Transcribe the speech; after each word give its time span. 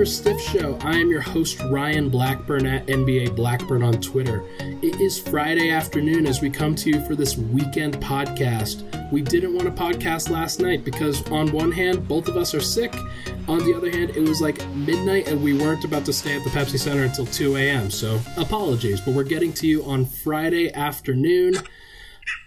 The 0.00 0.06
Stiff 0.06 0.40
Show. 0.40 0.78
I 0.80 0.96
am 0.96 1.10
your 1.10 1.20
host, 1.20 1.60
Ryan 1.64 2.08
Blackburn 2.08 2.64
at 2.64 2.86
NBA 2.86 3.36
Blackburn 3.36 3.82
on 3.82 4.00
Twitter. 4.00 4.42
It 4.58 4.98
is 4.98 5.18
Friday 5.18 5.68
afternoon 5.68 6.26
as 6.26 6.40
we 6.40 6.48
come 6.48 6.74
to 6.76 6.88
you 6.88 7.04
for 7.04 7.14
this 7.14 7.36
weekend 7.36 8.00
podcast. 8.00 9.12
We 9.12 9.20
didn't 9.20 9.52
want 9.52 9.66
to 9.66 9.82
podcast 9.82 10.30
last 10.30 10.58
night 10.58 10.86
because, 10.86 11.22
on 11.30 11.52
one 11.52 11.70
hand, 11.70 12.08
both 12.08 12.28
of 12.28 12.38
us 12.38 12.54
are 12.54 12.62
sick. 12.62 12.96
On 13.46 13.58
the 13.58 13.74
other 13.76 13.90
hand, 13.90 14.16
it 14.16 14.20
was 14.20 14.40
like 14.40 14.66
midnight 14.68 15.28
and 15.28 15.44
we 15.44 15.52
weren't 15.52 15.84
about 15.84 16.06
to 16.06 16.14
stay 16.14 16.34
at 16.34 16.44
the 16.44 16.50
Pepsi 16.50 16.78
Center 16.78 17.04
until 17.04 17.26
2 17.26 17.56
a.m. 17.56 17.90
So, 17.90 18.18
apologies, 18.38 19.02
but 19.02 19.12
we're 19.12 19.22
getting 19.22 19.52
to 19.52 19.66
you 19.66 19.84
on 19.84 20.06
Friday 20.06 20.72
afternoon. 20.72 21.56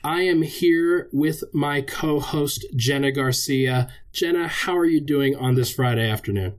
I 0.04 0.24
am 0.24 0.42
here 0.42 1.08
with 1.14 1.44
my 1.54 1.82
co 1.82 2.20
host, 2.20 2.66
Jenna 2.76 3.12
Garcia. 3.12 3.92
Jenna, 4.12 4.48
how 4.48 4.76
are 4.76 4.86
you 4.86 5.00
doing 5.00 5.36
on 5.36 5.54
this 5.54 5.72
Friday 5.72 6.10
afternoon? 6.10 6.56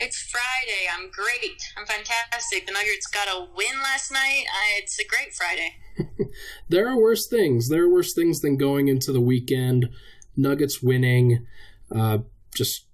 It's 0.00 0.30
Friday. 0.30 0.86
I'm 0.92 1.10
great. 1.10 1.60
I'm 1.76 1.84
fantastic. 1.84 2.66
The 2.66 2.72
Nuggets 2.72 3.08
got 3.08 3.26
a 3.26 3.48
win 3.56 3.82
last 3.82 4.12
night. 4.12 4.44
I, 4.46 4.78
it's 4.80 4.96
a 5.00 5.04
great 5.04 5.34
Friday. 5.34 5.74
there 6.68 6.88
are 6.88 6.96
worse 6.96 7.26
things. 7.26 7.68
There 7.68 7.82
are 7.82 7.92
worse 7.92 8.14
things 8.14 8.40
than 8.40 8.56
going 8.56 8.86
into 8.86 9.12
the 9.12 9.20
weekend. 9.20 9.88
Nuggets 10.36 10.80
winning, 10.80 11.46
uh, 11.92 12.18
just 12.54 12.86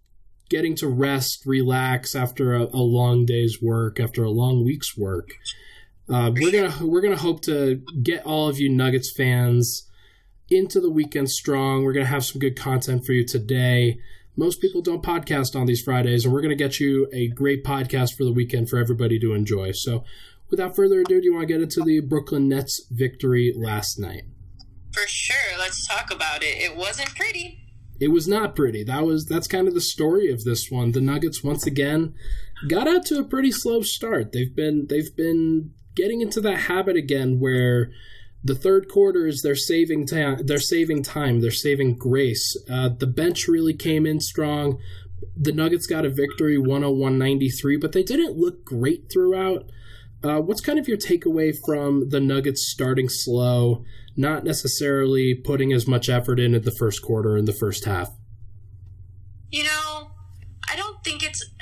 getting 0.48 0.74
to 0.76 0.88
rest, 0.88 1.42
relax 1.44 2.14
after 2.14 2.54
a, 2.54 2.62
a, 2.62 2.80
long 2.80 3.26
day's 3.26 3.60
work, 3.60 4.00
after 4.00 4.24
a 4.24 4.30
long 4.30 4.64
week's 4.64 4.96
work. 4.96 5.28
Uh, 6.08 6.32
we're 6.34 6.52
gonna 6.52 6.86
we're 6.86 7.02
gonna 7.02 7.16
hope 7.16 7.42
to 7.42 7.82
get 8.02 8.24
all 8.24 8.48
of 8.48 8.58
you 8.58 8.70
Nuggets 8.70 9.12
fans 9.12 9.90
into 10.48 10.80
the 10.80 10.90
weekend 10.90 11.30
strong. 11.30 11.84
We're 11.84 11.92
gonna 11.92 12.06
have 12.06 12.24
some 12.24 12.40
good 12.40 12.58
content 12.58 13.04
for 13.04 13.12
you 13.12 13.26
today. 13.26 13.98
Most 14.36 14.60
people 14.60 14.82
don't 14.82 15.02
podcast 15.02 15.58
on 15.58 15.66
these 15.66 15.82
Fridays, 15.82 16.24
and 16.24 16.34
we're 16.34 16.42
gonna 16.42 16.54
get 16.54 16.80
you 16.80 17.08
a 17.12 17.28
great 17.28 17.64
podcast 17.64 18.14
for 18.16 18.24
the 18.24 18.32
weekend 18.32 18.68
for 18.68 18.78
everybody 18.78 19.18
to 19.20 19.32
enjoy. 19.32 19.72
So, 19.72 20.04
without 20.50 20.74
further 20.74 21.00
ado, 21.00 21.20
do 21.20 21.26
you 21.26 21.34
want 21.34 21.48
to 21.48 21.54
get 21.54 21.62
into 21.62 21.82
the 21.82 22.00
Brooklyn 22.00 22.48
Nets 22.48 22.86
victory 22.90 23.52
last 23.56 23.98
night? 23.98 24.24
For 24.92 25.06
sure. 25.06 25.58
Let's 25.58 25.86
talk 25.86 26.12
about 26.12 26.42
it. 26.42 26.56
It 26.58 26.76
wasn't 26.76 27.14
pretty. 27.14 27.60
It 28.00 28.08
was 28.08 28.26
not 28.26 28.56
pretty. 28.56 28.82
That 28.84 29.04
was 29.04 29.26
that's 29.26 29.46
kind 29.46 29.68
of 29.68 29.74
the 29.74 29.80
story 29.80 30.30
of 30.30 30.44
this 30.44 30.70
one. 30.70 30.92
The 30.92 31.00
Nuggets 31.00 31.44
once 31.44 31.66
again 31.66 32.14
got 32.68 32.88
out 32.88 33.06
to 33.06 33.18
a 33.18 33.24
pretty 33.24 33.52
slow 33.52 33.82
start. 33.82 34.32
They've 34.32 34.54
been 34.54 34.86
they've 34.88 35.14
been 35.16 35.72
getting 35.94 36.20
into 36.20 36.40
that 36.40 36.60
habit 36.62 36.96
again 36.96 37.38
where 37.38 37.92
the 38.44 38.54
third 38.54 38.88
quarters 38.88 39.40
they're 39.40 39.56
saving 39.56 40.06
time 40.06 40.44
they're 40.44 40.58
saving 40.58 41.02
time 41.02 41.40
they're 41.40 41.50
saving 41.50 41.96
grace. 41.96 42.56
Uh, 42.70 42.90
the 42.90 43.06
bench 43.06 43.48
really 43.48 43.74
came 43.74 44.06
in 44.06 44.20
strong. 44.20 44.78
The 45.36 45.52
nuggets 45.52 45.86
got 45.86 46.04
a 46.04 46.10
victory 46.10 46.56
101-93 46.56 47.80
but 47.80 47.92
they 47.92 48.02
didn't 48.02 48.36
look 48.36 48.64
great 48.64 49.10
throughout. 49.12 49.70
Uh, 50.22 50.40
what's 50.40 50.60
kind 50.60 50.78
of 50.78 50.88
your 50.88 50.96
takeaway 50.96 51.54
from 51.66 52.08
the 52.10 52.20
nuggets 52.20 52.70
starting 52.70 53.08
slow 53.08 53.84
not 54.16 54.44
necessarily 54.44 55.34
putting 55.34 55.72
as 55.72 55.88
much 55.88 56.08
effort 56.08 56.38
in 56.38 56.54
at 56.54 56.62
the 56.62 56.70
first 56.70 57.02
quarter 57.02 57.36
in 57.36 57.46
the 57.46 57.52
first 57.52 57.84
half? 57.84 58.10
You 59.50 59.64
know 59.64 60.10
i 60.70 60.76
don't 60.76 61.02
think 61.04 61.22
it's 61.22 61.44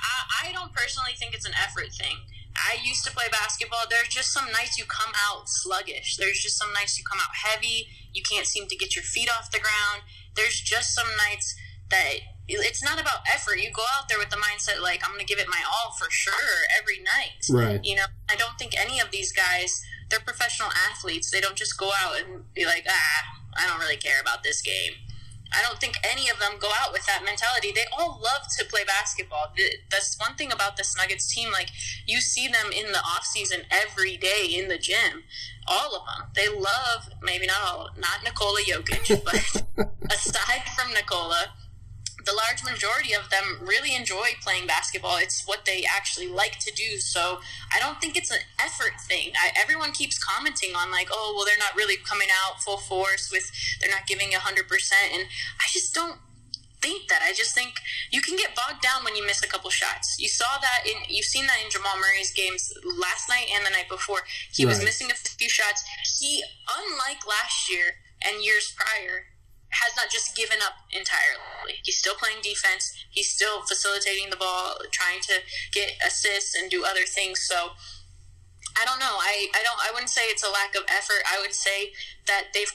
I, 0.00 0.48
I 0.48 0.52
don't 0.52 0.72
personally 0.72 1.12
think 1.18 1.34
it's 1.34 1.46
an 1.46 1.54
effort 1.62 1.92
thing 1.92 2.16
I 2.64 2.78
used 2.82 3.04
to 3.04 3.12
play 3.12 3.26
basketball. 3.30 3.84
There's 3.90 4.08
just 4.08 4.32
some 4.32 4.46
nights 4.52 4.78
you 4.78 4.84
come 4.86 5.12
out 5.28 5.48
sluggish. 5.48 6.16
There's 6.16 6.40
just 6.40 6.58
some 6.58 6.72
nights 6.72 6.98
you 6.98 7.04
come 7.04 7.20
out 7.20 7.34
heavy. 7.34 7.88
You 8.12 8.22
can't 8.22 8.46
seem 8.46 8.66
to 8.68 8.76
get 8.76 8.96
your 8.96 9.04
feet 9.04 9.28
off 9.30 9.50
the 9.50 9.60
ground. 9.60 10.02
There's 10.34 10.60
just 10.60 10.94
some 10.94 11.08
nights 11.28 11.54
that 11.90 12.14
it's 12.48 12.82
not 12.82 13.00
about 13.00 13.20
effort. 13.32 13.60
You 13.60 13.70
go 13.70 13.84
out 13.96 14.08
there 14.08 14.18
with 14.18 14.30
the 14.30 14.36
mindset 14.36 14.80
like 14.80 15.02
I'm 15.04 15.10
going 15.10 15.20
to 15.20 15.26
give 15.26 15.38
it 15.38 15.48
my 15.48 15.62
all 15.66 15.92
for 15.98 16.10
sure 16.10 16.64
every 16.80 16.98
night. 17.00 17.44
Right. 17.50 17.84
You 17.84 17.96
know, 17.96 18.06
I 18.30 18.36
don't 18.36 18.58
think 18.58 18.72
any 18.78 19.00
of 19.00 19.10
these 19.10 19.32
guys 19.32 19.82
they're 20.10 20.20
professional 20.20 20.68
athletes. 20.90 21.30
They 21.30 21.40
don't 21.40 21.56
just 21.56 21.78
go 21.78 21.90
out 21.98 22.16
and 22.20 22.52
be 22.54 22.66
like, 22.66 22.86
"Ah, 22.88 23.22
I 23.56 23.66
don't 23.66 23.80
really 23.80 23.96
care 23.96 24.20
about 24.20 24.42
this 24.42 24.60
game." 24.60 24.94
I 25.52 25.62
don't 25.62 25.78
think 25.78 25.96
any 26.02 26.28
of 26.28 26.38
them 26.38 26.52
go 26.58 26.68
out 26.80 26.92
with 26.92 27.06
that 27.06 27.24
mentality. 27.24 27.72
They 27.72 27.84
all 27.96 28.20
love 28.22 28.48
to 28.58 28.64
play 28.64 28.84
basketball. 28.84 29.52
That's 29.90 30.18
one 30.18 30.34
thing 30.36 30.52
about 30.52 30.76
this 30.76 30.96
Nuggets 30.96 31.32
team. 31.32 31.52
Like 31.52 31.70
you 32.06 32.20
see 32.20 32.48
them 32.48 32.72
in 32.72 32.92
the 32.92 32.98
off 32.98 33.24
season 33.24 33.62
every 33.70 34.16
day 34.16 34.46
in 34.50 34.68
the 34.68 34.78
gym. 34.78 35.24
All 35.66 35.96
of 35.96 36.02
them. 36.06 36.28
They 36.34 36.48
love 36.48 37.08
maybe 37.22 37.46
not 37.46 37.62
all, 37.62 37.90
not 37.96 38.22
Nikola 38.24 38.60
Jokic, 38.60 39.24
but 39.24 39.88
aside 40.10 40.62
from 40.76 40.92
Nikola, 40.92 41.46
the 42.24 42.32
large 42.32 42.62
majority 42.64 43.14
of 43.14 43.30
them 43.30 43.58
really 43.60 43.94
enjoy 43.94 44.28
playing 44.42 44.66
basketball. 44.66 45.16
It's 45.18 45.46
what 45.46 45.64
they 45.64 45.84
actually 45.84 46.28
like 46.28 46.58
to 46.60 46.72
do. 46.72 46.98
So 46.98 47.40
I 47.74 47.78
don't 47.80 48.00
think 48.00 48.16
it's 48.16 48.30
an 48.30 48.40
effort 48.58 49.00
thing. 49.08 49.32
I, 49.36 49.50
everyone 49.60 49.92
keeps 49.92 50.22
commenting 50.22 50.74
on 50.74 50.90
like, 50.90 51.08
oh, 51.12 51.32
well, 51.36 51.44
they're 51.44 51.58
not 51.58 51.76
really 51.76 51.96
coming 51.96 52.28
out 52.44 52.62
full 52.62 52.78
force 52.78 53.30
with, 53.30 53.50
they're 53.80 53.90
not 53.90 54.06
giving 54.06 54.32
hundred 54.34 54.68
percent, 54.68 55.12
and 55.12 55.22
I 55.60 55.66
just 55.72 55.94
don't 55.94 56.18
think 56.80 57.08
that. 57.08 57.22
I 57.22 57.32
just 57.32 57.54
think 57.54 57.74
you 58.10 58.20
can 58.20 58.36
get 58.36 58.54
bogged 58.54 58.82
down 58.82 59.04
when 59.04 59.16
you 59.16 59.24
miss 59.24 59.42
a 59.42 59.48
couple 59.48 59.70
shots. 59.70 60.16
You 60.18 60.28
saw 60.28 60.58
that 60.60 60.84
in, 60.84 60.96
you've 61.08 61.24
seen 61.24 61.46
that 61.46 61.56
in 61.64 61.70
Jamal 61.70 61.96
Murray's 61.96 62.30
games 62.30 62.72
last 63.00 63.28
night 63.28 63.46
and 63.54 63.64
the 63.64 63.70
night 63.70 63.88
before. 63.88 64.20
He 64.52 64.64
right. 64.64 64.70
was 64.70 64.84
missing 64.84 65.10
a 65.10 65.14
few 65.14 65.48
shots. 65.48 65.82
He, 66.20 66.42
unlike 66.68 67.26
last 67.26 67.70
year 67.70 67.96
and 68.22 68.44
years 68.44 68.74
prior, 68.76 69.26
has 69.74 69.96
not 69.96 70.10
just 70.10 70.36
given 70.36 70.58
up 70.62 70.86
entirely. 70.90 71.82
He's 71.82 71.98
still 71.98 72.14
playing 72.14 72.42
defense. 72.42 72.94
He's 73.10 73.30
still 73.30 73.62
facilitating 73.62 74.30
the 74.30 74.36
ball, 74.36 74.78
trying 74.90 75.20
to 75.22 75.42
get 75.72 75.98
assists 76.04 76.54
and 76.54 76.70
do 76.70 76.84
other 76.84 77.04
things. 77.06 77.42
So 77.42 77.74
I 78.78 78.84
don't 78.84 78.98
know. 78.98 79.18
I, 79.18 79.48
I 79.54 79.62
don't 79.62 79.80
I 79.82 79.90
wouldn't 79.92 80.10
say 80.10 80.30
it's 80.30 80.46
a 80.46 80.50
lack 80.50 80.74
of 80.74 80.84
effort. 80.88 81.22
I 81.30 81.40
would 81.40 81.54
say 81.54 81.92
that 82.26 82.54
they've 82.54 82.72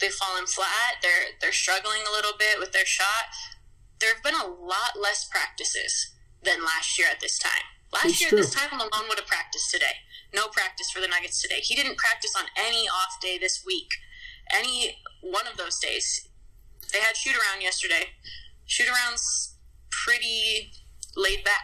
they've 0.00 0.14
fallen 0.14 0.46
flat. 0.46 0.98
They're 1.02 1.38
they're 1.40 1.54
struggling 1.54 2.02
a 2.06 2.12
little 2.14 2.34
bit 2.38 2.58
with 2.58 2.72
their 2.72 2.86
shot. 2.86 3.30
There 4.00 4.12
have 4.12 4.22
been 4.22 4.36
a 4.36 4.46
lot 4.46 4.98
less 5.00 5.24
practices 5.24 6.14
than 6.42 6.60
last 6.62 6.98
year 6.98 7.08
at 7.10 7.20
this 7.20 7.38
time. 7.38 7.64
Last 7.92 8.06
it's 8.06 8.20
year 8.20 8.30
true. 8.30 8.38
this 8.38 8.52
time 8.52 8.76
Malone 8.76 9.08
would 9.08 9.18
have 9.18 9.26
practiced 9.26 9.70
today. 9.70 10.04
No 10.34 10.48
practice 10.48 10.90
for 10.90 11.00
the 11.00 11.08
Nuggets 11.08 11.40
today. 11.40 11.60
He 11.62 11.74
didn't 11.74 11.96
practice 11.96 12.34
on 12.36 12.44
any 12.58 12.86
off 12.88 13.16
day 13.22 13.38
this 13.38 13.64
week 13.64 13.88
any 14.54 14.98
one 15.20 15.46
of 15.46 15.56
those 15.56 15.78
days. 15.78 16.25
They 16.96 17.02
had 17.02 17.14
shoot 17.14 17.34
around 17.34 17.60
yesterday. 17.60 18.06
Shoot 18.64 18.86
around's 18.88 19.58
pretty 19.90 20.72
laid 21.14 21.44
back. 21.44 21.62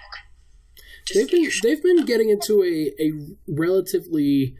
Just 1.06 1.18
they've 1.18 1.30
been 1.30 1.50
they've 1.62 1.82
been 1.82 2.04
getting 2.04 2.28
into 2.28 2.62
a, 2.62 2.92
a 3.02 3.12
relatively 3.48 4.54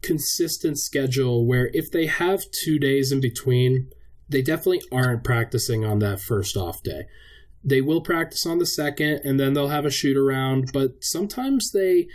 consistent 0.00 0.78
schedule 0.78 1.46
where 1.46 1.70
if 1.74 1.90
they 1.90 2.06
have 2.06 2.50
two 2.50 2.78
days 2.78 3.12
in 3.12 3.20
between, 3.20 3.90
they 4.26 4.40
definitely 4.40 4.80
aren't 4.90 5.22
practicing 5.22 5.84
on 5.84 5.98
that 5.98 6.20
first 6.20 6.56
off 6.56 6.82
day. 6.82 7.02
They 7.62 7.82
will 7.82 8.00
practice 8.00 8.46
on 8.46 8.58
the 8.58 8.66
second 8.66 9.20
and 9.22 9.38
then 9.38 9.52
they'll 9.52 9.68
have 9.68 9.84
a 9.84 9.90
shoot 9.90 10.16
around, 10.16 10.70
but 10.72 11.04
sometimes 11.04 11.72
they 11.72 12.08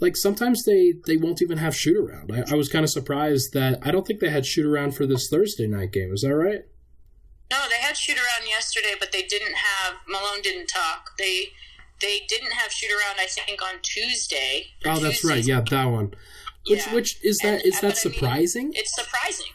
like 0.00 0.16
sometimes 0.16 0.64
they 0.64 0.94
they 1.06 1.16
won't 1.16 1.42
even 1.42 1.58
have 1.58 1.76
shoot 1.76 1.96
around. 1.96 2.32
I, 2.32 2.54
I 2.54 2.56
was 2.56 2.68
kind 2.68 2.82
of 2.82 2.90
surprised 2.90 3.52
that 3.52 3.78
I 3.82 3.92
don't 3.92 4.04
think 4.04 4.18
they 4.18 4.30
had 4.30 4.46
shoot 4.46 4.66
around 4.66 4.96
for 4.96 5.06
this 5.06 5.28
Thursday 5.28 5.68
night 5.68 5.92
game. 5.92 6.12
Is 6.12 6.22
that 6.22 6.34
right? 6.34 6.62
No, 7.50 7.64
they 7.70 7.78
had 7.80 7.96
shoot 7.96 8.16
around 8.16 8.48
yesterday, 8.48 8.94
but 8.98 9.12
they 9.12 9.22
didn't 9.22 9.54
have 9.54 9.94
Malone 10.08 10.42
didn't 10.42 10.66
talk. 10.66 11.10
They 11.18 11.50
they 12.00 12.20
didn't 12.28 12.52
have 12.52 12.72
shoot 12.72 12.90
around. 12.90 13.16
I 13.20 13.26
think 13.26 13.62
on 13.62 13.80
Tuesday. 13.82 14.66
Oh, 14.84 14.98
that's 14.98 15.24
right. 15.24 15.44
Yeah, 15.44 15.62
that 15.70 15.84
one. 15.86 16.12
Which 16.68 16.86
Yeah. 16.86 16.94
which 16.94 17.18
is 17.24 17.38
that 17.38 17.54
And- 17.54 17.64
is 17.64 17.74
but 17.76 17.80
that 17.82 17.86
I 17.86 17.88
mean, 18.08 18.14
surprising? 18.14 18.70
It's 18.74 18.94
surprising. 18.94 19.52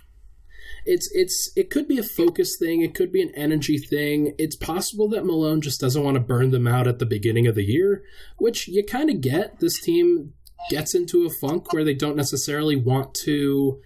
it's 0.86 1.10
it's 1.14 1.52
it 1.56 1.70
could 1.70 1.88
be 1.88 2.00
a 2.00 2.04
focus 2.04 2.58
thing 2.58 2.82
it 2.82 2.96
could 2.96 3.12
be 3.12 3.22
an 3.22 3.32
energy 3.36 3.78
thing 3.78 4.34
it's 4.40 4.56
possible 4.56 5.08
that 5.08 5.24
malone 5.24 5.62
just 5.62 5.80
doesn't 5.80 6.04
want 6.04 6.16
to 6.16 6.20
burn 6.20 6.50
them 6.50 6.66
out 6.68 6.88
at 6.88 6.98
the 6.98 7.06
beginning 7.06 7.46
of 7.46 7.54
the 7.54 7.64
year 7.64 8.04
which 8.40 8.68
you 8.68 8.84
kind 8.84 9.08
of 9.12 9.22
get 9.22 9.60
this 9.60 9.80
team 9.80 10.34
gets 10.72 10.96
into 10.96 11.24
a 11.24 11.30
funk 11.40 11.72
where 11.72 11.84
they 11.84 11.94
don't 11.94 12.16
necessarily 12.16 12.76
want 12.76 13.14
to 13.14 13.80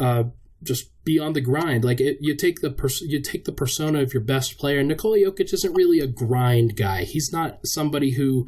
uh, 0.00 0.24
just 0.62 0.90
be 1.04 1.18
on 1.18 1.32
the 1.32 1.40
grind 1.40 1.84
like 1.84 2.00
it, 2.00 2.18
you 2.20 2.34
take 2.34 2.60
the 2.60 2.70
pers- 2.70 3.00
you 3.00 3.20
take 3.20 3.44
the 3.44 3.52
persona 3.52 4.00
of 4.00 4.12
your 4.12 4.22
best 4.22 4.58
player 4.58 4.82
Nikola 4.82 5.18
Jokic 5.18 5.52
isn't 5.52 5.74
really 5.74 6.00
a 6.00 6.06
grind 6.06 6.76
guy 6.76 7.04
he's 7.04 7.32
not 7.32 7.60
somebody 7.64 8.12
who 8.12 8.46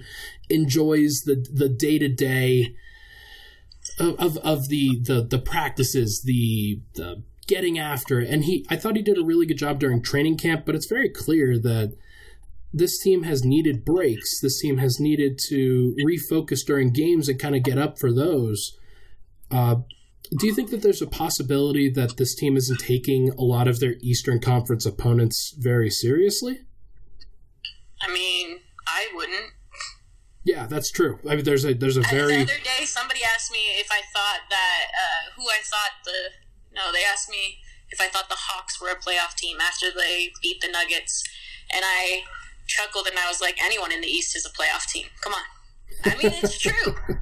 enjoys 0.50 1.22
the 1.24 1.46
the 1.50 1.68
day-to-day 1.68 2.74
of, 3.98 4.14
of, 4.18 4.36
of 4.38 4.68
the, 4.68 5.00
the 5.02 5.22
the 5.22 5.38
practices 5.38 6.22
the 6.24 6.80
the 6.94 7.22
getting 7.46 7.78
after 7.78 8.20
it. 8.20 8.30
And 8.30 8.44
he, 8.44 8.66
I 8.70 8.76
thought 8.76 8.96
he 8.96 9.02
did 9.02 9.18
a 9.18 9.24
really 9.24 9.46
good 9.46 9.58
job 9.58 9.78
during 9.78 10.02
training 10.02 10.38
camp, 10.38 10.64
but 10.64 10.74
it's 10.74 10.86
very 10.86 11.08
clear 11.08 11.58
that 11.58 11.94
this 12.72 12.98
team 12.98 13.24
has 13.24 13.44
needed 13.44 13.84
breaks. 13.84 14.40
This 14.40 14.60
team 14.60 14.78
has 14.78 14.98
needed 14.98 15.38
to 15.48 15.94
refocus 16.06 16.64
during 16.64 16.92
games 16.92 17.28
and 17.28 17.38
kind 17.38 17.54
of 17.54 17.62
get 17.62 17.78
up 17.78 17.98
for 17.98 18.12
those. 18.12 18.78
Uh, 19.50 19.76
do 20.30 20.46
you 20.46 20.54
think 20.54 20.70
that 20.70 20.82
there's 20.82 21.02
a 21.02 21.06
possibility 21.06 21.90
that 21.90 22.16
this 22.16 22.34
team 22.34 22.56
isn't 22.56 22.78
taking 22.78 23.30
a 23.30 23.42
lot 23.42 23.68
of 23.68 23.80
their 23.80 23.96
Eastern 24.00 24.40
Conference 24.40 24.86
opponents 24.86 25.54
very 25.58 25.90
seriously? 25.90 26.60
I 28.00 28.12
mean, 28.12 28.60
I 28.86 29.08
wouldn't. 29.14 29.52
Yeah, 30.44 30.66
that's 30.66 30.90
true. 30.90 31.18
I 31.28 31.36
mean, 31.36 31.44
there's 31.44 31.64
a 31.64 31.74
there's 31.74 31.96
a 31.96 32.02
very 32.02 32.36
the 32.36 32.42
other 32.42 32.64
day, 32.64 32.84
somebody 32.84 33.20
asked 33.34 33.52
me 33.52 33.60
if 33.78 33.88
I 33.92 34.00
thought 34.12 34.40
that 34.50 34.86
uh, 34.90 35.30
who 35.36 35.42
I 35.42 35.58
thought 35.62 35.90
the 36.04 36.74
no, 36.74 36.92
they 36.92 37.04
asked 37.04 37.30
me 37.30 37.58
if 37.90 38.00
I 38.00 38.08
thought 38.08 38.28
the 38.28 38.36
Hawks 38.38 38.80
were 38.80 38.88
a 38.88 38.96
playoff 38.96 39.36
team 39.36 39.58
after 39.60 39.86
they 39.96 40.32
beat 40.42 40.60
the 40.60 40.68
Nuggets, 40.68 41.22
and 41.72 41.82
I 41.84 42.22
chuckled 42.66 43.06
and 43.06 43.18
I 43.18 43.28
was 43.28 43.40
like, 43.40 43.62
anyone 43.62 43.92
in 43.92 44.00
the 44.00 44.08
East 44.08 44.34
is 44.34 44.46
a 44.46 44.50
playoff 44.50 44.90
team. 44.90 45.06
Come 45.20 45.34
on. 45.34 45.42
I 46.12 46.16
mean, 46.16 46.32
it's 46.42 46.58
true. 46.58 46.94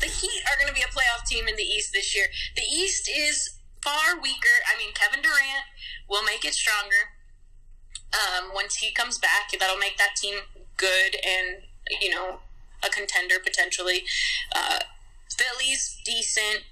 the 0.00 0.06
Heat 0.06 0.42
are 0.48 0.56
going 0.58 0.68
to 0.68 0.74
be 0.74 0.82
a 0.82 0.92
playoff 0.92 1.26
team 1.26 1.46
in 1.48 1.56
the 1.56 1.62
East 1.62 1.92
this 1.92 2.14
year. 2.14 2.26
The 2.56 2.62
East 2.62 3.08
is 3.08 3.58
far 3.82 4.20
weaker. 4.20 4.56
I 4.66 4.76
mean, 4.78 4.92
Kevin 4.94 5.22
Durant 5.22 5.64
will 6.08 6.22
make 6.22 6.44
it 6.44 6.54
stronger. 6.54 7.16
Um, 8.12 8.50
once 8.54 8.76
he 8.76 8.92
comes 8.92 9.18
back, 9.18 9.50
that'll 9.58 9.78
make 9.78 9.96
that 9.98 10.16
team 10.16 10.34
good 10.76 11.16
and 11.24 11.62
you 12.00 12.10
know 12.10 12.40
a 12.84 12.88
contender 12.88 13.36
potentially. 13.42 14.04
Uh, 14.54 14.80
Philly's 15.30 16.00
decent. 16.04 16.64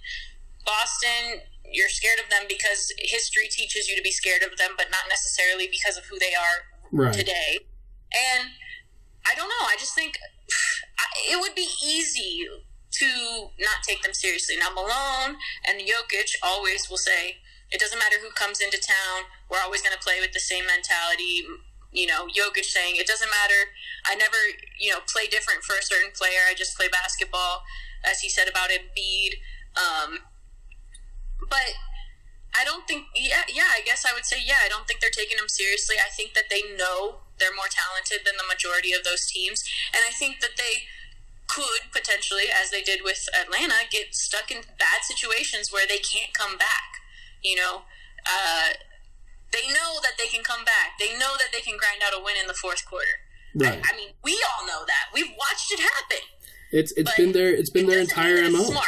Boston, 0.64 1.40
you're 1.64 1.88
scared 1.88 2.18
of 2.22 2.28
them 2.30 2.42
because 2.48 2.92
history 2.98 3.48
teaches 3.48 3.88
you 3.88 3.96
to 3.96 4.02
be 4.02 4.10
scared 4.10 4.42
of 4.42 4.58
them, 4.58 4.72
but 4.76 4.90
not 4.90 5.08
necessarily 5.08 5.68
because 5.70 5.96
of 5.96 6.04
who 6.06 6.18
they 6.18 6.34
are 6.34 6.68
right. 6.92 7.14
today. 7.14 7.58
And 8.12 8.50
I 9.24 9.34
don't 9.34 9.48
know. 9.48 9.64
I 9.66 9.76
just 9.78 9.94
think 9.94 10.18
it 11.30 11.40
would 11.40 11.54
be 11.54 11.68
easy 11.84 12.46
to 12.90 13.50
not 13.58 13.82
take 13.86 14.02
them 14.02 14.14
seriously. 14.14 14.56
Now, 14.58 14.70
Malone 14.74 15.36
and 15.66 15.80
Jokic 15.80 16.34
always 16.42 16.88
will 16.88 16.96
say, 16.96 17.36
it 17.70 17.80
doesn't 17.80 17.98
matter 17.98 18.16
who 18.20 18.30
comes 18.30 18.60
into 18.60 18.78
town, 18.78 19.28
we're 19.50 19.60
always 19.62 19.82
going 19.82 19.92
to 19.92 20.02
play 20.02 20.20
with 20.20 20.32
the 20.32 20.40
same 20.40 20.64
mentality. 20.66 21.44
You 21.92 22.06
know, 22.06 22.26
Jokic 22.26 22.64
saying, 22.64 22.96
it 22.96 23.06
doesn't 23.06 23.28
matter. 23.28 23.72
I 24.06 24.14
never, 24.14 24.36
you 24.78 24.90
know, 24.90 25.00
play 25.06 25.26
different 25.26 25.64
for 25.64 25.76
a 25.76 25.82
certain 25.82 26.10
player. 26.12 26.44
I 26.48 26.54
just 26.54 26.76
play 26.76 26.88
basketball, 26.88 27.64
as 28.04 28.20
he 28.20 28.28
said 28.28 28.48
about 28.48 28.70
Embiid. 28.70 29.40
Um, 29.76 30.18
but 31.48 31.76
I 32.58 32.64
don't 32.64 32.86
think, 32.88 33.06
yeah, 33.14 33.44
yeah, 33.48 33.68
I 33.72 33.80
guess 33.84 34.04
I 34.08 34.12
would 34.12 34.24
say, 34.24 34.40
yeah, 34.44 34.64
I 34.64 34.68
don't 34.68 34.86
think 34.86 35.00
they're 35.00 35.12
taking 35.12 35.36
them 35.36 35.48
seriously. 35.48 35.96
I 35.96 36.08
think 36.10 36.34
that 36.34 36.48
they 36.50 36.62
know 36.76 37.24
they're 37.38 37.54
more 37.54 37.70
talented 37.70 38.26
than 38.26 38.36
the 38.36 38.48
majority 38.48 38.92
of 38.92 39.04
those 39.04 39.26
teams. 39.26 39.64
And 39.94 40.02
I 40.04 40.12
think 40.12 40.40
that 40.40 40.56
they 40.56 40.88
could 41.48 41.90
potentially, 41.92 42.44
as 42.52 42.70
they 42.70 42.82
did 42.82 43.00
with 43.02 43.26
Atlanta, 43.34 43.88
get 43.90 44.14
stuck 44.14 44.50
in 44.50 44.62
bad 44.78 45.00
situations 45.02 45.72
where 45.72 45.86
they 45.88 45.98
can't 45.98 46.32
come 46.34 46.56
back. 46.56 47.00
You 47.42 47.56
know, 47.56 47.82
uh, 48.26 48.68
they 49.52 49.66
know 49.68 49.98
that 50.02 50.12
they 50.18 50.28
can 50.28 50.44
come 50.44 50.64
back. 50.64 50.98
They 51.00 51.12
know 51.18 51.34
that 51.40 51.48
they 51.52 51.60
can 51.60 51.76
grind 51.78 52.02
out 52.06 52.12
a 52.18 52.22
win 52.22 52.34
in 52.40 52.46
the 52.46 52.54
fourth 52.54 52.84
quarter. 52.86 53.24
Right. 53.54 53.80
I, 53.82 53.94
I 53.94 53.96
mean, 53.96 54.10
we 54.22 54.38
all 54.52 54.66
know 54.66 54.84
that. 54.86 55.08
We've 55.14 55.30
watched 55.38 55.72
it 55.72 55.80
happen. 55.80 56.22
It's 56.70 56.92
it's 56.92 57.10
But 57.10 57.16
been 57.16 57.32
their 57.32 57.48
it's 57.54 57.70
been 57.70 57.86
it 57.86 57.88
their 57.88 58.00
entire 58.00 58.42
mo. 58.50 58.58
it's 58.58 58.68
Smart. 58.68 58.86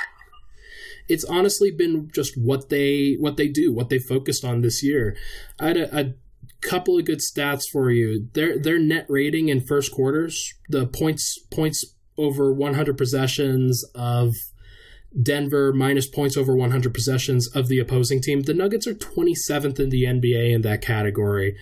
it's 1.09 1.25
honestly 1.25 1.71
been 1.71 2.11
just 2.15 2.37
what 2.37 2.69
they 2.69 3.17
what 3.19 3.37
they 3.39 3.49
do, 3.49 3.73
what 3.73 3.89
they 3.89 3.99
focused 3.99 4.45
on 4.45 4.61
this 4.61 4.83
year. 4.83 5.17
I 5.59 5.69
had 5.69 5.77
a, 5.79 5.99
a 5.99 6.15
couple 6.61 6.99
of 6.99 7.07
good 7.07 7.21
stats 7.21 7.65
for 7.67 7.91
you. 7.91 8.29
Their 8.35 8.59
their 8.59 8.79
net 8.79 9.07
rating 9.09 9.49
in 9.49 9.63
first 9.63 9.93
quarters, 9.93 10.53
the 10.69 10.87
points 10.87 11.39
points 11.51 11.85
over 12.21 12.53
100 12.53 12.97
possessions 12.97 13.85
of 13.95 14.35
Denver 15.21 15.73
minus 15.73 16.07
points 16.07 16.37
over 16.37 16.55
100 16.55 16.95
possessions 16.95 17.49
of 17.49 17.67
the 17.67 17.81
opposing 17.81 18.21
team. 18.21 18.43
The 18.43 18.55
Nuggets 18.55 18.87
are 18.87 18.95
27th 18.95 19.81
in 19.81 19.91
the 19.91 20.05
NBA 20.05 20.55
in 20.55 20.63
that 20.63 20.83
category 20.83 21.57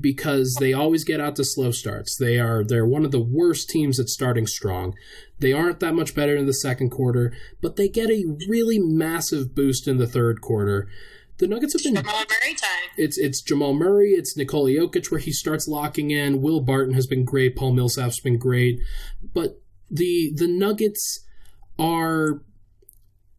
because 0.00 0.56
they 0.58 0.72
always 0.72 1.04
get 1.04 1.20
out 1.20 1.36
to 1.36 1.44
slow 1.44 1.70
starts. 1.70 2.16
They 2.16 2.38
are 2.38 2.64
they're 2.64 2.86
one 2.86 3.04
of 3.04 3.10
the 3.10 3.20
worst 3.20 3.68
teams 3.68 4.00
at 4.00 4.08
starting 4.08 4.46
strong. 4.46 4.94
They 5.38 5.52
aren't 5.52 5.80
that 5.80 5.94
much 5.94 6.14
better 6.14 6.34
in 6.34 6.46
the 6.46 6.54
second 6.54 6.90
quarter, 6.90 7.36
but 7.60 7.76
they 7.76 7.88
get 7.88 8.08
a 8.08 8.24
really 8.48 8.78
massive 8.78 9.54
boost 9.54 9.86
in 9.86 9.98
the 9.98 10.06
third 10.06 10.40
quarter. 10.40 10.88
The 11.38 11.48
Nuggets 11.48 11.74
have 11.74 11.82
been 11.82 11.96
Jamal 11.96 12.20
Murray 12.20 12.54
time. 12.54 12.90
it's 12.96 13.18
it's 13.18 13.42
Jamal 13.42 13.74
Murray, 13.74 14.12
it's 14.12 14.34
Nikola 14.34 14.70
Jokic 14.70 15.10
where 15.10 15.20
he 15.20 15.32
starts 15.32 15.68
locking 15.68 16.10
in. 16.10 16.40
Will 16.40 16.60
Barton 16.60 16.94
has 16.94 17.06
been 17.06 17.24
great, 17.24 17.54
Paul 17.54 17.72
Millsap's 17.72 18.20
been 18.20 18.38
great, 18.38 18.80
but 19.34 19.60
the 19.90 20.32
the 20.34 20.48
Nuggets 20.48 21.24
are 21.78 22.42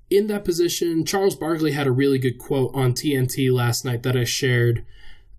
in 0.09 0.27
that 0.27 0.45
position. 0.45 1.05
Charles 1.05 1.35
Barkley 1.35 1.71
had 1.71 1.87
a 1.87 1.91
really 1.91 2.19
good 2.19 2.37
quote 2.37 2.71
on 2.73 2.93
TNT 2.93 3.51
last 3.51 3.85
night 3.85 4.03
that 4.03 4.15
I 4.15 4.23
shared 4.23 4.85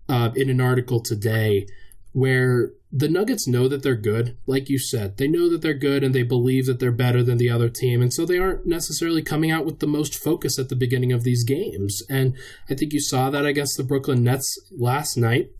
uh, 0.09 0.31
in 0.35 0.49
an 0.49 0.61
article 0.61 1.01
today, 1.01 1.67
where 2.11 2.71
the 2.91 3.09
Nuggets 3.09 3.47
know 3.47 3.67
that 3.67 3.83
they're 3.83 3.95
good, 3.95 4.37
like 4.45 4.69
you 4.69 4.79
said. 4.79 5.17
They 5.17 5.27
know 5.27 5.49
that 5.49 5.61
they're 5.61 5.73
good 5.73 6.03
and 6.03 6.15
they 6.15 6.23
believe 6.23 6.65
that 6.67 6.79
they're 6.79 6.91
better 6.91 7.21
than 7.21 7.37
the 7.37 7.49
other 7.49 7.69
team. 7.69 8.01
And 8.01 8.13
so 8.13 8.25
they 8.25 8.37
aren't 8.37 8.65
necessarily 8.65 9.21
coming 9.21 9.51
out 9.51 9.65
with 9.65 9.79
the 9.79 9.87
most 9.87 10.15
focus 10.15 10.57
at 10.57 10.69
the 10.69 10.75
beginning 10.75 11.11
of 11.11 11.23
these 11.23 11.43
games. 11.43 12.01
And 12.09 12.33
I 12.69 12.75
think 12.75 12.93
you 12.93 13.01
saw 13.01 13.29
that 13.29 13.45
against 13.45 13.75
the 13.75 13.83
Brooklyn 13.83 14.23
Nets 14.23 14.57
last 14.71 15.17
night, 15.17 15.51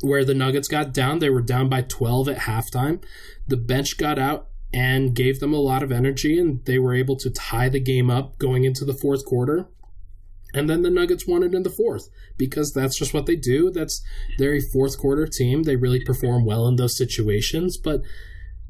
where 0.00 0.24
the 0.24 0.34
Nuggets 0.34 0.68
got 0.68 0.92
down. 0.92 1.18
They 1.18 1.30
were 1.30 1.42
down 1.42 1.68
by 1.68 1.82
12 1.82 2.30
at 2.30 2.38
halftime. 2.38 3.02
The 3.46 3.56
bench 3.58 3.98
got 3.98 4.18
out 4.18 4.48
and 4.74 5.14
gave 5.14 5.38
them 5.38 5.54
a 5.54 5.60
lot 5.60 5.84
of 5.84 5.92
energy, 5.92 6.36
and 6.36 6.64
they 6.64 6.80
were 6.80 6.94
able 6.94 7.14
to 7.16 7.30
tie 7.30 7.68
the 7.68 7.78
game 7.78 8.10
up 8.10 8.36
going 8.38 8.64
into 8.64 8.84
the 8.84 8.92
fourth 8.92 9.24
quarter. 9.24 9.68
And 10.52 10.68
then 10.68 10.82
the 10.82 10.90
Nuggets 10.90 11.26
won 11.26 11.44
it 11.44 11.54
in 11.54 11.62
the 11.62 11.70
fourth 11.70 12.08
because 12.36 12.72
that's 12.72 12.98
just 12.98 13.14
what 13.14 13.26
they 13.26 13.36
do. 13.36 13.70
That's 13.70 14.02
they're 14.36 14.54
a 14.54 14.60
fourth 14.60 14.98
quarter 14.98 15.26
team. 15.26 15.62
They 15.62 15.76
really 15.76 16.04
perform 16.04 16.44
well 16.44 16.66
in 16.66 16.74
those 16.74 16.98
situations, 16.98 17.76
but 17.76 18.02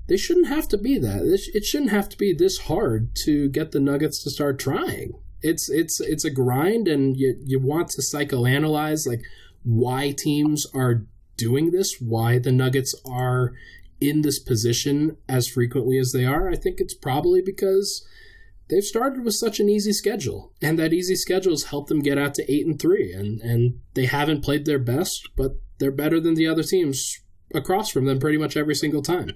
they 0.07 0.19
shouldn't 0.19 0.49
have 0.49 0.69
to 0.69 0.79
be 0.79 0.99
that. 0.99 1.23
It 1.55 1.65
shouldn't 1.65 1.91
have 1.91 2.11
to 2.11 2.19
be 2.19 2.35
this 2.35 2.59
hard 2.59 3.15
to 3.25 3.49
get 3.49 3.73
the 3.73 3.81
Nuggets 3.81 4.23
to 4.25 4.31
start 4.31 4.59
trying. 4.59 5.13
It's 5.41 5.71
it's 5.71 6.01
it's 6.01 6.25
a 6.25 6.31
grind, 6.31 6.87
and 6.87 7.17
you 7.17 7.37
you 7.43 7.59
want 7.59 7.89
to 7.91 8.03
psychoanalyze 8.03 9.07
like 9.07 9.23
why 9.63 10.15
teams 10.17 10.67
are 10.75 11.07
doing 11.39 11.71
this, 11.71 11.97
why 11.99 12.39
the 12.39 12.53
Nuggets 12.53 12.95
are 13.07 13.55
in 14.09 14.23
this 14.23 14.39
position 14.39 15.17
as 15.29 15.49
frequently 15.49 15.99
as 15.99 16.13
they 16.13 16.25
are. 16.25 16.49
I 16.49 16.57
think 16.57 16.81
it's 16.81 16.95
probably 16.95 17.43
because 17.43 18.07
they've 18.69 18.85
started 18.85 19.25
with 19.25 19.35
such 19.35 19.61
an 19.61 19.69
easy 19.69 19.93
schedule, 19.93 20.53
and 20.63 20.79
that 20.79 20.93
easy 20.93 21.17
schedule 21.17 21.53
has 21.53 21.65
helped 21.65 21.89
them 21.89 22.01
get 22.01 22.19
out 22.19 22.35
to 22.35 22.53
eight 22.53 22.67
and 22.67 22.81
three, 22.81 23.13
and 23.13 23.41
and 23.41 23.81
they 23.95 24.07
haven't 24.07 24.45
played 24.45 24.65
their 24.65 24.79
best, 24.79 25.29
but 25.37 25.53
they're 25.79 25.91
better 25.91 26.21
than 26.21 26.35
the 26.35 26.47
other 26.47 26.63
teams 26.63 27.21
across 27.55 27.91
from 27.91 28.05
them 28.07 28.19
pretty 28.19 28.39
much 28.39 28.57
every 28.57 28.75
single 28.75 29.03
time. 29.03 29.33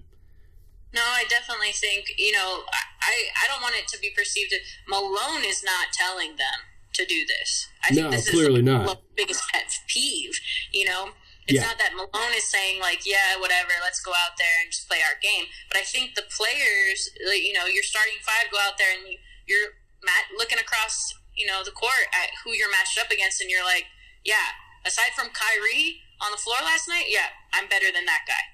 No, 0.94 1.02
I 1.02 1.25
definitely 1.28 1.72
think 1.72 2.06
you 2.18 2.32
know. 2.32 2.62
I 3.00 3.28
I 3.44 3.48
don't 3.48 3.62
want 3.62 3.75
it 3.76 3.88
to 3.88 3.98
be 4.00 4.10
perceived 4.14 4.52
that 4.52 4.60
Malone 4.88 5.44
is 5.44 5.62
not 5.64 5.92
telling 5.92 6.37
them 6.37 6.60
to 6.94 7.04
do 7.06 7.25
this. 7.26 7.68
I 7.84 7.94
No, 7.94 8.10
think 8.10 8.25
this 8.25 8.30
clearly 8.30 8.60
is 8.60 8.66
not. 8.66 9.02
Biggest 9.16 9.42
pet 9.52 9.70
peeve. 9.87 10.38
You 10.72 10.87
know, 10.87 11.10
it's 11.48 11.56
Yeah. 11.56 11.66
not 11.66 11.78
that 11.80 11.96
Malone 11.96 12.34
is 12.36 12.44
saying 12.48 12.80
like, 12.80 13.06
yeah, 13.08 13.36
whatever, 13.40 13.72
let's 13.82 14.00
go 14.00 14.12
out 14.12 14.36
there 14.36 14.60
and 14.62 14.70
just 14.70 14.86
play 14.88 15.00
our 15.00 15.16
game. 15.20 15.46
But 15.72 15.80
I 15.80 15.84
think 15.84 16.14
the 16.14 16.28
players, 16.28 17.08
you 17.18 17.52
know, 17.56 17.64
your 17.66 17.82
starting 17.82 18.20
five 18.20 18.52
go 18.52 18.58
out 18.60 18.76
there 18.76 18.92
and 18.92 19.08
you, 19.08 19.18
you're 19.48 19.72
mat- 20.04 20.30
looking 20.36 20.58
across, 20.60 21.14
you 21.34 21.46
know, 21.46 21.64
the 21.64 21.72
court 21.72 22.06
at 22.12 22.30
who 22.44 22.52
you're 22.52 22.70
matched 22.70 22.98
up 23.00 23.10
against, 23.10 23.40
and 23.40 23.48
you're 23.50 23.64
like, 23.64 23.86
yeah, 24.24 24.52
aside 24.84 25.16
from 25.16 25.32
Kyrie 25.32 26.04
on 26.20 26.30
the 26.32 26.38
floor 26.38 26.60
last 26.62 26.86
night, 26.88 27.06
yeah, 27.08 27.32
I'm 27.52 27.68
better 27.68 27.90
than 27.92 28.04
that 28.04 28.24
guy 28.28 28.44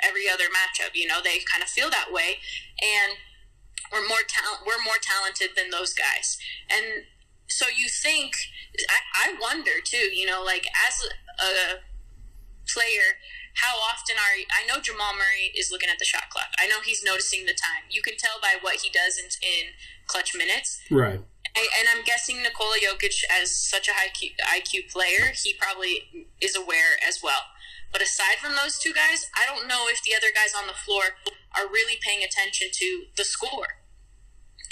every 0.00 0.28
other 0.28 0.44
matchup. 0.52 0.94
You 0.94 1.06
know, 1.08 1.18
they 1.24 1.40
kind 1.50 1.62
of 1.62 1.68
feel 1.68 1.90
that 1.90 2.12
way. 2.12 2.38
And 2.78 3.16
we're 3.92 4.06
more 4.08 4.22
talent 4.26 4.66
we're 4.66 4.82
more 4.84 4.98
talented 5.00 5.50
than 5.56 5.70
those 5.70 5.94
guys 5.94 6.36
and 6.68 7.04
so 7.48 7.66
you 7.68 7.88
think 7.88 8.34
I, 8.90 9.30
I 9.30 9.34
wonder 9.40 9.78
too 9.84 10.10
you 10.12 10.26
know 10.26 10.42
like 10.42 10.66
as 10.88 11.06
a 11.38 11.78
player 12.66 13.18
how 13.56 13.80
often 13.80 14.16
are 14.20 14.36
I 14.52 14.68
know 14.68 14.80
Jamal 14.80 15.16
Murray 15.16 15.52
is 15.56 15.72
looking 15.72 15.88
at 15.88 15.98
the 15.98 16.04
shot 16.04 16.28
clock. 16.28 16.52
I 16.60 16.68
know 16.68 16.84
he's 16.84 17.02
noticing 17.02 17.46
the 17.46 17.56
time. 17.56 17.88
You 17.88 18.02
can 18.02 18.16
tell 18.16 18.36
by 18.40 18.60
what 18.60 18.84
he 18.84 18.90
does 18.92 19.16
in, 19.16 19.32
in 19.40 19.72
clutch 20.06 20.36
minutes. 20.36 20.80
Right. 20.90 21.20
And 21.56 21.88
I'm 21.88 22.04
guessing 22.04 22.42
Nikola 22.42 22.76
Jokic, 22.84 23.16
as 23.32 23.56
such 23.56 23.88
a 23.88 23.96
high 23.96 24.12
IQ 24.12 24.92
player, 24.92 25.32
he 25.32 25.56
probably 25.56 26.28
is 26.38 26.54
aware 26.54 27.00
as 27.00 27.24
well. 27.24 27.48
But 27.92 28.02
aside 28.02 28.36
from 28.44 28.52
those 28.60 28.76
two 28.76 28.92
guys, 28.92 29.24
I 29.32 29.48
don't 29.48 29.66
know 29.66 29.88
if 29.88 30.04
the 30.04 30.12
other 30.12 30.28
guys 30.36 30.52
on 30.52 30.66
the 30.66 30.76
floor 30.76 31.16
are 31.56 31.64
really 31.64 31.96
paying 32.04 32.20
attention 32.20 32.68
to 32.72 33.08
the 33.16 33.24
score. 33.24 33.80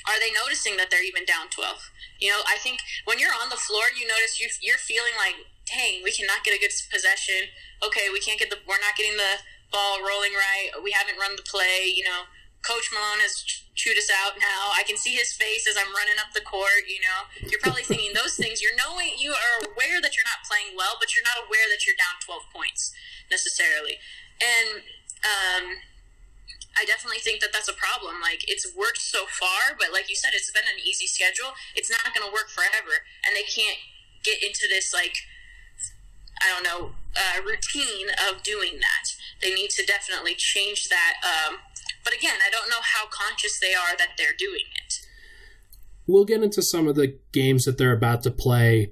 Are 0.04 0.20
they 0.20 0.28
noticing 0.28 0.76
that 0.76 0.92
they're 0.92 1.04
even 1.04 1.24
down 1.24 1.48
12? 1.48 1.88
You 2.20 2.36
know, 2.36 2.44
I 2.44 2.60
think 2.60 2.80
when 3.08 3.18
you're 3.18 3.32
on 3.32 3.48
the 3.48 3.56
floor, 3.56 3.88
you 3.96 4.04
notice 4.04 4.36
you, 4.36 4.52
you're 4.60 4.76
feeling 4.76 5.16
like, 5.16 5.40
dang, 5.66 6.04
we 6.04 6.12
cannot 6.12 6.44
get 6.44 6.56
a 6.56 6.61
good 6.61 6.73
possession. 6.92 7.52
Okay, 7.80 8.09
we 8.12 8.21
can't 8.21 8.38
get 8.38 8.50
the, 8.50 8.61
we're 8.68 8.80
not 8.80 8.97
getting 8.97 9.16
the 9.16 9.44
ball 9.73 10.00
rolling 10.00 10.33
right. 10.33 10.71
We 10.83 10.92
haven't 10.92 11.18
run 11.18 11.37
the 11.37 11.47
play. 11.47 11.90
You 11.90 12.04
know, 12.04 12.28
Coach 12.64 12.88
Malone 12.92 13.21
has 13.21 13.44
chewed 13.75 13.99
us 13.99 14.09
out 14.09 14.40
now. 14.40 14.73
I 14.73 14.85
can 14.87 14.97
see 14.97 15.16
his 15.16 15.33
face 15.33 15.68
as 15.68 15.76
I'm 15.76 15.92
running 15.92 16.16
up 16.21 16.33
the 16.33 16.44
court. 16.44 16.88
You 16.88 17.02
know, 17.04 17.28
you're 17.49 17.61
probably 17.61 17.85
thinking 17.85 18.12
those 18.16 18.37
things. 18.37 18.61
You're 18.64 18.76
knowing, 18.76 19.16
you 19.21 19.33
are 19.33 19.54
aware 19.68 20.00
that 20.00 20.16
you're 20.16 20.28
not 20.28 20.47
playing 20.49 20.76
well, 20.76 20.97
but 20.97 21.12
you're 21.12 21.26
not 21.26 21.44
aware 21.44 21.68
that 21.68 21.85
you're 21.85 21.99
down 21.99 22.21
12 22.25 22.49
points 22.52 22.92
necessarily. 23.28 24.00
And 24.40 24.85
um, 25.25 25.64
I 26.76 26.85
definitely 26.85 27.23
think 27.23 27.40
that 27.40 27.52
that's 27.52 27.71
a 27.71 27.76
problem. 27.76 28.18
Like 28.21 28.44
it's 28.50 28.66
worked 28.75 29.00
so 29.00 29.26
far, 29.30 29.78
but 29.78 29.92
like 29.92 30.11
you 30.11 30.16
said, 30.16 30.33
it's 30.35 30.50
been 30.50 30.66
an 30.66 30.83
easy 30.83 31.06
schedule. 31.06 31.54
It's 31.75 31.90
not 31.90 32.04
going 32.12 32.26
to 32.26 32.33
work 32.33 32.50
forever, 32.50 33.06
and 33.26 33.35
they 33.35 33.47
can't 33.47 33.78
get 34.25 34.42
into 34.42 34.66
this 34.68 34.92
like 34.92 35.14
I 36.44 36.48
don't 36.48 36.64
know 36.64 36.90
uh, 37.16 37.42
routine 37.42 38.08
of 38.30 38.42
doing 38.42 38.78
that. 38.80 39.14
They 39.40 39.54
need 39.54 39.70
to 39.70 39.86
definitely 39.86 40.34
change 40.34 40.88
that. 40.88 41.14
Um, 41.22 41.58
but 42.04 42.14
again, 42.14 42.38
I 42.46 42.50
don't 42.50 42.68
know 42.68 42.82
how 42.82 43.06
conscious 43.10 43.58
they 43.60 43.74
are 43.74 43.96
that 43.96 44.16
they're 44.18 44.36
doing 44.38 44.66
it. 44.84 44.94
We'll 46.06 46.24
get 46.24 46.42
into 46.42 46.62
some 46.62 46.86
of 46.86 46.96
the 46.96 47.18
games 47.32 47.64
that 47.64 47.78
they're 47.78 47.96
about 47.96 48.22
to 48.24 48.30
play 48.30 48.90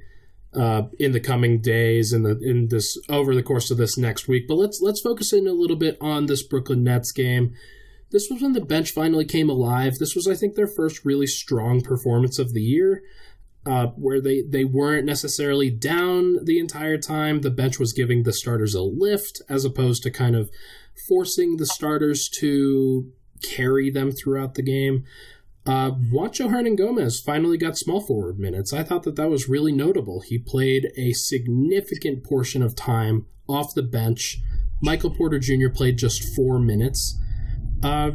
uh, 0.54 0.84
in 0.98 1.12
the 1.12 1.20
coming 1.20 1.60
days 1.60 2.12
and 2.12 2.24
the 2.24 2.38
in 2.38 2.68
this 2.68 2.98
over 3.08 3.34
the 3.34 3.42
course 3.42 3.70
of 3.70 3.76
this 3.76 3.98
next 3.98 4.28
week. 4.28 4.46
But 4.48 4.56
let's 4.56 4.80
let's 4.80 5.00
focus 5.00 5.32
in 5.32 5.46
a 5.46 5.52
little 5.52 5.76
bit 5.76 5.98
on 6.00 6.26
this 6.26 6.42
Brooklyn 6.42 6.84
Nets 6.84 7.12
game. 7.12 7.54
This 8.10 8.28
was 8.30 8.42
when 8.42 8.52
the 8.52 8.60
bench 8.60 8.90
finally 8.90 9.24
came 9.24 9.48
alive. 9.48 9.96
This 9.98 10.14
was, 10.14 10.28
I 10.28 10.34
think, 10.34 10.54
their 10.54 10.66
first 10.66 11.04
really 11.04 11.26
strong 11.26 11.80
performance 11.80 12.38
of 12.38 12.52
the 12.52 12.60
year, 12.60 13.02
uh, 13.64 13.88
where 13.96 14.20
they 14.20 14.42
they 14.42 14.64
weren't 14.64 15.06
necessarily 15.06 15.70
down 15.70 16.44
the 16.44 16.58
entire 16.58 16.98
time. 16.98 17.40
The 17.40 17.50
bench 17.50 17.78
was 17.78 17.92
giving 17.92 18.22
the 18.22 18.32
starters 18.32 18.74
a 18.74 18.82
lift 18.82 19.42
as 19.48 19.64
opposed 19.64 20.02
to 20.02 20.10
kind 20.10 20.34
of 20.36 20.50
forcing 21.08 21.56
the 21.56 21.66
starters 21.66 22.28
to 22.28 23.10
carry 23.42 23.90
them 23.90 24.10
throughout 24.10 24.54
the 24.54 24.62
game. 24.62 25.04
Uh, 25.64 25.92
Juancho 25.92 26.50
Hernangomez 26.50 27.22
finally 27.22 27.56
got 27.56 27.78
small 27.78 28.00
forward 28.00 28.38
minutes. 28.38 28.72
I 28.72 28.82
thought 28.82 29.04
that 29.04 29.14
that 29.14 29.30
was 29.30 29.48
really 29.48 29.72
notable. 29.72 30.20
He 30.20 30.38
played 30.38 30.90
a 30.96 31.12
significant 31.12 32.24
portion 32.24 32.62
of 32.62 32.74
time 32.74 33.26
off 33.48 33.74
the 33.74 33.82
bench. 33.82 34.40
Michael 34.80 35.10
Porter 35.10 35.38
Jr. 35.38 35.68
played 35.72 35.98
just 35.98 36.34
four 36.34 36.58
minutes. 36.58 37.16
Uh, 37.80 38.10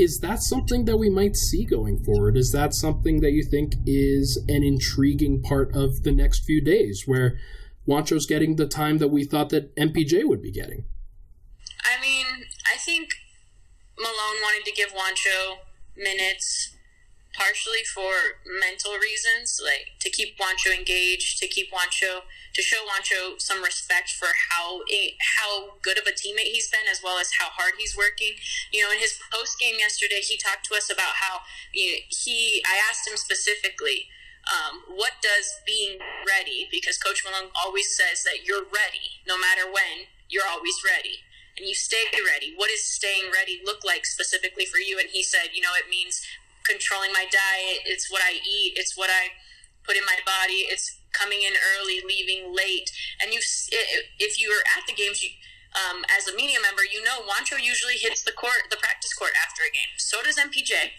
is 0.00 0.20
that 0.20 0.42
something 0.42 0.86
that 0.86 0.96
we 0.96 1.10
might 1.10 1.36
see 1.36 1.62
going 1.62 2.02
forward? 2.02 2.38
Is 2.38 2.52
that 2.52 2.72
something 2.72 3.20
that 3.20 3.32
you 3.32 3.44
think 3.44 3.74
is 3.86 4.42
an 4.48 4.62
intriguing 4.62 5.42
part 5.42 5.76
of 5.76 6.04
the 6.04 6.10
next 6.10 6.46
few 6.46 6.64
days 6.64 7.02
where 7.04 7.38
Juancho's 7.86 8.24
getting 8.24 8.56
the 8.56 8.66
time 8.66 8.96
that 8.98 9.08
we 9.08 9.24
thought 9.24 9.50
that 9.50 9.76
MPJ 9.76 10.24
would 10.24 10.40
be 10.40 10.50
getting? 10.50 10.84
I 11.84 12.00
mean, 12.00 12.24
I 12.72 12.78
think 12.78 13.10
Malone 13.98 14.40
wanted 14.42 14.64
to 14.64 14.72
give 14.72 14.88
Juancho 14.88 15.58
minutes 15.94 16.74
partially 17.32 17.84
for 17.94 18.40
mental 18.44 18.98
reasons, 18.98 19.60
like 19.62 19.98
to 20.00 20.10
keep 20.10 20.38
Juancho 20.38 20.74
engaged, 20.76 21.38
to 21.38 21.46
keep 21.46 21.70
Juancho 21.70 22.26
to 22.54 22.62
show 22.62 22.82
Juancho 22.82 23.40
some 23.40 23.62
respect 23.62 24.10
for 24.10 24.28
how 24.50 24.82
how 25.38 25.78
good 25.82 25.98
of 25.98 26.06
a 26.06 26.10
teammate 26.10 26.50
he's 26.50 26.68
been, 26.68 26.90
as 26.90 27.00
well 27.02 27.18
as 27.18 27.30
how 27.38 27.48
hard 27.50 27.74
he's 27.78 27.96
working. 27.96 28.34
You 28.72 28.82
know, 28.82 28.90
in 28.90 28.98
his 28.98 29.18
post 29.32 29.58
game 29.58 29.76
yesterday, 29.78 30.20
he 30.20 30.36
talked 30.36 30.66
to 30.66 30.76
us 30.76 30.90
about 30.90 31.14
how 31.22 31.40
you 31.72 31.92
know, 31.92 31.98
he. 32.08 32.62
I 32.66 32.80
asked 32.88 33.08
him 33.08 33.16
specifically. 33.16 34.08
Um, 34.40 34.96
what 34.96 35.20
does 35.20 35.60
being 35.66 36.00
ready? 36.26 36.66
Because 36.72 36.96
Coach 36.96 37.22
Malone 37.22 37.52
always 37.54 37.94
says 37.94 38.24
that 38.24 38.42
you're 38.42 38.64
ready, 38.64 39.20
no 39.28 39.36
matter 39.38 39.68
when. 39.70 40.08
You're 40.30 40.48
always 40.48 40.80
ready 40.82 41.20
and 41.60 41.68
you 41.68 41.74
stay 41.74 42.08
ready. 42.24 42.54
What 42.56 42.70
does 42.70 42.82
staying 42.82 43.30
ready 43.30 43.60
look 43.64 43.84
like 43.84 44.06
specifically 44.06 44.64
for 44.64 44.78
you? 44.78 44.98
And 44.98 45.08
he 45.10 45.22
said, 45.22 45.52
you 45.52 45.60
know, 45.60 45.76
it 45.76 45.90
means 45.90 46.22
controlling 46.66 47.12
my 47.12 47.26
diet. 47.28 47.86
It's 47.86 48.10
what 48.10 48.22
I 48.22 48.38
eat. 48.40 48.74
It's 48.76 48.96
what 48.96 49.10
I 49.10 49.34
put 49.84 49.96
in 49.96 50.04
my 50.04 50.18
body. 50.24 50.68
It's 50.68 51.00
coming 51.12 51.42
in 51.42 51.54
early, 51.58 52.00
leaving 52.06 52.54
late. 52.54 52.90
And 53.20 53.32
you, 53.32 53.40
if 54.18 54.40
you 54.40 54.50
are 54.50 54.64
at 54.78 54.86
the 54.86 54.94
games, 54.94 55.22
you, 55.22 55.30
um, 55.74 56.04
as 56.10 56.26
a 56.26 56.34
media 56.34 56.58
member, 56.62 56.82
you 56.82 57.02
know 57.02 57.22
Juancho 57.22 57.58
usually 57.58 57.94
hits 57.94 58.22
the 58.22 58.34
court, 58.34 58.70
the 58.70 58.76
practice 58.76 59.14
court 59.14 59.32
after 59.38 59.62
a 59.62 59.70
game. 59.70 59.94
So 59.98 60.22
does 60.22 60.38
MPJ 60.38 60.94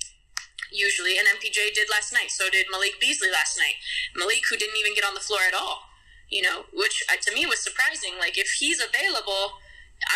usually, 0.72 1.20
and 1.20 1.28
MPJ 1.28 1.76
did 1.76 1.92
last 1.92 2.14
night. 2.14 2.32
So 2.32 2.50
did 2.50 2.68
Malik 2.72 3.00
Beasley 3.00 3.30
last 3.30 3.58
night. 3.58 3.76
Malik, 4.16 4.44
who 4.50 4.56
didn't 4.56 4.80
even 4.80 4.96
get 4.96 5.04
on 5.04 5.14
the 5.14 5.20
floor 5.20 5.44
at 5.48 5.54
all, 5.54 5.92
you 6.30 6.42
know, 6.42 6.66
which 6.74 7.04
uh, 7.12 7.20
to 7.20 7.36
me 7.36 7.46
was 7.46 7.60
surprising. 7.60 8.16
Like 8.18 8.38
if 8.38 8.48
he's 8.60 8.80
available, 8.80 9.60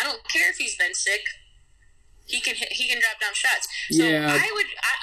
I 0.00 0.04
don't 0.04 0.24
care 0.28 0.48
if 0.48 0.56
he's 0.56 0.76
been 0.76 0.94
sick. 0.94 1.22
He 2.26 2.40
can 2.40 2.56
hit, 2.56 2.72
he 2.72 2.88
can 2.88 2.98
drop 2.98 3.20
down 3.20 3.34
shots. 3.34 3.68
So 3.92 4.02
yeah. 4.02 4.26
I 4.26 4.50
would. 4.52 4.66
I, 4.66 4.94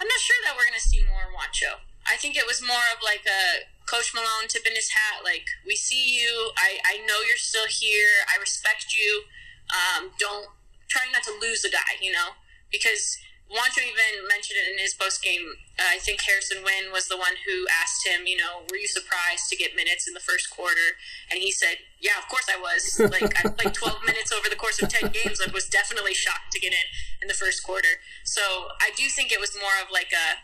I'm 0.00 0.08
not 0.08 0.20
sure 0.20 0.40
that 0.44 0.54
we're 0.56 0.66
going 0.66 0.80
to 0.80 0.88
see 0.88 1.02
more 1.06 1.30
Juancho. 1.30 1.80
I 2.04 2.16
think 2.16 2.36
it 2.36 2.46
was 2.46 2.60
more 2.60 2.86
of 2.92 3.00
like 3.00 3.24
a 3.24 3.64
Coach 3.88 4.12
Malone 4.14 4.48
tipping 4.48 4.74
his 4.74 4.90
hat, 4.90 5.24
like, 5.24 5.44
we 5.66 5.76
see 5.76 6.20
you. 6.20 6.52
I, 6.56 6.80
I 6.84 6.94
know 7.04 7.20
you're 7.24 7.40
still 7.40 7.68
here. 7.68 8.24
I 8.28 8.40
respect 8.40 8.92
you. 8.92 9.24
Um, 9.72 10.10
don't, 10.18 10.48
try 10.88 11.02
not 11.12 11.22
to 11.24 11.32
lose 11.40 11.64
a 11.64 11.70
guy, 11.70 12.00
you 12.00 12.12
know? 12.12 12.36
Because 12.70 13.18
Juancho 13.54 13.86
even 13.86 14.26
mentioned 14.26 14.58
it 14.58 14.66
in 14.74 14.82
his 14.82 14.98
post 14.98 15.22
game. 15.22 15.54
Uh, 15.78 15.94
I 15.94 16.02
think 16.02 16.18
Harrison 16.26 16.66
Wind 16.66 16.90
was 16.90 17.06
the 17.06 17.16
one 17.16 17.38
who 17.46 17.70
asked 17.70 18.02
him, 18.02 18.26
you 18.26 18.34
know, 18.36 18.66
were 18.66 18.76
you 18.76 18.90
surprised 18.90 19.46
to 19.50 19.56
get 19.56 19.78
minutes 19.78 20.10
in 20.10 20.14
the 20.14 20.20
first 20.20 20.50
quarter? 20.50 20.98
And 21.30 21.38
he 21.38 21.54
said, 21.54 21.78
yeah, 22.02 22.18
of 22.18 22.26
course 22.26 22.50
I 22.50 22.58
was. 22.58 22.98
Like, 22.98 23.30
I 23.38 23.54
played 23.54 23.74
12 23.78 24.02
minutes 24.02 24.34
over 24.34 24.50
the 24.50 24.58
course 24.58 24.82
of 24.82 24.90
10 24.90 25.14
games. 25.14 25.38
I 25.38 25.46
was 25.54 25.70
definitely 25.70 26.14
shocked 26.14 26.50
to 26.52 26.58
get 26.58 26.74
in 26.74 26.86
in 27.22 27.28
the 27.28 27.38
first 27.38 27.62
quarter. 27.62 28.02
So 28.24 28.42
I 28.82 28.90
do 28.98 29.06
think 29.06 29.30
it 29.30 29.38
was 29.38 29.54
more 29.54 29.78
of 29.78 29.86
like 29.94 30.10
a 30.10 30.42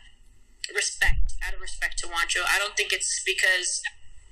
respect, 0.70 1.34
out 1.42 1.54
of 1.54 1.60
respect 1.60 1.98
to 2.00 2.06
Juancho. 2.06 2.46
I 2.46 2.62
don't 2.62 2.76
think 2.76 2.92
it's 2.92 3.22
because 3.26 3.82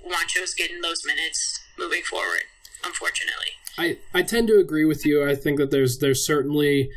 Juancho's 0.06 0.54
getting 0.54 0.82
those 0.82 1.02
minutes 1.04 1.60
moving 1.76 2.02
forward, 2.02 2.46
unfortunately. 2.84 3.58
I, 3.76 3.98
I 4.14 4.22
tend 4.22 4.46
to 4.48 4.58
agree 4.58 4.84
with 4.84 5.06
you. 5.06 5.28
I 5.28 5.34
think 5.34 5.58
that 5.58 5.70
there's 5.70 5.98
there's 5.98 6.24
certainly 6.26 6.90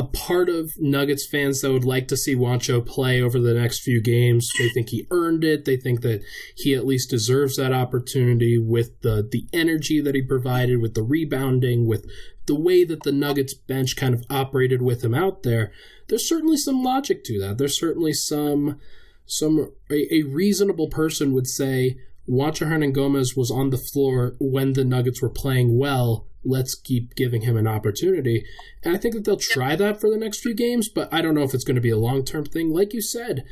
a 0.00 0.04
part 0.04 0.48
of 0.48 0.72
Nuggets 0.78 1.26
fans 1.26 1.60
that 1.60 1.70
would 1.70 1.84
like 1.84 2.08
to 2.08 2.16
see 2.16 2.34
Juancho 2.34 2.86
play 2.86 3.20
over 3.20 3.38
the 3.38 3.52
next 3.52 3.80
few 3.80 4.00
games. 4.00 4.48
They 4.58 4.70
think 4.70 4.88
he 4.88 5.06
earned 5.10 5.44
it. 5.44 5.66
They 5.66 5.76
think 5.76 6.00
that 6.00 6.22
he 6.56 6.74
at 6.74 6.86
least 6.86 7.10
deserves 7.10 7.56
that 7.56 7.74
opportunity 7.74 8.56
with 8.56 8.98
the 9.02 9.28
the 9.30 9.46
energy 9.52 10.00
that 10.00 10.14
he 10.14 10.22
provided, 10.22 10.80
with 10.80 10.94
the 10.94 11.02
rebounding, 11.02 11.86
with 11.86 12.06
the 12.46 12.54
way 12.54 12.82
that 12.82 13.02
the 13.02 13.12
Nuggets 13.12 13.52
bench 13.52 13.94
kind 13.94 14.14
of 14.14 14.24
operated 14.30 14.80
with 14.80 15.04
him 15.04 15.14
out 15.14 15.42
there. 15.42 15.70
There's 16.08 16.26
certainly 16.26 16.56
some 16.56 16.82
logic 16.82 17.22
to 17.24 17.38
that. 17.40 17.58
There's 17.58 17.78
certainly 17.78 18.14
some 18.14 18.80
some 19.26 19.70
a, 19.90 20.14
a 20.14 20.22
reasonable 20.22 20.88
person 20.88 21.34
would 21.34 21.46
say 21.46 21.98
Juancho 22.30 22.68
Hernangomez 22.68 23.36
was 23.36 23.50
on 23.50 23.70
the 23.70 23.78
floor 23.78 24.36
when 24.38 24.74
the 24.74 24.84
Nuggets 24.84 25.20
were 25.20 25.30
playing 25.30 25.78
well 25.78 26.26
let's 26.44 26.74
keep 26.74 27.14
giving 27.14 27.42
him 27.42 27.56
an 27.56 27.66
opportunity. 27.66 28.44
And 28.82 28.94
I 28.94 28.98
think 28.98 29.14
that 29.14 29.24
they'll 29.24 29.36
try 29.36 29.76
that 29.76 30.00
for 30.00 30.10
the 30.10 30.16
next 30.16 30.40
few 30.40 30.54
games, 30.54 30.88
but 30.88 31.12
I 31.12 31.20
don't 31.20 31.34
know 31.34 31.42
if 31.42 31.54
it's 31.54 31.64
going 31.64 31.74
to 31.74 31.80
be 31.80 31.90
a 31.90 31.98
long 31.98 32.24
term 32.24 32.44
thing. 32.44 32.70
Like 32.70 32.94
you 32.94 33.02
said, 33.02 33.44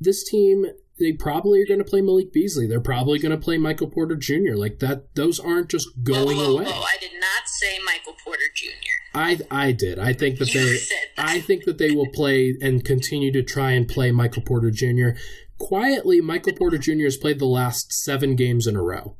this 0.00 0.24
team 0.28 0.66
they 0.98 1.12
probably 1.12 1.62
are 1.62 1.66
going 1.66 1.78
to 1.78 1.84
play 1.84 2.02
Malik 2.02 2.30
Beasley. 2.30 2.66
They're 2.66 2.78
probably 2.78 3.18
going 3.18 3.30
to 3.30 3.42
play 3.42 3.56
Michael 3.56 3.88
Porter 3.88 4.16
Jr. 4.16 4.54
Like 4.54 4.80
that. 4.80 5.14
Those 5.14 5.40
aren't 5.40 5.70
just 5.70 5.88
going 6.02 6.36
whoa, 6.36 6.44
whoa, 6.44 6.56
away. 6.58 6.64
Whoa, 6.66 6.82
I 6.82 6.96
did 7.00 7.12
not 7.14 7.48
say 7.48 7.78
Michael 7.84 8.14
Porter 8.22 8.42
Jr. 8.54 8.68
I 9.14 9.40
I 9.50 9.72
did. 9.72 9.98
I 9.98 10.12
think 10.12 10.38
that 10.38 10.54
you 10.54 10.60
they. 10.60 10.72
That. 10.76 11.06
I 11.16 11.40
think 11.40 11.64
that 11.64 11.78
they 11.78 11.90
will 11.90 12.10
play 12.12 12.54
and 12.60 12.84
continue 12.84 13.32
to 13.32 13.42
try 13.42 13.72
and 13.72 13.88
play 13.88 14.12
Michael 14.12 14.42
Porter 14.42 14.70
Jr. 14.70 15.18
Quietly, 15.60 16.20
Michael 16.20 16.54
Porter 16.54 16.78
Jr. 16.78 17.04
has 17.04 17.16
played 17.16 17.38
the 17.38 17.44
last 17.44 17.92
seven 17.92 18.34
games 18.34 18.66
in 18.66 18.74
a 18.74 18.82
row. 18.82 19.16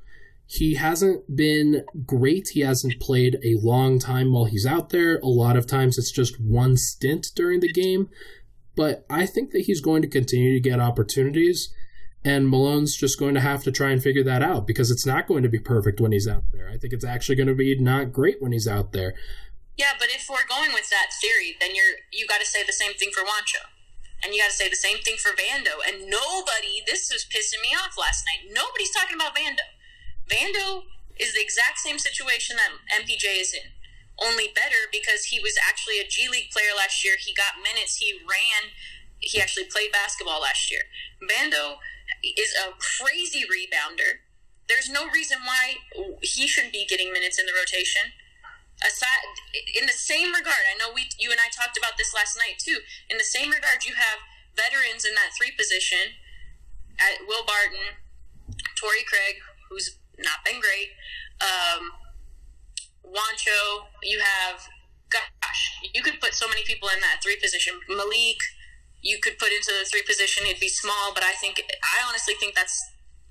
He 0.47 0.75
hasn't 0.75 1.37
been 1.37 1.85
great. 2.05 2.49
He 2.55 2.61
hasn't 2.61 2.99
played 2.99 3.39
a 3.45 3.55
long 3.63 4.01
time 4.01 4.33
while 4.33 4.47
he's 4.47 4.67
out 4.67 4.89
there. 4.89 5.19
A 5.19 5.29
lot 5.29 5.57
of 5.57 5.67
times 5.67 5.97
it's 5.97 6.11
just 6.11 6.41
one 6.41 6.77
stint 6.77 7.29
during 7.37 7.61
the 7.61 7.73
game. 7.73 8.09
but 8.75 9.05
I 9.11 9.27
think 9.27 9.51
that 9.51 9.63
he's 9.67 9.81
going 9.81 10.01
to 10.03 10.09
continue 10.09 10.55
to 10.55 10.61
get 10.61 10.81
opportunities. 10.81 11.73
And 12.25 12.49
Malone's 12.49 12.97
just 12.97 13.19
going 13.19 13.35
to 13.35 13.41
have 13.41 13.63
to 13.65 13.73
try 13.73 13.91
and 13.91 14.03
figure 14.03 14.25
that 14.25 14.43
out 14.43 14.67
because 14.67 14.91
it's 14.91 15.07
not 15.07 15.27
going 15.27 15.43
to 15.43 15.49
be 15.49 15.59
perfect 15.59 16.01
when 16.01 16.13
he's 16.13 16.29
out 16.29 16.45
there. 16.53 16.69
I 16.69 16.79
think 16.79 16.93
it's 16.93 17.05
actually 17.05 17.37
going 17.37 17.49
to 17.49 17.55
be 17.55 17.79
not 17.79 18.13
great 18.13 18.41
when 18.41 18.53
he's 18.53 18.69
out 18.69 18.93
there. 18.93 19.15
Yeah, 19.77 19.93
but 19.99 20.09
if 20.11 20.27
we're 20.29 20.47
going 20.49 20.73
with 20.73 20.89
that 20.91 21.09
theory, 21.21 21.57
then 21.61 21.71
you're 21.75 21.97
you 22.13 22.27
got 22.27 22.41
to 22.41 22.47
say 22.47 22.63
the 22.67 22.73
same 22.73 22.93
thing 22.95 23.11
for 23.13 23.21
Juancho, 23.23 23.65
and 24.23 24.35
you 24.35 24.41
got 24.41 24.51
to 24.51 24.57
say 24.57 24.69
the 24.69 24.77
same 24.77 24.99
thing 24.99 25.17
for 25.17 25.33
Vando. 25.33 25.81
And 25.81 26.09
nobody, 26.09 26.85
this 26.87 27.11
was 27.11 27.25
pissing 27.25 27.63
me 27.63 27.73
off 27.73 27.97
last 27.97 28.25
night. 28.29 28.53
Nobody's 28.53 28.93
talking 28.93 29.17
about 29.17 29.37
Vando. 29.37 29.65
Vando 30.29 30.85
is 31.19 31.35
the 31.35 31.43
exact 31.43 31.79
same 31.79 31.99
situation 31.99 32.57
that 32.57 32.77
MPJ 33.01 33.41
is 33.41 33.53
in, 33.53 33.73
only 34.21 34.49
better 34.55 34.89
because 34.93 35.33
he 35.33 35.41
was 35.41 35.57
actually 35.69 35.99
a 35.99 36.09
G 36.09 36.29
League 36.29 36.51
player 36.51 36.77
last 36.77 37.05
year. 37.05 37.17
He 37.19 37.35
got 37.35 37.61
minutes. 37.63 37.97
He 37.97 38.13
ran. 38.21 38.73
He 39.19 39.41
actually 39.41 39.65
played 39.65 39.93
basketball 39.93 40.41
last 40.41 40.71
year. 40.71 40.89
Vando 41.21 41.77
is 42.23 42.55
a 42.57 42.73
crazy 42.77 43.45
rebounder. 43.45 44.25
There's 44.69 44.89
no 44.89 45.09
reason 45.11 45.39
why 45.45 45.83
he 46.23 46.47
shouldn't 46.47 46.73
be 46.73 46.87
getting 46.87 47.13
minutes 47.13 47.39
in 47.39 47.47
the 47.47 47.53
rotation. 47.53 48.13
In 49.77 49.87
the 49.87 49.97
same 49.97 50.33
regard, 50.33 50.65
I 50.65 50.77
know 50.79 50.93
we, 50.95 51.09
you 51.19 51.31
and 51.31 51.41
I 51.41 51.49
talked 51.53 51.77
about 51.77 51.99
this 51.99 52.15
last 52.15 52.37
night 52.37 52.59
too. 52.59 52.81
In 53.09 53.19
the 53.19 53.27
same 53.27 53.51
regard, 53.51 53.85
you 53.85 53.95
have 53.95 54.25
veterans 54.57 55.05
in 55.05 55.15
that 55.15 55.37
three 55.37 55.53
position, 55.53 56.17
at 57.01 57.27
Will 57.27 57.45
Barton, 57.45 57.97
Torrey 58.77 59.05
Craig, 59.05 59.41
who's 59.69 59.97
not 60.19 60.45
been 60.45 60.61
great, 60.61 60.93
um, 61.41 61.93
Juancho. 63.05 63.89
You 64.03 64.21
have, 64.21 64.69
gosh, 65.09 65.81
you 65.95 66.03
could 66.03 66.21
put 66.21 66.35
so 66.35 66.49
many 66.49 66.63
people 66.65 66.89
in 66.93 67.01
that 67.01 67.23
three 67.23 67.37
position. 67.41 67.81
Malik, 67.89 68.41
you 69.01 69.19
could 69.19 69.39
put 69.39 69.49
into 69.49 69.73
the 69.73 69.89
three 69.89 70.03
position. 70.03 70.45
It'd 70.47 70.61
be 70.61 70.69
small, 70.69 71.13
but 71.15 71.25
I 71.25 71.33
think 71.41 71.61
I 71.61 72.07
honestly 72.09 72.35
think 72.39 72.55
that's 72.55 72.77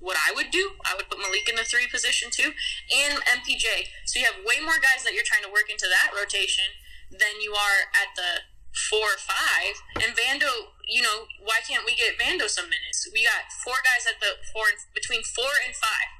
what 0.00 0.16
I 0.16 0.32
would 0.34 0.50
do. 0.50 0.80
I 0.88 0.96
would 0.96 1.08
put 1.08 1.20
Malik 1.20 1.48
in 1.48 1.56
the 1.56 1.64
three 1.64 1.86
position 1.86 2.32
too, 2.32 2.56
and 2.88 3.20
MPJ. 3.24 3.92
So 4.08 4.18
you 4.18 4.26
have 4.26 4.42
way 4.42 4.58
more 4.58 4.80
guys 4.80 5.04
that 5.04 5.12
you're 5.12 5.26
trying 5.26 5.44
to 5.44 5.52
work 5.52 5.70
into 5.70 5.86
that 5.86 6.16
rotation 6.16 6.76
than 7.12 7.44
you 7.44 7.52
are 7.52 7.92
at 7.94 8.16
the 8.16 8.48
four 8.88 9.14
or 9.14 9.20
five. 9.20 9.76
And 10.00 10.16
Vando, 10.16 10.72
you 10.88 11.02
know, 11.04 11.28
why 11.38 11.60
can't 11.68 11.84
we 11.84 11.94
get 11.94 12.18
Vando 12.18 12.48
some 12.48 12.66
minutes? 12.66 13.06
We 13.12 13.28
got 13.28 13.52
four 13.62 13.78
guys 13.84 14.08
at 14.08 14.18
the 14.18 14.40
four 14.50 14.72
and, 14.72 14.80
between 14.96 15.22
four 15.22 15.52
and 15.62 15.76
five 15.76 16.10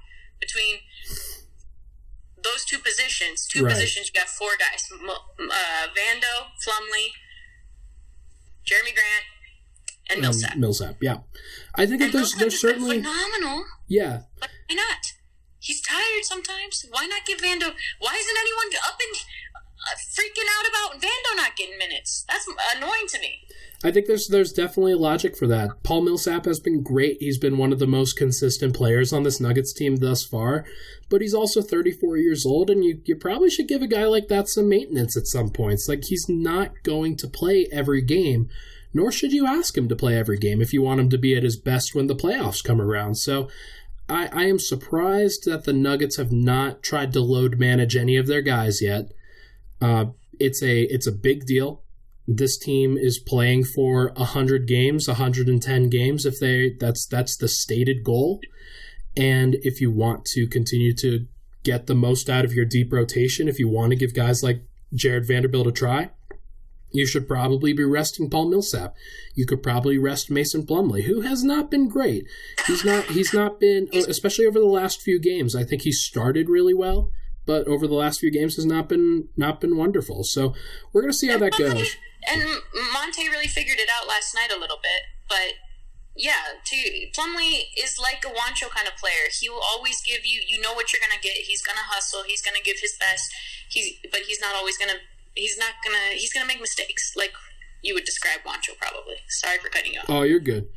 between 0.40 0.80
those 2.42 2.64
two 2.64 2.78
positions. 2.78 3.46
Two 3.46 3.64
right. 3.64 3.72
positions, 3.72 4.08
you 4.08 4.14
got 4.18 4.28
four 4.28 4.56
guys: 4.58 4.88
uh, 4.92 5.86
Vando, 5.92 6.52
Plumlee, 6.60 7.12
Jerami 8.64 8.92
Grant, 8.96 9.26
and 10.10 10.20
Millsap. 10.20 10.54
Um, 10.54 10.60
Millsap, 10.60 10.96
yeah. 11.00 11.18
I 11.74 11.86
think 11.86 12.00
that 12.00 12.12
there's 12.12 12.34
there's 12.34 12.60
certainly 12.60 13.02
phenomenal. 13.02 13.64
Yeah. 13.88 14.22
But 14.40 14.50
why 14.68 14.76
not? 14.76 15.12
He's 15.58 15.82
tired 15.82 16.24
sometimes. 16.24 16.86
Why 16.90 17.06
not 17.06 17.26
give 17.26 17.38
Vando? 17.38 17.74
Why 17.98 18.16
isn't 18.18 18.38
anyone 18.38 18.72
up 18.86 18.98
and 18.98 19.16
uh, 19.86 19.96
freaking 20.16 20.48
out 20.48 20.68
about 20.68 21.02
Vando 21.02 21.36
not 21.36 21.56
getting 21.56 21.78
minutes? 21.78 22.24
That's 22.28 22.48
annoying 22.76 23.06
to 23.08 23.20
me. 23.20 23.40
I 23.82 23.90
think 23.90 24.06
there's 24.06 24.28
there's 24.28 24.52
definitely 24.52 24.94
logic 24.94 25.36
for 25.36 25.46
that. 25.46 25.82
Paul 25.82 26.02
Millsap 26.02 26.44
has 26.44 26.60
been 26.60 26.82
great. 26.82 27.16
He's 27.20 27.38
been 27.38 27.56
one 27.56 27.72
of 27.72 27.78
the 27.78 27.86
most 27.86 28.16
consistent 28.16 28.74
players 28.74 29.12
on 29.12 29.22
this 29.22 29.40
Nuggets 29.40 29.72
team 29.72 29.96
thus 29.96 30.24
far, 30.24 30.66
but 31.08 31.22
he's 31.22 31.32
also 31.32 31.62
34 31.62 32.18
years 32.18 32.44
old, 32.44 32.68
and 32.68 32.84
you, 32.84 33.00
you 33.04 33.16
probably 33.16 33.48
should 33.48 33.68
give 33.68 33.80
a 33.80 33.86
guy 33.86 34.04
like 34.04 34.28
that 34.28 34.48
some 34.48 34.68
maintenance 34.68 35.16
at 35.16 35.26
some 35.26 35.48
points. 35.48 35.88
Like 35.88 36.04
he's 36.04 36.26
not 36.28 36.72
going 36.82 37.16
to 37.16 37.28
play 37.28 37.68
every 37.72 38.02
game 38.02 38.50
nor 38.92 39.12
should 39.12 39.32
you 39.32 39.46
ask 39.46 39.76
him 39.76 39.88
to 39.88 39.96
play 39.96 40.16
every 40.16 40.38
game 40.38 40.60
if 40.60 40.72
you 40.72 40.82
want 40.82 41.00
him 41.00 41.10
to 41.10 41.18
be 41.18 41.36
at 41.36 41.42
his 41.42 41.56
best 41.56 41.94
when 41.94 42.06
the 42.06 42.16
playoffs 42.16 42.64
come 42.64 42.80
around. 42.80 43.16
So 43.16 43.48
I, 44.08 44.28
I 44.32 44.44
am 44.44 44.58
surprised 44.58 45.44
that 45.44 45.64
the 45.64 45.72
Nuggets 45.72 46.16
have 46.16 46.32
not 46.32 46.82
tried 46.82 47.12
to 47.12 47.20
load 47.20 47.58
manage 47.58 47.96
any 47.96 48.16
of 48.16 48.26
their 48.26 48.42
guys 48.42 48.82
yet. 48.82 49.12
Uh, 49.80 50.06
it's 50.38 50.62
a 50.62 50.82
it's 50.82 51.06
a 51.06 51.12
big 51.12 51.46
deal. 51.46 51.82
This 52.26 52.58
team 52.58 52.96
is 52.96 53.18
playing 53.18 53.64
for 53.64 54.12
hundred 54.16 54.66
games, 54.66 55.06
110 55.06 55.88
games. 55.88 56.26
If 56.26 56.40
they 56.40 56.74
that's 56.78 57.06
that's 57.06 57.36
the 57.36 57.48
stated 57.48 58.02
goal, 58.04 58.40
and 59.16 59.56
if 59.62 59.80
you 59.80 59.90
want 59.90 60.24
to 60.26 60.46
continue 60.46 60.94
to 60.96 61.26
get 61.62 61.86
the 61.86 61.94
most 61.94 62.28
out 62.28 62.44
of 62.44 62.52
your 62.52 62.64
deep 62.64 62.92
rotation, 62.92 63.48
if 63.48 63.58
you 63.58 63.68
want 63.68 63.90
to 63.90 63.96
give 63.96 64.14
guys 64.14 64.42
like 64.42 64.62
Jared 64.94 65.26
Vanderbilt 65.26 65.66
a 65.66 65.72
try, 65.72 66.10
you 66.92 67.06
should 67.06 67.28
probably 67.28 67.72
be 67.72 67.84
resting 67.84 68.30
Paul 68.30 68.48
Millsap. 68.48 68.94
You 69.34 69.46
could 69.46 69.62
probably 69.62 69.98
rest 69.98 70.30
Mason 70.30 70.66
Plumlee, 70.66 71.04
who 71.04 71.20
has 71.22 71.44
not 71.44 71.70
been 71.70 71.88
great. 71.88 72.24
He's 72.66 72.84
not. 72.84 73.04
He's 73.06 73.32
not 73.32 73.60
been, 73.60 73.88
oh, 73.94 74.04
especially 74.08 74.46
over 74.46 74.58
the 74.58 74.66
last 74.66 75.02
few 75.02 75.20
games. 75.20 75.54
I 75.54 75.64
think 75.64 75.82
he 75.82 75.92
started 75.92 76.48
really 76.48 76.74
well, 76.74 77.10
but 77.46 77.66
over 77.66 77.86
the 77.86 77.94
last 77.94 78.20
few 78.20 78.30
games 78.30 78.56
has 78.56 78.66
not 78.66 78.88
been 78.88 79.28
not 79.36 79.60
been 79.60 79.76
wonderful. 79.76 80.24
So 80.24 80.54
we're 80.92 81.02
gonna 81.02 81.12
see 81.12 81.28
how 81.28 81.38
that 81.38 81.56
goes. 81.56 81.96
And 82.28 82.42
Monte 82.92 83.28
really 83.28 83.48
figured 83.48 83.78
it 83.78 83.88
out 83.98 84.06
last 84.06 84.34
night 84.34 84.50
a 84.54 84.60
little 84.60 84.78
bit, 84.82 85.02
but 85.28 85.54
yeah, 86.16 86.60
to 86.64 86.76
Plumlee 87.16 87.70
is 87.78 87.98
like 87.98 88.24
a 88.26 88.28
Juancho 88.28 88.68
kind 88.68 88.88
of 88.88 88.96
player. 88.96 89.30
He 89.32 89.48
will 89.48 89.62
always 89.62 90.02
give 90.02 90.26
you. 90.26 90.42
You 90.46 90.60
know 90.60 90.74
what 90.74 90.92
you're 90.92 91.00
gonna 91.00 91.22
get. 91.22 91.48
He's 91.48 91.62
gonna 91.62 91.86
hustle. 91.86 92.24
He's 92.26 92.42
gonna 92.42 92.62
give 92.62 92.76
his 92.80 92.96
best. 92.98 93.32
He's 93.70 93.96
but 94.10 94.20
he's 94.26 94.40
not 94.40 94.54
always 94.54 94.76
gonna 94.76 95.00
he's 95.34 95.58
not 95.58 95.72
gonna 95.84 96.14
he's 96.14 96.32
gonna 96.32 96.46
make 96.46 96.60
mistakes 96.60 97.12
like 97.16 97.32
you 97.82 97.94
would 97.94 98.04
describe 98.04 98.40
Juancho 98.40 98.76
probably. 98.80 99.16
Sorry 99.28 99.58
for 99.58 99.68
cutting 99.68 99.94
you 99.94 100.00
off. 100.00 100.06
Oh, 100.08 100.22
you're 100.22 100.40
good. 100.40 100.68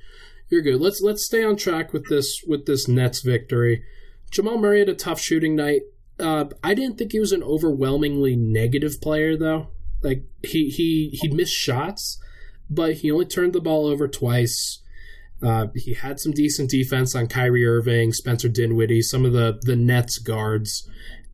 You're 0.50 0.62
good. 0.62 0.80
Let's 0.80 1.02
let's 1.02 1.26
stay 1.26 1.44
on 1.44 1.56
track 1.56 1.94
with 1.94 2.10
this 2.10 2.42
with 2.48 2.66
this 2.66 2.88
Nets 2.88 3.22
victory. 3.22 3.84
Jamal 4.32 4.58
Murray 4.58 4.80
had 4.80 4.89
a 4.89 4.96
tough 4.96 5.20
shooting 5.20 5.56
night. 5.56 5.82
Uh, 6.20 6.46
I 6.63 6.74
didn't 6.74 6.98
think 6.98 7.12
he 7.12 7.20
was 7.20 7.32
an 7.32 7.44
overwhelmingly 7.44 8.36
negative 8.36 9.02
player 9.02 9.36
though. 9.38 9.68
Like 10.02 10.24
he 10.44 10.70
he 10.70 11.18
he 11.22 11.28
missed 11.30 11.54
shots, 11.54 12.20
but 12.70 12.96
he 12.96 13.12
only 13.12 13.26
turned 13.26 13.54
the 13.54 13.62
ball 13.62 13.88
over 13.88 14.08
twice. 14.08 14.80
Uh, 15.42 15.68
he 15.76 15.94
had 15.94 16.20
some 16.20 16.32
decent 16.32 16.70
defense 16.70 17.16
on 17.16 17.28
Kyrie 17.28 17.66
Irving, 17.66 18.13
Spencer 18.13 18.48
Dinwiddie, 18.48 19.02
some 19.02 19.26
of 19.26 19.34
the 19.34 19.60
the 19.62 19.76
Nets 19.76 20.18
guards, 20.20 20.89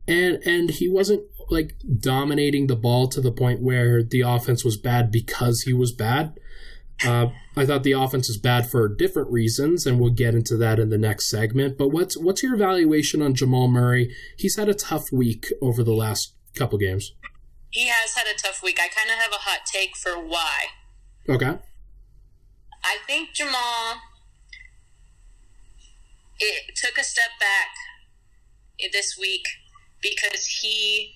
and 0.08 0.36
and 0.45 0.69
he 0.71 0.89
wasn't 0.89 1.23
like 1.49 1.75
dominating 1.99 2.67
the 2.67 2.75
ball 2.75 3.07
to 3.07 3.21
the 3.21 3.31
point 3.31 3.62
where 3.62 4.03
the 4.03 4.21
offense 4.21 4.63
was 4.63 4.77
bad 4.77 5.12
because 5.12 5.62
he 5.62 5.73
was 5.73 5.91
bad. 5.91 6.39
Uh, 7.05 7.27
I 7.55 7.65
thought 7.65 7.83
the 7.83 7.93
offense 7.93 8.29
is 8.29 8.38
bad 8.38 8.69
for 8.69 8.88
different 8.88 9.31
reasons, 9.31 9.85
and 9.85 9.99
we'll 9.99 10.12
get 10.12 10.35
into 10.35 10.57
that 10.57 10.79
in 10.79 10.89
the 10.89 10.97
next 10.97 11.29
segment. 11.29 11.77
But 11.77 11.89
what's 11.89 12.17
what's 12.17 12.43
your 12.43 12.55
evaluation 12.55 13.21
on 13.21 13.33
Jamal 13.33 13.67
Murray? 13.67 14.13
He's 14.38 14.57
had 14.57 14.67
a 14.67 14.73
tough 14.73 15.12
week 15.12 15.51
over 15.62 15.81
the 15.83 15.93
last 15.93 16.33
couple 16.55 16.77
games. 16.77 17.13
He 17.71 17.88
has 17.88 18.15
had 18.15 18.25
a 18.27 18.38
tough 18.38 18.62
week. 18.63 18.79
I 18.79 18.89
kind 18.89 19.09
of 19.09 19.23
have 19.23 19.31
a 19.31 19.43
hot 19.43 19.62
take 19.65 19.95
for 19.95 20.13
why. 20.13 20.65
Okay. 21.29 21.57
I 22.83 22.97
think 23.07 23.33
Jamal 23.33 23.97
it 26.39 26.75
took 26.75 26.97
a 26.97 27.03
step 27.03 27.31
back 27.39 27.67
this 28.93 29.17
week 29.19 29.45
because 30.01 30.45
he 30.62 31.15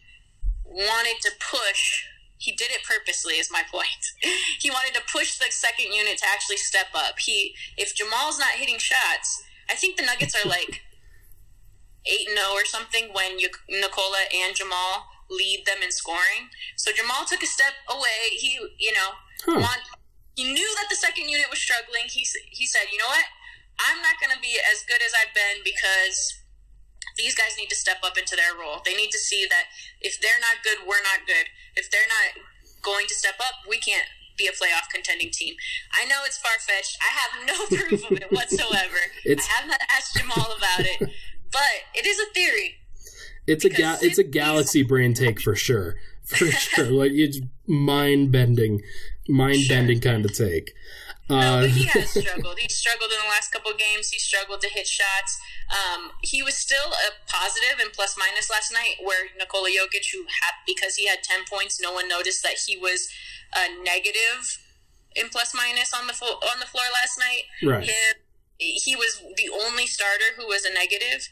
wanted 0.73 1.21
to 1.21 1.31
push 1.39 2.05
he 2.43 2.51
did 2.51 2.71
it 2.71 2.83
purposely 2.83 3.35
is 3.35 3.47
my 3.49 3.63
point. 3.71 4.03
He 4.59 4.69
wanted 4.69 4.93
to 4.95 5.11
push 5.11 5.37
the 5.37 5.47
second 5.49 5.93
unit 5.93 6.17
to 6.19 6.25
actually 6.27 6.57
step 6.57 6.87
up. 6.93 7.19
He 7.19 7.55
if 7.77 7.95
jamal's 7.95 8.39
not 8.39 8.59
hitting 8.59 8.79
shots 8.79 9.43
i 9.69 9.75
think 9.75 9.95
the 9.95 10.05
nuggets 10.05 10.35
are 10.35 10.47
like 10.47 10.83
8 12.05 12.27
and 12.27 12.37
0 12.37 12.51
or 12.51 12.65
something 12.65 13.15
when 13.15 13.39
you, 13.39 13.47
nikola 13.69 14.27
and 14.27 14.55
jamal 14.55 15.07
lead 15.31 15.63
them 15.65 15.81
in 15.81 15.91
scoring. 15.91 16.51
So 16.75 16.91
jamal 16.91 17.23
took 17.25 17.41
a 17.41 17.47
step 17.47 17.73
away. 17.87 18.35
He 18.35 18.59
you 18.77 18.91
know 18.91 19.09
huh. 19.45 19.59
want, 19.63 19.81
he 20.35 20.43
knew 20.43 20.69
that 20.75 20.87
the 20.89 20.99
second 20.99 21.29
unit 21.29 21.47
was 21.49 21.59
struggling. 21.59 22.11
He, 22.11 22.27
he 22.51 22.65
said 22.67 22.91
you 22.91 22.99
know 22.99 23.07
what? 23.07 23.25
I'm 23.79 24.03
not 24.03 24.19
going 24.19 24.35
to 24.35 24.41
be 24.41 24.59
as 24.59 24.83
good 24.85 25.01
as 25.01 25.13
i've 25.17 25.33
been 25.33 25.63
because 25.63 26.42
these 27.17 27.35
guys 27.35 27.55
need 27.57 27.69
to 27.69 27.75
step 27.75 27.97
up 28.03 28.17
into 28.17 28.35
their 28.35 28.57
role. 28.57 28.81
They 28.85 28.95
need 28.95 29.11
to 29.11 29.19
see 29.19 29.45
that 29.49 29.65
if 30.01 30.19
they're 30.19 30.41
not 30.41 30.63
good, 30.63 30.87
we're 30.87 31.03
not 31.03 31.27
good. 31.27 31.47
If 31.75 31.91
they're 31.91 32.09
not 32.09 32.43
going 32.81 33.07
to 33.07 33.15
step 33.15 33.35
up, 33.39 33.67
we 33.67 33.77
can't 33.77 34.07
be 34.37 34.47
a 34.47 34.51
playoff 34.51 34.89
contending 34.91 35.29
team. 35.31 35.55
I 35.93 36.05
know 36.05 36.21
it's 36.25 36.37
far 36.37 36.57
fetched. 36.59 36.97
I 37.01 37.11
have 37.13 37.47
no 37.47 37.77
proof 37.77 38.11
of 38.11 38.17
it 38.17 38.31
whatsoever. 38.31 38.97
It's, 39.25 39.47
I 39.47 39.61
have 39.61 39.69
not 39.69 39.81
asked 39.89 40.15
Jamal 40.15 40.53
about 40.57 40.85
it, 40.85 41.09
but 41.51 41.73
it 41.93 42.05
is 42.05 42.19
a 42.19 42.33
theory. 42.33 42.75
It's 43.45 43.65
a 43.65 43.69
ga- 43.69 43.97
it's 44.01 44.17
a 44.17 44.23
galaxy 44.23 44.83
brain 44.83 45.13
take 45.13 45.41
for 45.41 45.53
sure, 45.53 45.95
for 46.23 46.45
sure. 46.45 46.85
Like 46.85 47.11
it's 47.13 47.41
mind 47.67 48.31
bending, 48.31 48.81
mind 49.27 49.65
bending 49.67 49.99
sure. 49.99 50.13
kind 50.13 50.25
of 50.25 50.33
take. 50.33 50.71
No, 51.29 51.35
but 51.35 51.63
uh, 51.63 51.67
he 51.67 51.83
has 51.85 52.09
struggled. 52.21 52.59
He 52.59 52.69
struggled 52.69 53.11
in 53.11 53.17
the 53.21 53.29
last 53.29 53.51
couple 53.51 53.71
of 53.71 53.77
games. 53.77 54.09
He 54.09 54.19
struggled 54.19 54.61
to 54.61 54.69
hit 54.69 54.87
shots. 54.87 55.39
Um, 55.71 56.11
he 56.21 56.43
was 56.43 56.55
still 56.55 56.91
a 56.91 57.09
positive 57.31 57.79
and 57.81 57.91
plus 57.93 58.15
minus 58.17 58.49
last 58.49 58.71
night, 58.71 58.95
where 59.01 59.27
Nikola 59.37 59.69
Jokic, 59.69 60.11
who 60.11 60.23
had 60.23 60.53
because 60.67 60.95
he 60.95 61.07
had 61.07 61.23
ten 61.23 61.45
points, 61.49 61.79
no 61.81 61.93
one 61.93 62.07
noticed 62.07 62.43
that 62.43 62.59
he 62.65 62.77
was 62.77 63.09
a 63.55 63.83
negative 63.83 64.59
in 65.15 65.29
plus 65.29 65.53
minus 65.53 65.93
on 65.93 66.07
the 66.07 66.13
fo- 66.13 66.41
on 66.51 66.59
the 66.59 66.65
floor 66.65 66.85
last 67.01 67.17
night. 67.19 67.43
Right. 67.63 67.83
Him, 67.83 68.15
he 68.59 68.95
was 68.95 69.21
the 69.37 69.49
only 69.49 69.87
starter 69.87 70.35
who 70.37 70.47
was 70.47 70.65
a 70.65 70.73
negative. 70.73 71.27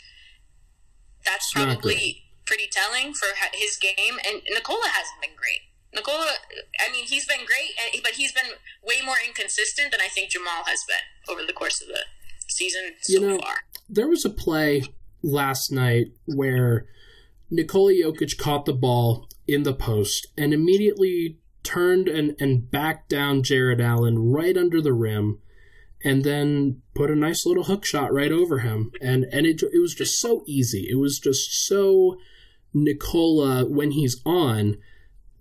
That's 1.26 1.52
probably 1.54 2.24
pretty 2.46 2.68
telling 2.72 3.14
for 3.14 3.28
his 3.54 3.78
game. 3.78 4.18
And 4.26 4.42
Nikola 4.50 4.88
hasn't 4.90 5.22
been 5.22 5.36
great. 5.36 5.62
Nikola, 5.94 6.28
I 6.80 6.92
mean, 6.92 7.06
he's 7.06 7.26
been 7.26 7.46
great, 7.46 8.02
but 8.02 8.14
he's 8.14 8.32
been 8.32 8.58
way 8.84 9.06
more 9.06 9.16
inconsistent 9.26 9.92
than 9.92 10.02
I 10.02 10.08
think 10.08 10.32
Jamal 10.32 10.64
has 10.66 10.84
been 10.86 11.04
over 11.30 11.46
the 11.46 11.54
course 11.54 11.82
of 11.82 11.88
the 11.88 12.00
season 12.48 12.96
so 13.02 13.14
You 13.14 13.20
know, 13.20 13.40
far. 13.40 13.64
There 13.94 14.08
was 14.08 14.24
a 14.24 14.30
play 14.30 14.84
last 15.22 15.70
night 15.70 16.14
where 16.26 16.88
Nikola 17.50 17.92
Jokic 17.92 18.38
caught 18.38 18.66
the 18.66 18.74
ball 18.74 19.28
in 19.48 19.64
the 19.64 19.74
post 19.74 20.28
and 20.38 20.54
immediately 20.54 21.38
turned 21.64 22.08
and, 22.08 22.36
and 22.40 22.72
backed 22.72 23.10
down 23.10 23.44
Jarrett 23.44 23.82
Allen 23.82 24.32
right 24.32 24.56
under 24.56 24.82
the 24.82 24.94
rim 24.94 25.40
and 26.04 26.24
then 26.24 26.82
put 26.96 27.12
a 27.12 27.16
nice 27.16 27.46
little 27.46 27.66
hook 27.66 27.86
shot 27.86 28.14
right 28.14 28.32
over 28.32 28.60
him. 28.60 28.92
And 29.02 29.26
and 29.26 29.46
it, 29.46 29.62
it 29.62 29.80
was 29.80 29.94
just 29.94 30.20
so 30.20 30.44
easy. 30.48 30.88
It 30.90 30.96
was 30.96 31.20
just 31.20 31.68
so 31.68 32.18
Nikola 32.74 33.66
when 33.66 33.92
he's 33.92 34.22
on 34.26 34.78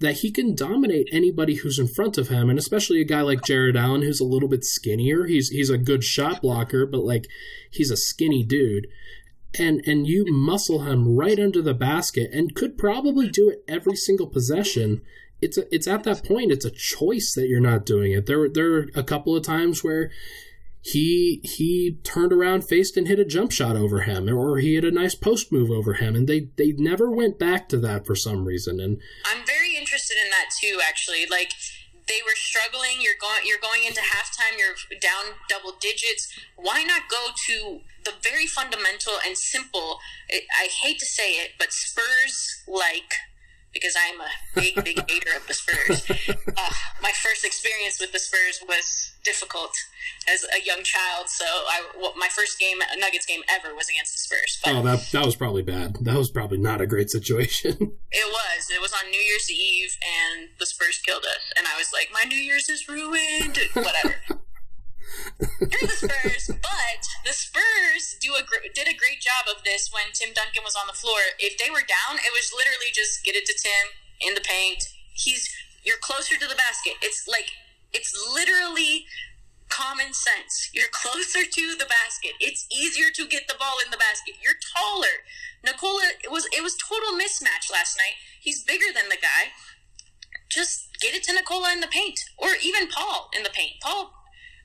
that 0.01 0.19
he 0.19 0.31
can 0.31 0.55
dominate 0.55 1.09
anybody 1.13 1.57
who's 1.57 1.79
in 1.79 1.87
front 1.87 2.17
of 2.17 2.29
him, 2.29 2.49
and 2.49 2.59
especially 2.59 3.01
a 3.01 3.05
guy 3.05 3.21
like 3.21 3.45
Jarrett 3.45 3.77
Allen 3.77 4.03
who's 4.03 4.21
a 4.21 4.25
little 4.25 4.49
bit 4.49 4.65
skinnier. 4.65 5.27
He's 5.27 5.51
he's 5.51 5.71
a 5.71 5.79
good 5.79 6.03
shot 6.03 6.43
blocker, 6.43 6.87
but 6.87 7.05
like 7.05 7.27
he's 7.71 7.91
a 7.91 7.97
skinny 7.97 8.43
dude. 8.43 8.89
And 9.59 9.83
and 9.87 10.07
you 10.07 10.25
muscle 10.29 10.81
him 10.81 11.17
right 11.17 11.39
under 11.39 11.61
the 11.61 11.75
basket 11.75 12.31
and 12.33 12.55
could 12.55 12.79
probably 12.79 13.29
do 13.29 13.51
it 13.51 13.63
every 13.69 13.97
single 13.97 14.27
possession. 14.27 15.03
It's 15.43 15.59
a, 15.59 15.75
it's 15.75 15.87
at 15.87 16.05
that 16.05 16.25
point 16.25 16.53
it's 16.53 16.65
a 16.65 16.71
choice 16.71 17.35
that 17.35 17.49
you're 17.49 17.61
not 17.61 17.85
doing 17.85 18.13
it. 18.13 18.27
There 18.27 18.49
there 18.49 18.71
were 18.71 18.89
a 18.95 19.03
couple 19.03 19.37
of 19.37 19.45
times 19.45 19.85
where 19.85 20.11
he 20.83 21.40
he 21.45 21.99
turned 22.05 22.33
around, 22.33 22.62
faced 22.62 22.97
and 22.97 23.07
hit 23.07 23.19
a 23.19 23.25
jump 23.25 23.53
shot 23.53 23.77
over 23.77 24.03
him, 24.03 24.29
or 24.29 24.59
he 24.59 24.75
had 24.75 24.85
a 24.85 24.90
nice 24.90 25.14
post 25.14 25.53
move 25.53 25.71
over 25.71 25.95
him, 25.95 26.16
and 26.16 26.27
they 26.27 26.49
they 26.57 26.73
never 26.73 27.11
went 27.11 27.38
back 27.38 27.69
to 27.69 27.79
that 27.79 28.07
for 28.07 28.14
some 28.14 28.45
reason. 28.45 28.81
And 28.81 28.99
I'm 29.27 29.45
very 29.47 29.77
interested 29.77 30.16
in 30.23 30.31
that 30.31 30.47
too. 30.61 30.81
Actually, 30.87 31.27
like 31.31 31.53
they 32.09 32.21
were 32.25 32.35
struggling. 32.35 33.01
You're 33.01 33.21
going. 33.21 33.43
You're 33.45 33.61
going 33.61 33.85
into 33.85 34.01
halftime. 34.01 34.59
You're 34.59 34.99
down 35.01 35.37
double 35.49 35.73
digits. 35.81 36.33
Why 36.57 36.83
not 36.83 37.03
go 37.11 37.29
to 37.47 37.81
the 38.05 38.12
very 38.23 38.47
fundamental 38.47 39.14
and 39.25 39.37
simple? 39.37 39.99
I 40.31 40.40
I 40.59 40.69
hate 40.83 40.99
to 40.99 41.07
say 41.07 41.33
it, 41.33 41.53
but 41.59 41.73
Spurs 41.73 42.64
like 42.66 43.14
because 43.73 43.95
I'm 43.97 44.21
a 44.21 44.31
big, 44.55 44.85
big 44.85 44.99
hater 45.11 45.37
of 45.37 45.47
the 45.47 45.55
Spurs. 45.55 46.05
Uh, 46.11 46.75
my 47.03 47.13
first 47.23 47.45
experience 47.45 48.01
with 48.01 48.13
the 48.13 48.19
Spurs 48.19 48.61
was 48.67 49.13
difficult 49.25 49.73
as 50.33 50.45
a 50.45 50.65
young 50.65 50.83
child. 50.83 51.29
So 51.29 51.45
I, 51.45 51.83
well, 51.99 52.15
my 52.17 52.29
first 52.29 52.59
game, 52.59 52.79
Nuggets 52.99 53.27
game 53.27 53.43
ever, 53.49 53.75
was 53.75 53.89
against 53.89 54.13
the 54.13 54.19
Spurs. 54.19 54.61
But 54.65 54.75
oh, 54.75 54.83
that 54.83 55.09
that 55.13 55.25
was 55.25 55.37
probably 55.37 55.63
bad. 55.63 55.97
That 56.03 56.17
was 56.17 56.31
probably 56.31 56.59
not 56.59 56.81
a 56.81 56.87
great 56.87 57.11
situation. 57.11 57.73
it 58.11 58.29
was. 58.29 58.71
It 58.71 58.81
was 58.81 58.93
on 58.93 59.11
New 59.11 59.21
Year's 59.21 59.51
Eve, 59.51 59.97
and 60.03 60.49
the 60.59 60.67
Spurs 60.67 60.99
killed 60.99 61.25
us. 61.25 61.53
And 61.57 61.67
I 61.67 61.77
was 61.77 61.91
like, 61.93 62.09
my 62.13 62.29
New 62.29 62.39
Year's 62.39 62.69
is 62.69 62.89
ruined. 62.89 63.59
Whatever. 63.75 64.17
You're 65.40 65.88
the 65.88 65.99
Spurs, 66.01 66.51
but 66.61 67.03
the 67.25 67.33
Spurs 67.33 68.16
do 68.20 68.35
a 68.35 68.42
gr- 68.42 68.68
did 68.75 68.88
a 68.88 68.96
great 68.96 69.20
job 69.20 69.49
of 69.51 69.64
this 69.64 69.90
when 69.92 70.12
Tim 70.12 70.33
Duncan 70.33 70.62
was 70.64 70.77
on 70.77 70.87
the 70.87 70.96
floor. 70.96 71.18
If 71.38 71.59
they 71.59 71.70
were 71.70 71.85
down, 71.85 72.18
it 72.18 72.33
was 72.33 72.53
literally 72.55 72.92
just 72.92 73.25
get 73.25 73.35
it 73.35 73.46
to 73.46 73.55
Tim 73.55 73.87
in 74.20 74.35
the 74.35 74.44
paint. 74.44 74.85
He's 75.14 75.49
you're 75.85 76.01
closer 76.01 76.37
to 76.37 76.46
the 76.46 76.57
basket. 76.57 76.94
It's 77.03 77.27
like 77.27 77.51
it's 77.92 78.12
literally 78.33 79.07
common 79.68 80.12
sense. 80.12 80.68
You're 80.73 80.90
closer 80.92 81.44
to 81.46 81.64
the 81.79 81.87
basket. 81.87 82.37
It's 82.40 82.66
easier 82.70 83.11
to 83.14 83.27
get 83.27 83.49
the 83.49 83.57
ball 83.59 83.79
in 83.85 83.90
the 83.90 83.99
basket. 83.99 84.35
You're 84.42 84.59
taller. 84.77 85.25
Nikola, 85.64 86.20
it 86.23 86.31
was 86.31 86.46
it 86.53 86.62
was 86.62 86.77
total 86.77 87.16
mismatch 87.16 87.70
last 87.73 87.96
night. 87.96 88.16
He's 88.40 88.62
bigger 88.64 88.92
than 88.94 89.09
the 89.09 89.20
guy. 89.20 89.53
Just 90.49 90.99
get 91.01 91.14
it 91.14 91.23
to 91.25 91.33
Nikola 91.33 91.73
in 91.73 91.81
the 91.81 91.87
paint, 91.87 92.18
or 92.37 92.51
even 92.62 92.88
Paul 92.88 93.31
in 93.37 93.44
the 93.44 93.51
paint. 93.51 93.75
Paul, 93.81 94.12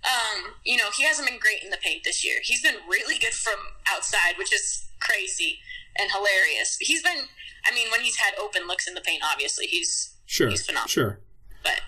um, 0.06 0.54
you 0.64 0.78
know, 0.78 0.90
he 0.96 1.04
hasn't 1.04 1.28
been 1.28 1.40
great 1.40 1.64
in 1.64 1.70
the 1.70 1.78
paint 1.78 2.04
this 2.04 2.24
year. 2.24 2.40
He's 2.44 2.62
been 2.62 2.76
really 2.90 3.18
good 3.18 3.34
from 3.34 3.58
outside, 3.92 4.38
which 4.38 4.54
is 4.54 4.86
crazy 5.00 5.60
and 5.98 6.12
hilarious. 6.12 6.78
He's 6.80 7.02
been, 7.02 7.26
I 7.66 7.74
mean, 7.74 7.88
when 7.92 8.02
he's 8.02 8.18
had 8.18 8.34
open 8.40 8.68
looks 8.68 8.88
in 8.88 8.94
the 8.94 9.02
paint, 9.02 9.24
obviously 9.26 9.66
he's 9.66 10.16
sure, 10.26 10.50
he's 10.50 10.66
phenomenal. 10.66 10.90
sure. 10.90 11.20
But 11.64 11.82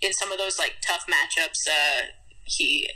in 0.00 0.12
some 0.12 0.32
of 0.32 0.38
those 0.38 0.58
like 0.58 0.74
tough 0.82 1.06
matchups, 1.06 1.66
uh, 1.66 2.06
he, 2.44 2.90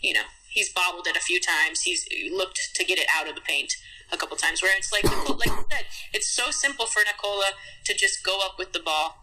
you 0.00 0.14
know, 0.14 0.24
he's 0.48 0.72
bobbled 0.72 1.06
it 1.06 1.16
a 1.16 1.20
few 1.20 1.40
times. 1.40 1.82
He's 1.82 2.06
looked 2.32 2.60
to 2.74 2.84
get 2.84 2.98
it 2.98 3.06
out 3.14 3.28
of 3.28 3.34
the 3.34 3.40
paint 3.40 3.74
a 4.12 4.16
couple 4.16 4.36
times. 4.36 4.62
Where 4.62 4.76
it's 4.76 4.92
like, 4.92 5.04
like 5.04 5.46
you 5.46 5.64
said, 5.70 5.84
it's 6.12 6.28
so 6.28 6.50
simple 6.50 6.86
for 6.86 7.02
Nikola 7.04 7.52
to 7.84 7.94
just 7.94 8.24
go 8.24 8.38
up 8.44 8.58
with 8.58 8.72
the 8.72 8.80
ball. 8.80 9.16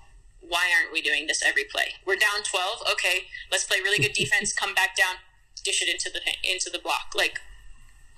Why 0.48 0.70
aren't 0.78 0.94
we 0.94 1.02
doing 1.02 1.28
this 1.28 1.44
every 1.44 1.64
play? 1.66 1.94
We're 2.06 2.16
down 2.16 2.44
twelve. 2.50 2.82
Okay, 2.94 3.26
let's 3.52 3.64
play 3.66 3.78
really 3.84 4.00
good 4.02 4.14
defense. 4.14 4.54
come 4.54 4.74
back 4.74 4.96
down, 4.96 5.16
dish 5.64 5.82
it 5.82 5.90
into 5.90 6.10
the 6.12 6.22
into 6.50 6.70
the 6.72 6.80
block. 6.80 7.14
Like, 7.16 7.40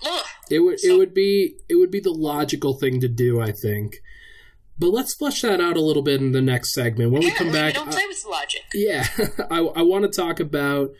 ugh. 0.06 0.26
It 0.50 0.60
would 0.60 0.80
So- 0.80 0.88
it 0.88 0.98
would 0.98 1.14
be 1.14 1.56
it 1.68 1.74
would 1.76 1.90
be 1.90 2.00
the 2.00 2.12
logical 2.12 2.74
thing 2.74 3.00
to 3.00 3.08
do, 3.08 3.40
I 3.40 3.52
think. 3.52 3.96
But 4.78 4.88
let's 4.94 5.14
flesh 5.14 5.42
that 5.42 5.60
out 5.60 5.76
a 5.76 5.80
little 5.82 6.02
bit 6.02 6.20
in 6.22 6.32
the 6.32 6.40
next 6.40 6.72
segment 6.72 7.10
when 7.12 7.20
we 7.20 7.28
yeah, 7.28 7.34
come 7.34 7.48
we 7.48 7.52
back. 7.52 7.74
don't 7.74 7.90
play 7.90 8.06
with 8.08 8.24
logic. 8.26 8.62
Yeah, 8.72 9.06
I, 9.50 9.58
I 9.58 9.82
want 9.82 10.04
to 10.04 10.10
talk 10.10 10.40
about 10.40 10.92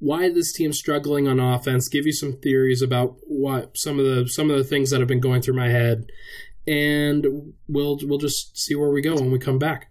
why 0.00 0.28
this 0.28 0.52
team's 0.52 0.78
struggling 0.78 1.26
on 1.28 1.40
offense. 1.40 1.88
Give 1.88 2.04
you 2.04 2.12
some 2.12 2.34
theories 2.34 2.82
about 2.82 3.16
what 3.26 3.78
some 3.78 3.98
of 3.98 4.04
the 4.04 4.28
some 4.28 4.50
of 4.50 4.58
the 4.58 4.64
things 4.64 4.90
that 4.90 5.00
have 5.00 5.08
been 5.08 5.20
going 5.20 5.40
through 5.40 5.54
my 5.56 5.70
head, 5.70 6.10
and 6.66 7.54
we'll 7.68 7.98
we'll 8.02 8.18
just 8.18 8.58
see 8.58 8.74
where 8.74 8.90
we 8.90 9.00
go 9.00 9.14
when 9.14 9.30
we 9.30 9.38
come 9.38 9.58
back. 9.58 9.90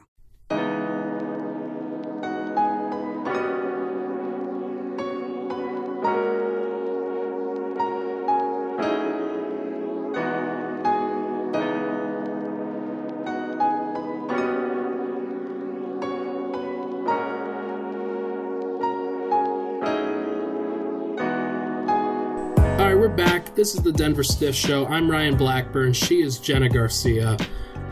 This 23.61 23.75
is 23.75 23.83
the 23.83 23.91
Denver 23.91 24.23
Stiff 24.23 24.55
Show. 24.55 24.87
I'm 24.87 25.07
Ryan 25.07 25.37
Blackburn. 25.37 25.93
She 25.93 26.23
is 26.23 26.39
Jenna 26.39 26.67
Garcia. 26.67 27.37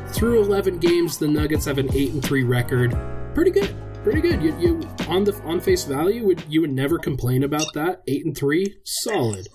Through 0.07 0.41
11 0.41 0.79
games, 0.79 1.19
the 1.19 1.27
Nuggets 1.27 1.65
have 1.65 1.77
an 1.77 1.93
8 1.93 2.13
and 2.13 2.25
3 2.25 2.41
record. 2.41 2.97
Pretty 3.35 3.51
good. 3.51 3.75
Pretty 4.03 4.19
good. 4.19 4.41
You, 4.41 4.57
you 4.59 4.89
on 5.07 5.25
the 5.25 5.39
on 5.43 5.59
face 5.59 5.83
value 5.83 6.25
would 6.25 6.43
you 6.49 6.61
would 6.61 6.71
never 6.71 6.97
complain 6.97 7.43
about 7.43 7.67
that. 7.75 8.01
8 8.07 8.25
and 8.25 8.35
3, 8.35 8.77
solid. 8.83 9.47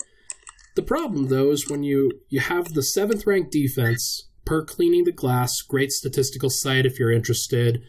The 0.77 0.85
problem 0.85 1.31
though 1.31 1.51
is 1.51 1.69
when 1.69 1.83
you 1.83 2.13
you 2.29 2.39
have 2.39 2.75
the 2.75 2.87
7th 2.97 3.27
ranked 3.27 3.51
defense 3.51 4.29
per 4.45 4.65
cleaning 4.65 5.03
the 5.03 5.11
glass, 5.11 5.63
great 5.63 5.91
statistical 5.91 6.49
site 6.49 6.87
if 6.87 7.01
you're 7.01 7.11
interested. 7.11 7.83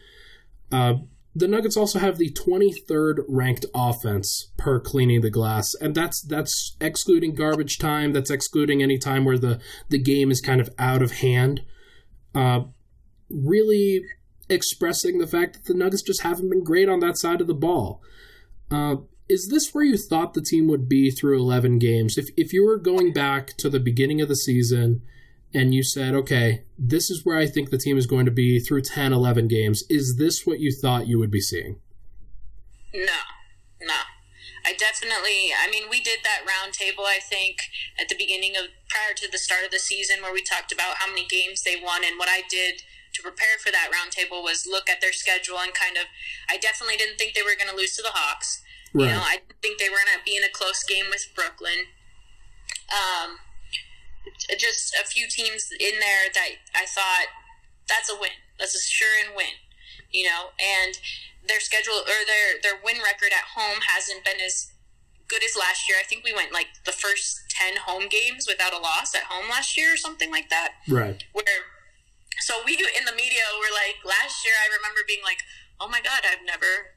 Uh, 0.72 0.94
the 1.36 1.46
Nuggets 1.46 1.76
also 1.76 1.98
have 1.98 2.16
the 2.16 2.32
23rd 2.32 3.24
ranked 3.28 3.66
offense 3.74 4.52
per 4.56 4.80
cleaning 4.80 5.20
the 5.20 5.30
glass, 5.30 5.74
and 5.74 5.94
that's 5.94 6.22
that's 6.22 6.76
excluding 6.80 7.34
garbage 7.34 7.76
time. 7.76 8.14
That's 8.14 8.30
excluding 8.30 8.82
any 8.82 8.96
time 8.96 9.26
where 9.26 9.36
the 9.36 9.60
the 9.90 9.98
game 9.98 10.30
is 10.30 10.40
kind 10.40 10.62
of 10.62 10.70
out 10.78 11.02
of 11.02 11.12
hand. 11.12 11.62
Uh, 12.34 12.60
really 13.28 14.02
expressing 14.48 15.18
the 15.18 15.26
fact 15.26 15.54
that 15.54 15.64
the 15.66 15.74
Nuggets 15.74 16.02
just 16.02 16.22
haven't 16.22 16.48
been 16.48 16.64
great 16.64 16.88
on 16.88 17.00
that 17.00 17.18
side 17.18 17.42
of 17.42 17.46
the 17.46 17.54
ball. 17.54 18.00
Uh, 18.70 18.96
is 19.28 19.48
this 19.50 19.74
where 19.74 19.84
you 19.84 19.98
thought 19.98 20.32
the 20.32 20.40
team 20.40 20.68
would 20.68 20.88
be 20.88 21.10
through 21.10 21.38
11 21.38 21.78
games? 21.78 22.16
If 22.16 22.30
if 22.38 22.54
you 22.54 22.64
were 22.64 22.78
going 22.78 23.12
back 23.12 23.58
to 23.58 23.68
the 23.68 23.80
beginning 23.80 24.22
of 24.22 24.28
the 24.28 24.36
season 24.36 25.02
and 25.56 25.72
you 25.72 25.82
said, 25.82 26.14
okay, 26.14 26.64
this 26.78 27.08
is 27.08 27.24
where 27.24 27.38
I 27.38 27.46
think 27.46 27.70
the 27.70 27.78
team 27.78 27.96
is 27.96 28.04
going 28.06 28.26
to 28.26 28.30
be 28.30 28.60
through 28.60 28.82
10, 28.82 29.10
11 29.10 29.48
games, 29.48 29.84
is 29.88 30.16
this 30.16 30.44
what 30.44 30.60
you 30.60 30.70
thought 30.70 31.08
you 31.08 31.18
would 31.18 31.30
be 31.30 31.40
seeing? 31.40 31.80
No, 32.92 33.24
no. 33.80 34.00
I 34.66 34.74
definitely, 34.76 35.56
I 35.56 35.70
mean, 35.70 35.88
we 35.88 36.02
did 36.02 36.20
that 36.24 36.44
roundtable, 36.44 37.08
I 37.08 37.20
think, 37.24 37.56
at 37.98 38.10
the 38.10 38.16
beginning 38.18 38.52
of, 38.52 38.68
prior 38.90 39.16
to 39.16 39.32
the 39.32 39.38
start 39.38 39.64
of 39.64 39.70
the 39.70 39.78
season, 39.78 40.20
where 40.20 40.32
we 40.32 40.42
talked 40.42 40.72
about 40.72 40.96
how 40.98 41.08
many 41.08 41.24
games 41.24 41.62
they 41.62 41.76
won. 41.82 42.04
And 42.04 42.18
what 42.18 42.28
I 42.28 42.42
did 42.50 42.82
to 43.14 43.22
prepare 43.22 43.56
for 43.58 43.72
that 43.72 43.88
roundtable 43.88 44.44
was 44.44 44.68
look 44.68 44.90
at 44.90 45.00
their 45.00 45.14
schedule 45.14 45.56
and 45.56 45.72
kind 45.72 45.96
of, 45.96 46.04
I 46.50 46.58
definitely 46.58 46.98
didn't 46.98 47.16
think 47.16 47.32
they 47.32 47.40
were 47.40 47.56
going 47.56 47.70
to 47.72 47.76
lose 47.76 47.96
to 47.96 48.02
the 48.02 48.12
Hawks. 48.12 48.60
Right. 48.92 49.08
You 49.08 49.16
know, 49.16 49.24
I 49.24 49.40
didn't 49.40 49.62
think 49.62 49.78
they 49.80 49.88
were 49.88 50.04
going 50.04 50.20
to 50.20 50.24
be 50.26 50.36
in 50.36 50.44
a 50.44 50.52
close 50.52 50.84
game 50.84 51.06
with 51.08 51.24
Brooklyn. 51.34 51.88
Um, 52.92 53.40
just 54.58 54.94
a 54.94 55.06
few 55.06 55.26
teams 55.28 55.70
in 55.78 55.98
there 56.00 56.26
that 56.34 56.50
I 56.74 56.86
thought 56.86 57.28
that's 57.88 58.10
a 58.10 58.16
win. 58.18 58.34
That's 58.58 58.74
a 58.74 58.82
sure 58.82 59.14
and 59.24 59.36
win. 59.36 59.60
You 60.10 60.24
know, 60.26 60.54
and 60.58 60.98
their 61.48 61.60
schedule 61.60 62.02
or 62.02 62.20
their 62.26 62.58
their 62.62 62.78
win 62.82 62.98
record 63.02 63.30
at 63.32 63.54
home 63.54 63.82
hasn't 63.86 64.24
been 64.24 64.40
as 64.44 64.72
good 65.28 65.42
as 65.42 65.58
last 65.58 65.88
year. 65.88 65.98
I 65.98 66.06
think 66.06 66.24
we 66.24 66.32
went 66.32 66.52
like 66.52 66.68
the 66.84 66.94
first 66.94 67.42
ten 67.50 67.76
home 67.76 68.08
games 68.08 68.46
without 68.46 68.72
a 68.72 68.78
loss 68.78 69.14
at 69.14 69.26
home 69.30 69.50
last 69.50 69.76
year 69.76 69.94
or 69.94 69.96
something 69.98 70.30
like 70.30 70.50
that. 70.50 70.78
Right. 70.88 71.22
Where 71.32 71.66
so 72.40 72.54
we 72.64 72.74
in 72.74 73.04
the 73.06 73.16
media 73.16 73.42
were 73.58 73.74
like 73.74 73.98
last 74.04 74.44
year 74.44 74.54
I 74.58 74.70
remember 74.70 75.00
being 75.06 75.22
like, 75.22 75.42
Oh 75.80 75.88
my 75.88 76.00
god, 76.00 76.22
I've 76.26 76.44
never 76.46 76.96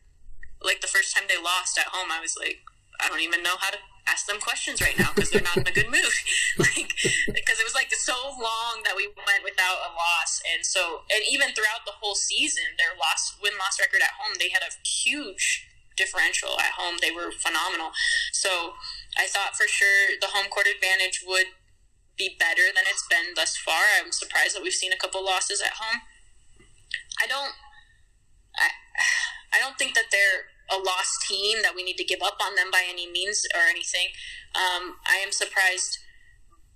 like 0.61 0.81
the 0.81 0.91
first 0.91 1.15
time 1.15 1.25
they 1.27 1.39
lost 1.39 1.77
at 1.77 1.87
home, 1.87 2.11
I 2.11 2.19
was 2.19 2.35
like, 2.37 2.59
I 2.99 3.07
don't 3.07 3.23
even 3.23 3.43
know 3.43 3.55
how 3.59 3.71
to 3.71 3.79
ask 4.09 4.25
them 4.25 4.41
questions 4.41 4.81
right 4.81 4.97
now 4.97 5.13
because 5.13 5.29
they're 5.29 5.45
not 5.45 5.57
in 5.57 5.67
a 5.69 5.71
good 5.71 5.87
mood. 5.87 6.15
like, 6.57 6.91
because 7.29 7.61
it 7.61 7.65
was 7.65 7.77
like 7.77 7.93
so 7.93 8.17
long 8.33 8.81
that 8.83 8.97
we 8.97 9.07
went 9.29 9.45
without 9.45 9.85
a 9.85 9.93
loss, 9.93 10.41
and 10.49 10.65
so 10.65 11.05
and 11.13 11.21
even 11.29 11.53
throughout 11.53 11.85
the 11.85 11.95
whole 12.01 12.15
season, 12.15 12.75
their 12.77 12.97
loss 12.97 13.37
win 13.41 13.53
loss 13.61 13.79
record 13.79 14.01
at 14.01 14.17
home, 14.17 14.35
they 14.41 14.49
had 14.49 14.65
a 14.65 14.73
huge 14.81 15.69
differential 15.99 16.55
at 16.59 16.79
home. 16.79 16.97
They 17.01 17.11
were 17.11 17.29
phenomenal. 17.29 17.91
So 18.31 18.79
I 19.19 19.27
thought 19.27 19.59
for 19.59 19.67
sure 19.67 20.15
the 20.19 20.31
home 20.31 20.47
court 20.47 20.65
advantage 20.65 21.21
would 21.27 21.51
be 22.17 22.35
better 22.39 22.71
than 22.75 22.87
it's 22.87 23.05
been 23.07 23.35
thus 23.35 23.55
far. 23.55 23.83
I'm 23.99 24.11
surprised 24.11 24.55
that 24.55 24.63
we've 24.63 24.75
seen 24.75 24.91
a 24.91 24.97
couple 24.97 25.23
losses 25.23 25.61
at 25.61 25.79
home. 25.79 26.01
I 27.21 27.27
don't. 27.27 27.53
I, 28.55 28.71
I 29.53 29.59
don't 29.59 29.77
think 29.77 29.95
that 29.95 30.11
they're 30.11 30.51
a 30.69 30.77
lost 30.77 31.18
team 31.29 31.61
that 31.61 31.75
we 31.75 31.83
need 31.83 31.97
to 31.97 32.03
give 32.03 32.21
up 32.23 32.37
on 32.43 32.55
them 32.55 32.71
by 32.71 32.83
any 32.89 33.09
means 33.09 33.45
or 33.53 33.61
anything. 33.69 34.09
Um, 34.55 34.97
I 35.05 35.21
am 35.23 35.31
surprised 35.31 35.99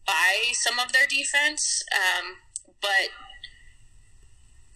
by 0.05 0.53
some 0.53 0.79
of 0.79 0.93
their 0.93 1.07
defense, 1.07 1.83
um, 1.91 2.37
but 2.81 3.09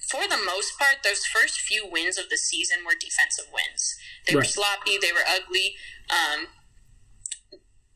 for 0.10 0.28
the 0.28 0.38
most 0.38 0.80
part, 0.80 1.04
those 1.04 1.26
first 1.26 1.60
few 1.60 1.86
wins 1.90 2.18
of 2.18 2.30
the 2.30 2.38
season 2.38 2.80
were 2.86 2.96
defensive 3.00 3.52
wins. 3.52 3.96
They 4.26 4.34
right. 4.34 4.42
were 4.42 4.46
sloppy, 4.46 4.98
they 4.98 5.12
were 5.12 5.28
ugly. 5.28 5.76
Um, 6.10 6.48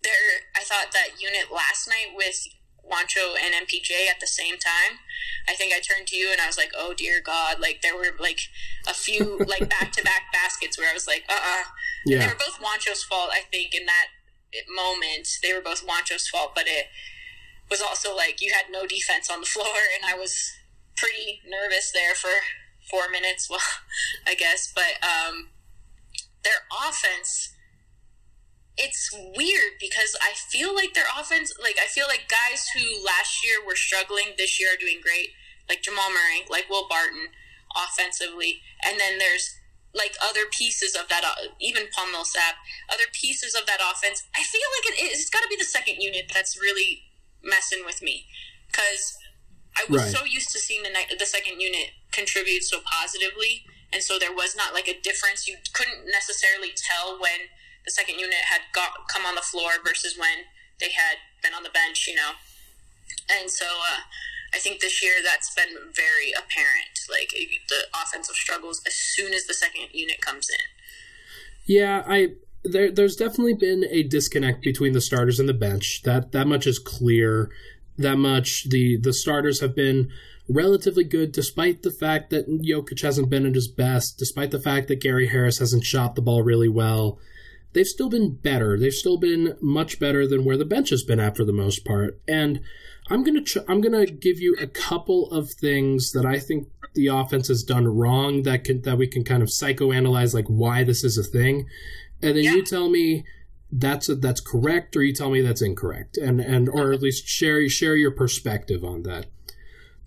there, 0.03 0.43
I 0.55 0.63
thought 0.63 0.91
that 0.91 1.21
unit 1.21 1.51
last 1.53 1.87
night 1.87 2.11
with 2.15 2.47
Juancho 2.85 3.35
and 3.39 3.53
MPJ 3.67 4.09
at 4.09 4.19
the 4.19 4.27
same 4.27 4.57
time. 4.57 4.99
I 5.47 5.53
think 5.53 5.73
I 5.73 5.79
turned 5.79 6.07
to 6.07 6.15
you 6.15 6.29
and 6.31 6.41
I 6.41 6.47
was 6.47 6.57
like, 6.57 6.71
"Oh 6.75 6.93
dear 6.93 7.21
God!" 7.21 7.59
Like 7.59 7.81
there 7.81 7.95
were 7.95 8.13
like 8.19 8.41
a 8.87 8.93
few 8.93 9.37
like 9.47 9.69
back 9.69 9.91
to 9.93 10.03
back 10.03 10.31
baskets 10.33 10.77
where 10.77 10.89
I 10.89 10.93
was 10.93 11.07
like, 11.07 11.23
"Uh, 11.29 11.33
uh-uh. 11.33 11.61
uh." 11.61 11.63
Yeah. 12.05 12.19
they 12.19 12.27
were 12.27 12.39
both 12.39 12.59
Juancho's 12.59 13.03
fault. 13.03 13.29
I 13.31 13.41
think 13.51 13.73
in 13.75 13.85
that 13.85 14.07
moment 14.67 15.27
they 15.41 15.53
were 15.53 15.61
both 15.61 15.85
Juancho's 15.85 16.27
fault, 16.27 16.51
but 16.55 16.65
it 16.67 16.87
was 17.69 17.81
also 17.81 18.15
like 18.15 18.41
you 18.41 18.51
had 18.53 18.71
no 18.71 18.85
defense 18.85 19.29
on 19.29 19.41
the 19.41 19.47
floor, 19.47 19.77
and 19.95 20.05
I 20.05 20.17
was 20.17 20.35
pretty 20.97 21.41
nervous 21.47 21.91
there 21.93 22.15
for 22.15 22.33
four 22.89 23.09
minutes. 23.09 23.47
Well, 23.49 23.59
I 24.25 24.35
guess, 24.35 24.71
but 24.73 24.97
um, 25.03 25.49
their 26.43 26.65
offense 26.71 27.53
it's 28.81 29.13
weird 29.13 29.77
because 29.79 30.17
I 30.19 30.33
feel 30.33 30.73
like 30.73 30.93
their 30.93 31.05
offense, 31.17 31.53
like 31.61 31.77
I 31.77 31.85
feel 31.85 32.07
like 32.07 32.25
guys 32.25 32.65
who 32.73 33.05
last 33.05 33.45
year 33.45 33.61
were 33.65 33.77
struggling 33.77 34.33
this 34.37 34.59
year 34.59 34.73
are 34.73 34.81
doing 34.81 34.99
great, 35.01 35.29
like 35.69 35.85
Jamal 35.85 36.09
Murray, 36.09 36.43
like 36.49 36.69
Will 36.69 36.89
Barton, 36.89 37.29
offensively, 37.77 38.61
and 38.83 38.99
then 38.99 39.19
there's 39.19 39.53
like 39.93 40.15
other 40.23 40.49
pieces 40.49 40.95
of 40.95 41.07
that, 41.09 41.23
uh, 41.23 41.53
even 41.59 41.91
Paul 41.93 42.09
Millsap, 42.11 42.55
other 42.89 43.05
pieces 43.13 43.53
of 43.53 43.67
that 43.67 43.83
offense. 43.83 44.23
I 44.33 44.41
feel 44.41 44.65
like 44.79 44.97
it, 44.97 45.13
it's 45.13 45.29
got 45.29 45.43
to 45.43 45.51
be 45.51 45.59
the 45.59 45.67
second 45.67 46.01
unit 46.01 46.31
that's 46.33 46.57
really 46.59 47.03
messing 47.43 47.85
with 47.85 48.01
me 48.01 48.25
because 48.67 49.17
I 49.77 49.85
was 49.91 50.01
right. 50.01 50.15
so 50.15 50.25
used 50.25 50.51
to 50.51 50.59
seeing 50.59 50.83
the 50.83 50.91
the 51.17 51.25
second 51.25 51.61
unit 51.61 51.93
contribute 52.11 52.63
so 52.63 52.79
positively, 52.81 53.63
and 53.93 54.01
so 54.01 54.17
there 54.17 54.33
was 54.33 54.55
not 54.55 54.73
like 54.73 54.87
a 54.87 54.99
difference. 54.99 55.47
You 55.47 55.57
couldn't 55.73 56.09
necessarily 56.09 56.73
tell 56.73 57.21
when 57.21 57.51
the 57.85 57.91
second 57.91 58.19
unit 58.19 58.49
had 58.49 58.61
got 58.73 59.07
come 59.09 59.25
on 59.25 59.35
the 59.35 59.41
floor 59.41 59.71
versus 59.83 60.17
when 60.17 60.45
they 60.79 60.91
had 60.91 61.17
been 61.43 61.53
on 61.53 61.63
the 61.63 61.69
bench, 61.69 62.07
you 62.07 62.15
know. 62.15 62.31
And 63.29 63.49
so 63.49 63.65
uh, 63.65 64.01
I 64.53 64.57
think 64.57 64.81
this 64.81 65.03
year 65.03 65.15
that's 65.23 65.53
been 65.53 65.75
very 65.93 66.31
apparent, 66.31 66.99
like 67.09 67.31
the 67.69 67.87
offensive 67.95 68.35
struggles 68.35 68.81
as 68.85 68.93
soon 68.93 69.33
as 69.33 69.45
the 69.45 69.53
second 69.53 69.87
unit 69.93 70.21
comes 70.21 70.49
in. 70.49 71.73
Yeah, 71.73 72.03
I 72.07 72.29
there 72.63 72.91
there's 72.91 73.15
definitely 73.15 73.53
been 73.53 73.85
a 73.89 74.03
disconnect 74.03 74.61
between 74.61 74.93
the 74.93 75.01
starters 75.01 75.39
and 75.39 75.49
the 75.49 75.53
bench. 75.53 76.01
That 76.03 76.31
that 76.31 76.47
much 76.47 76.67
is 76.67 76.79
clear. 76.79 77.49
That 77.97 78.17
much 78.17 78.69
the 78.69 78.97
the 78.97 79.13
starters 79.13 79.61
have 79.61 79.75
been 79.75 80.11
relatively 80.49 81.03
good 81.03 81.31
despite 81.31 81.81
the 81.81 81.91
fact 81.91 82.29
that 82.31 82.49
Jokic 82.49 83.01
hasn't 83.01 83.29
been 83.29 83.45
at 83.45 83.55
his 83.55 83.67
best, 83.69 84.17
despite 84.17 84.51
the 84.51 84.59
fact 84.59 84.87
that 84.89 84.99
Gary 84.99 85.27
Harris 85.27 85.59
hasn't 85.59 85.85
shot 85.85 86.15
the 86.15 86.21
ball 86.21 86.43
really 86.43 86.67
well 86.67 87.19
they've 87.73 87.87
still 87.87 88.09
been 88.09 88.35
better. 88.35 88.77
They've 88.77 88.93
still 88.93 89.17
been 89.17 89.57
much 89.61 89.99
better 89.99 90.27
than 90.27 90.45
where 90.45 90.57
the 90.57 90.65
bench 90.65 90.89
has 90.89 91.03
been 91.03 91.19
at 91.19 91.37
for 91.37 91.45
the 91.45 91.53
most 91.53 91.85
part. 91.85 92.19
And 92.27 92.61
I'm 93.09 93.23
gonna 93.23 93.43
ch- 93.43 93.57
I'm 93.67 93.81
gonna 93.81 94.05
give 94.05 94.39
you 94.39 94.55
a 94.59 94.67
couple 94.67 95.29
of 95.31 95.51
things 95.51 96.11
that 96.13 96.25
I 96.25 96.39
think 96.39 96.69
the 96.93 97.07
offense 97.07 97.47
has 97.47 97.63
done 97.63 97.87
wrong 97.87 98.43
that 98.43 98.63
can 98.63 98.81
that 98.81 98.97
we 98.97 99.07
can 99.07 99.23
kind 99.23 99.43
of 99.43 99.49
psychoanalyze 99.49 100.33
like 100.33 100.47
why 100.47 100.83
this 100.83 101.03
is 101.03 101.17
a 101.17 101.23
thing, 101.23 101.67
and 102.21 102.37
then 102.37 102.43
yeah. 102.43 102.53
you 102.53 102.63
tell 102.63 102.89
me 102.89 103.25
that's 103.71 104.09
a, 104.09 104.15
that's 104.15 104.41
correct 104.41 104.95
or 104.97 105.03
you 105.03 105.13
tell 105.13 105.29
me 105.29 105.41
that's 105.41 105.61
incorrect, 105.61 106.17
and 106.17 106.39
and 106.39 106.69
or 106.69 106.91
at 106.91 107.01
least 107.01 107.27
share 107.27 107.67
share 107.69 107.95
your 107.95 108.11
perspective 108.11 108.83
on 108.83 109.03
that. 109.03 109.27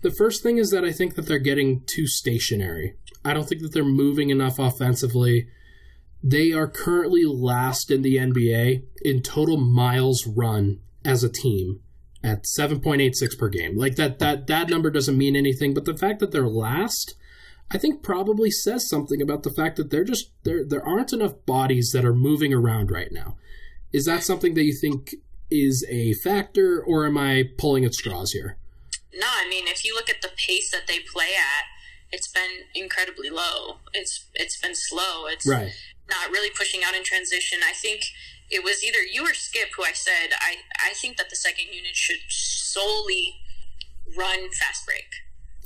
The 0.01 0.11
first 0.11 0.43
thing 0.43 0.57
is 0.57 0.69
that 0.69 0.85
I 0.85 0.91
think 0.91 1.15
that 1.15 1.25
they're 1.25 1.39
getting 1.39 1.81
too 1.85 2.05
stationary. 2.05 2.95
I 3.23 3.33
don't 3.33 3.49
think 3.49 3.61
that 3.61 3.73
they're 3.73 3.83
moving 3.83 4.29
enough 4.29 4.59
offensively. 4.59 5.47
They 6.23 6.51
are 6.51 6.67
currently 6.67 7.23
last 7.25 7.91
in 7.91 8.01
the 8.01 8.17
NBA 8.17 8.83
in 9.03 9.21
total 9.21 9.57
miles 9.57 10.25
run 10.25 10.79
as 11.03 11.23
a 11.23 11.29
team 11.29 11.81
at 12.23 12.43
7.86 12.43 13.37
per 13.37 13.49
game. 13.49 13.77
Like 13.77 13.95
that 13.95 14.17
that 14.19 14.47
that 14.47 14.69
number 14.69 14.89
doesn't 14.89 15.17
mean 15.17 15.35
anything, 15.35 15.73
but 15.73 15.85
the 15.85 15.95
fact 15.95 16.19
that 16.19 16.31
they're 16.31 16.47
last 16.47 17.15
I 17.71 17.77
think 17.77 18.03
probably 18.03 18.51
says 18.51 18.87
something 18.87 19.21
about 19.21 19.43
the 19.43 19.51
fact 19.51 19.77
that 19.77 19.89
they're 19.91 20.03
just 20.03 20.31
there 20.43 20.65
there 20.65 20.85
aren't 20.85 21.13
enough 21.13 21.45
bodies 21.45 21.91
that 21.93 22.05
are 22.05 22.13
moving 22.13 22.53
around 22.53 22.91
right 22.91 23.11
now. 23.11 23.37
Is 23.93 24.05
that 24.05 24.23
something 24.23 24.55
that 24.55 24.63
you 24.63 24.73
think 24.73 25.15
is 25.51 25.85
a 25.89 26.13
factor 26.13 26.83
or 26.83 27.05
am 27.05 27.17
I 27.17 27.43
pulling 27.57 27.85
at 27.85 27.93
straws 27.93 28.31
here? 28.31 28.57
No, 29.13 29.27
I 29.27 29.47
mean 29.47 29.67
if 29.67 29.85
you 29.85 29.93
look 29.93 30.09
at 30.09 30.21
the 30.23 30.31
pace 30.35 30.71
that 30.71 30.87
they 30.87 30.99
play 30.99 31.29
at, 31.37 31.65
it's 32.11 32.27
been 32.27 32.65
incredibly 32.73 33.29
low. 33.29 33.77
It's 33.93 34.25
it's 34.33 34.59
been 34.59 34.75
slow. 34.75 35.27
It's 35.27 35.47
right 35.47 35.71
not 36.09 36.29
really 36.31 36.49
pushing 36.49 36.81
out 36.85 36.95
in 36.95 37.03
transition. 37.03 37.59
I 37.67 37.73
think 37.73 38.01
it 38.49 38.63
was 38.63 38.83
either 38.83 38.99
you 38.99 39.23
or 39.25 39.33
Skip 39.33 39.69
who 39.75 39.83
I 39.83 39.93
said 39.93 40.33
I, 40.39 40.57
I 40.85 40.93
think 40.93 41.17
that 41.17 41.29
the 41.29 41.35
second 41.35 41.67
unit 41.73 41.95
should 41.95 42.19
solely 42.29 43.35
run 44.17 44.49
fast 44.51 44.85
break. 44.85 45.07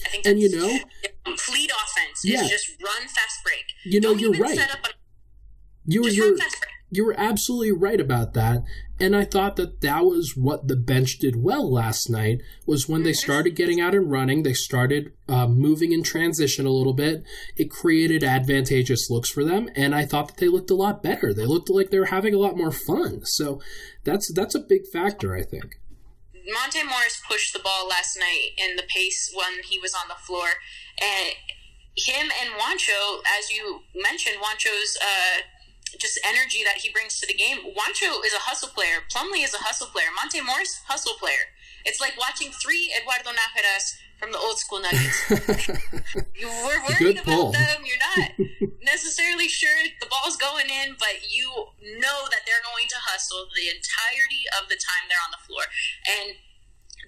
I 0.05 0.09
think 0.09 0.25
and 0.25 0.39
you 0.39 0.55
know 0.55 0.79
complete 1.25 1.71
offense 1.71 2.21
yeah. 2.23 2.43
is 2.43 2.49
just 2.49 2.69
run 2.81 3.01
fast 3.01 3.43
break. 3.43 3.65
You 3.85 3.99
know 3.99 4.09
Don't 4.09 4.19
you're 4.19 4.33
right. 4.33 4.57
A, 4.57 4.89
you 5.85 6.03
were 6.03 6.09
you 6.89 7.05
were 7.05 7.15
absolutely 7.17 7.71
right 7.71 7.99
about 7.99 8.33
that 8.33 8.63
and 8.99 9.15
i 9.15 9.23
thought 9.23 9.55
that 9.55 9.81
that 9.81 10.03
was 10.03 10.35
what 10.35 10.67
the 10.67 10.75
bench 10.75 11.17
did 11.19 11.35
well 11.41 11.71
last 11.71 12.09
night 12.09 12.41
was 12.65 12.89
when 12.89 13.03
they 13.03 13.13
started 13.13 13.55
getting 13.55 13.79
out 13.79 13.95
and 13.95 14.11
running 14.11 14.43
they 14.43 14.53
started 14.53 15.11
uh, 15.27 15.47
moving 15.47 15.91
in 15.91 16.03
transition 16.03 16.65
a 16.65 16.71
little 16.71 16.93
bit 16.93 17.23
it 17.55 17.69
created 17.69 18.23
advantageous 18.23 19.09
looks 19.09 19.29
for 19.29 19.43
them 19.43 19.69
and 19.75 19.95
i 19.95 20.05
thought 20.05 20.27
that 20.27 20.37
they 20.37 20.47
looked 20.47 20.71
a 20.71 20.75
lot 20.75 21.03
better 21.03 21.33
they 21.33 21.45
looked 21.45 21.69
like 21.69 21.89
they 21.89 21.99
were 21.99 22.05
having 22.05 22.33
a 22.33 22.39
lot 22.39 22.57
more 22.57 22.71
fun 22.71 23.21
so 23.23 23.61
that's 24.03 24.31
that's 24.33 24.55
a 24.55 24.59
big 24.59 24.85
factor 24.91 25.35
i 25.35 25.43
think 25.43 25.79
monte 26.53 26.83
morris 26.83 27.21
pushed 27.27 27.53
the 27.53 27.59
ball 27.59 27.87
last 27.87 28.17
night 28.17 28.49
in 28.57 28.75
the 28.75 28.83
pace 28.93 29.31
when 29.33 29.63
he 29.63 29.79
was 29.79 29.93
on 29.93 30.07
the 30.07 30.15
floor 30.15 30.47
and 31.01 31.33
him 31.95 32.31
and 32.41 32.51
Juancho, 32.53 33.19
as 33.37 33.51
you 33.51 33.81
mentioned, 33.93 34.37
Juancho's. 34.37 34.97
uh, 35.01 35.41
just 35.97 36.19
energy 36.27 36.61
that 36.63 36.81
he 36.81 36.89
brings 36.91 37.19
to 37.19 37.27
the 37.27 37.33
game. 37.33 37.57
Juancho 37.59 38.21
is 38.25 38.33
a 38.33 38.43
hustle 38.45 38.69
player. 38.69 39.01
Plumlee 39.09 39.43
is 39.43 39.53
a 39.53 39.63
hustle 39.63 39.87
player. 39.87 40.07
Monte 40.15 40.41
Morris, 40.41 40.81
hustle 40.87 41.15
player. 41.19 41.55
It's 41.85 41.99
like 41.99 42.13
watching 42.19 42.51
three 42.51 42.93
Eduardo 42.93 43.31
Nájeras 43.31 43.97
from 44.19 44.31
the 44.35 44.37
old 44.37 44.59
school 44.59 44.83
Nuggets. 44.83 45.31
We're 46.35 46.83
worried 46.83 47.23
about 47.23 47.55
them. 47.55 47.87
You're 47.87 48.03
not 48.03 48.35
necessarily 48.83 49.47
sure 49.47 49.71
the 50.01 50.11
ball's 50.11 50.35
going 50.35 50.67
in, 50.67 50.99
but 50.99 51.31
you 51.31 51.47
know 51.79 52.19
that 52.27 52.43
they're 52.43 52.65
going 52.67 52.87
to 52.91 52.99
hustle 52.99 53.47
the 53.55 53.71
entirety 53.71 54.43
of 54.59 54.67
the 54.67 54.75
time 54.75 55.07
they're 55.07 55.23
on 55.23 55.31
the 55.31 55.43
floor. 55.47 55.63
And 56.03 56.35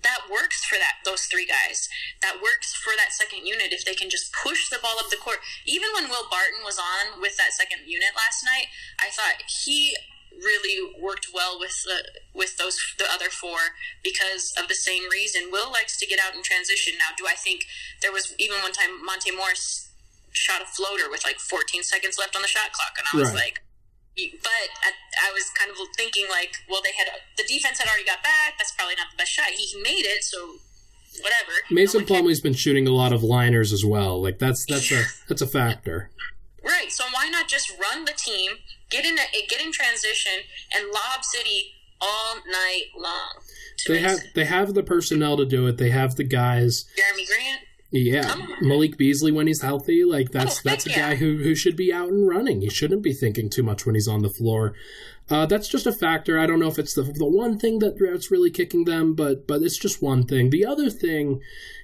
that 0.04 0.30
works 0.30 0.66
for 0.66 0.76
that 0.76 1.02
those 1.06 1.26
three 1.26 1.46
guys. 1.46 1.90
That 2.22 2.42
works 2.42 2.74
for 2.74 2.94
that 2.98 3.14
second 3.14 3.46
unit 3.46 3.74
if 3.74 3.86
they 3.86 3.96
can 3.96 4.10
just 4.10 4.34
push 4.34 4.70
the 4.70 4.80
ball 4.82 4.98
up 5.00 5.10
the 5.10 5.22
court. 5.22 5.40
Even 5.66 5.90
when 5.94 6.10
Will 6.10 6.30
Barton 6.30 6.66
was 6.66 6.80
on 6.80 7.22
with 7.22 7.38
that 7.38 7.54
second 7.54 7.86
unit 7.86 8.14
last 8.18 8.44
night, 8.44 8.68
I 9.00 9.10
thought 9.10 9.46
he 9.46 9.96
really 10.32 10.96
worked 11.00 11.28
well 11.34 11.60
with 11.60 11.76
the 11.84 12.04
with 12.34 12.58
those 12.58 12.80
the 12.98 13.06
other 13.12 13.30
four 13.30 13.76
because 14.04 14.54
of 14.58 14.68
the 14.68 14.76
same 14.76 15.04
reason. 15.12 15.52
Will 15.52 15.72
likes 15.72 16.00
to 16.00 16.08
get 16.08 16.20
out 16.20 16.36
in 16.36 16.44
transition. 16.44 16.94
Now, 16.98 17.14
do 17.18 17.26
I 17.28 17.36
think 17.36 17.66
there 18.02 18.12
was 18.12 18.34
even 18.40 18.58
one 18.62 18.74
time 18.74 19.04
Monte 19.04 19.32
Morris 19.32 19.90
shot 20.32 20.62
a 20.62 20.66
floater 20.66 21.10
with 21.10 21.24
like 21.26 21.40
14 21.40 21.84
seconds 21.84 22.18
left 22.18 22.36
on 22.36 22.42
the 22.42 22.48
shot 22.48 22.72
clock, 22.72 22.96
and 22.98 23.08
I 23.14 23.18
was 23.18 23.30
right. 23.34 23.46
like. 23.46 23.62
But 24.16 24.68
I, 24.84 25.30
I, 25.30 25.32
was 25.32 25.50
kind 25.58 25.72
of 25.72 25.78
thinking 25.96 26.26
like, 26.30 26.52
well, 26.70 26.82
they 26.84 26.92
had 26.92 27.08
the 27.38 27.44
defense 27.48 27.80
had 27.80 27.88
already 27.88 28.06
got 28.06 28.22
back. 28.22 28.56
That's 28.58 28.72
probably 28.74 28.96
not 28.96 29.08
the 29.12 29.18
best 29.18 29.32
shot. 29.32 29.48
He 29.48 29.82
made 29.82 30.06
it, 30.06 30.24
so 30.24 30.58
whatever. 31.20 31.52
Mason 31.70 32.02
no 32.02 32.06
Plumlee's 32.06 32.42
been 32.42 32.54
shooting 32.54 32.88
a 32.88 32.92
lot 32.92 33.14
of 33.14 33.24
liners 33.24 33.72
as 33.72 33.86
well. 33.86 34.22
Like 34.22 34.38
that's 34.38 34.66
that's 34.66 34.92
a 34.92 35.04
that's 35.30 35.42
a 35.42 35.48
factor. 35.48 36.10
Right. 36.64 36.92
So 36.92 37.06
why 37.14 37.30
not 37.30 37.48
just 37.48 37.72
run 37.80 38.06
the 38.06 38.14
team, 38.16 38.52
get 38.90 39.06
in 39.06 39.18
a, 39.18 39.48
get 39.48 39.62
in 39.62 39.72
transition, 39.72 40.44
and 40.76 40.86
lob 40.88 41.24
City 41.24 41.74
all 42.00 42.36
night 42.36 42.86
long? 42.96 43.42
They 43.88 44.00
have 44.00 44.20
they 44.36 44.46
have 44.46 44.74
the 44.74 44.84
personnel 44.84 45.38
to 45.38 45.46
do 45.46 45.68
it. 45.68 45.78
They 45.78 45.90
have 45.90 46.16
the 46.16 46.24
guys. 46.24 46.86
Jerami 46.98 47.26
Grant. 47.28 47.62
Yeah, 47.94 48.36
Malik 48.62 48.98
Beasley 48.98 49.34
when 49.34 49.48
he's 49.48 49.62
healthy, 49.62 50.06
like 50.06 50.32
that's 50.32 50.60
oh, 50.60 50.62
that's 50.64 50.86
a 50.86 50.92
yeah. 50.92 51.10
guy 51.10 51.16
who 51.16 51.38
who 51.38 51.54
should 51.56 51.76
be 51.76 51.92
out 51.92 52.08
and 52.08 52.26
running. 52.26 52.62
He 52.62 52.70
shouldn't 52.70 53.02
be 53.02 53.12
thinking 53.12 53.50
too 53.50 53.64
much 53.64 53.86
when 53.86 53.96
he's 53.96 54.08
on 54.08 54.22
the 54.22 54.30
floor. 54.30 54.74
Uh, 55.30 55.46
that's 55.46 55.68
just 55.68 55.86
a 55.86 55.92
factor. 55.92 56.40
I 56.40 56.46
don't 56.46 56.60
know 56.60 56.70
if 56.70 56.80
it's 56.80 56.94
the 56.94 57.04
the 57.04 57.28
one 57.28 57.60
thing 57.60 57.80
that 57.80 58.00
that's 58.00 58.32
really 58.32 58.50
kicking 58.50 58.86
them, 58.86 59.14
but 59.14 59.46
but 59.46 59.62
it's 59.62 59.78
just 59.78 60.02
one 60.02 60.24
thing. 60.24 60.52
The 60.52 60.66
other 60.66 60.90
thing 60.90 61.42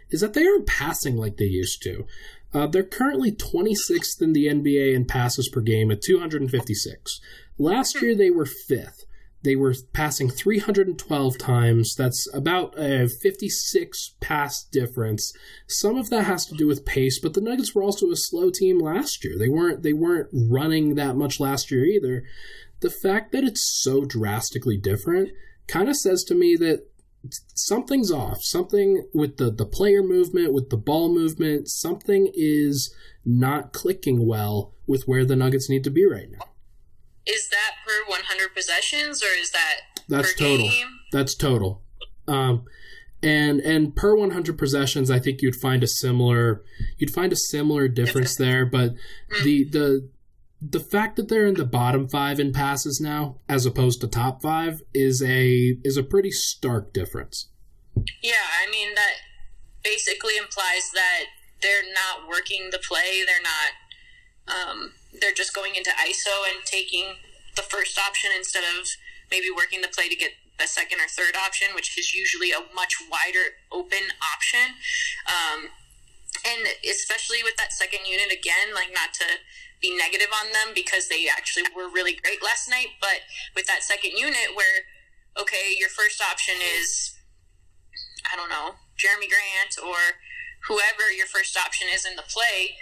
is 0.09 0.21
that 0.21 0.33
they 0.33 0.47
aren't 0.47 0.65
passing 0.65 1.17
like 1.17 1.35
they 1.35 1.45
used 1.45 1.83
to. 1.83 2.07
Uh, 2.53 2.67
they're 2.67 2.83
currently 2.83 3.31
26th 3.31 4.21
in 4.21 4.31
the 4.31 4.47
NBA 4.47 4.95
in 4.95 5.03
passes 5.03 5.49
per 5.49 5.59
game 5.59 5.91
at 5.91 6.01
256. 6.01 7.19
Last 7.57 8.01
year 8.01 8.15
they 8.15 8.29
were 8.29 8.45
fifth. 8.45 9.03
They 9.47 9.55
were 9.55 9.73
passing 9.93 10.29
312 10.29 11.37
times. 11.37 11.95
That's 11.95 12.27
about 12.33 12.77
a 12.77 13.07
56 13.07 14.15
pass 14.19 14.61
difference. 14.61 15.31
Some 15.67 15.95
of 15.95 16.09
that 16.09 16.25
has 16.25 16.45
to 16.47 16.55
do 16.55 16.67
with 16.67 16.85
pace, 16.85 17.17
but 17.17 17.33
the 17.33 17.39
Nuggets 17.39 17.73
were 17.73 17.81
also 17.81 18.11
a 18.11 18.17
slow 18.17 18.49
team 18.49 18.77
last 18.77 19.23
year. 19.23 19.39
They 19.39 19.47
weren't 19.47 19.83
they 19.83 19.93
weren't 19.93 20.27
running 20.33 20.95
that 20.95 21.15
much 21.15 21.39
last 21.39 21.71
year 21.71 21.85
either. 21.85 22.25
The 22.81 22.89
fact 22.89 23.31
that 23.31 23.45
it's 23.45 23.81
so 23.81 24.03
drastically 24.03 24.75
different 24.75 25.29
kind 25.67 25.87
of 25.87 25.95
says 25.95 26.25
to 26.25 26.35
me 26.35 26.57
that 26.57 26.85
something's 27.55 28.11
off. 28.11 28.41
Something 28.41 29.07
with 29.13 29.37
the, 29.37 29.49
the 29.49 29.65
player 29.65 30.03
movement, 30.03 30.51
with 30.51 30.71
the 30.71 30.75
ball 30.75 31.07
movement, 31.07 31.69
something 31.69 32.29
is 32.33 32.93
not 33.25 33.71
clicking 33.71 34.27
well 34.27 34.73
with 34.85 35.03
where 35.07 35.23
the 35.23 35.37
Nuggets 35.37 35.69
need 35.69 35.85
to 35.85 35.89
be 35.89 36.05
right 36.05 36.29
now. 36.29 36.49
Is 37.27 37.49
that 37.49 37.75
per 37.85 38.09
100 38.09 38.55
possessions 38.55 39.21
or 39.21 39.37
is 39.39 39.51
that 39.51 39.81
That's 40.07 40.33
total. 40.33 40.69
Game? 40.69 40.87
That's 41.11 41.35
total. 41.35 41.81
Um, 42.27 42.65
and 43.23 43.59
and 43.61 43.95
per 43.95 44.15
100 44.15 44.57
possessions, 44.57 45.09
I 45.09 45.19
think 45.19 45.41
you'd 45.41 45.55
find 45.55 45.83
a 45.83 45.87
similar 45.87 46.63
you'd 46.97 47.11
find 47.11 47.33
a 47.33 47.37
similar 47.37 47.87
difference 47.87 48.35
there. 48.35 48.65
But 48.65 48.93
mm. 48.93 49.43
the 49.43 49.63
the 49.69 50.09
the 50.61 50.79
fact 50.79 51.15
that 51.17 51.27
they're 51.27 51.45
in 51.47 51.55
the 51.55 51.65
bottom 51.65 52.07
five 52.07 52.39
in 52.39 52.51
passes 52.51 52.99
now, 52.99 53.37
as 53.47 53.65
opposed 53.65 54.01
to 54.01 54.07
top 54.07 54.41
five, 54.41 54.81
is 54.93 55.21
a 55.21 55.77
is 55.83 55.97
a 55.97 56.03
pretty 56.03 56.31
stark 56.31 56.93
difference. 56.93 57.49
Yeah, 58.21 58.45
I 58.61 58.69
mean 58.69 58.93
that 58.95 59.15
basically 59.83 60.37
implies 60.37 60.91
that 60.93 61.25
they're 61.61 61.83
not 61.83 62.27
working 62.27 62.69
the 62.71 62.79
play. 62.79 63.23
They're 63.25 63.41
not. 63.41 63.71
Um, 64.47 64.93
they're 65.19 65.35
just 65.35 65.53
going 65.53 65.75
into 65.75 65.91
ISO 65.91 66.35
and 66.47 66.63
taking 66.65 67.15
the 67.55 67.61
first 67.61 67.99
option 67.99 68.29
instead 68.35 68.63
of 68.63 68.87
maybe 69.31 69.47
working 69.53 69.81
the 69.81 69.87
play 69.87 70.07
to 70.07 70.15
get 70.15 70.31
the 70.59 70.67
second 70.67 70.99
or 70.99 71.07
third 71.07 71.35
option, 71.35 71.75
which 71.75 71.97
is 71.97 72.13
usually 72.13 72.51
a 72.51 72.61
much 72.73 72.95
wider 73.11 73.59
open 73.71 74.13
option. 74.33 74.77
Um, 75.27 75.69
and 76.45 76.67
especially 76.85 77.43
with 77.43 77.57
that 77.57 77.73
second 77.73 78.05
unit 78.07 78.31
again, 78.31 78.73
like 78.73 78.93
not 78.93 79.13
to 79.15 79.25
be 79.81 79.95
negative 79.95 80.29
on 80.33 80.51
them 80.53 80.73
because 80.73 81.07
they 81.07 81.27
actually 81.29 81.63
were 81.75 81.89
really 81.89 82.13
great 82.13 82.43
last 82.43 82.69
night. 82.69 82.97
But 82.99 83.25
with 83.55 83.67
that 83.67 83.83
second 83.83 84.17
unit, 84.17 84.55
where 84.55 84.89
okay, 85.37 85.73
your 85.77 85.89
first 85.89 86.21
option 86.21 86.55
is 86.79 87.13
I 88.31 88.35
don't 88.35 88.49
know 88.49 88.81
Jerami 88.97 89.29
Grant 89.29 89.77
or 89.77 90.17
whoever 90.67 91.11
your 91.13 91.27
first 91.27 91.55
option 91.57 91.87
is 91.93 92.05
in 92.05 92.15
the 92.15 92.25
play, 92.25 92.75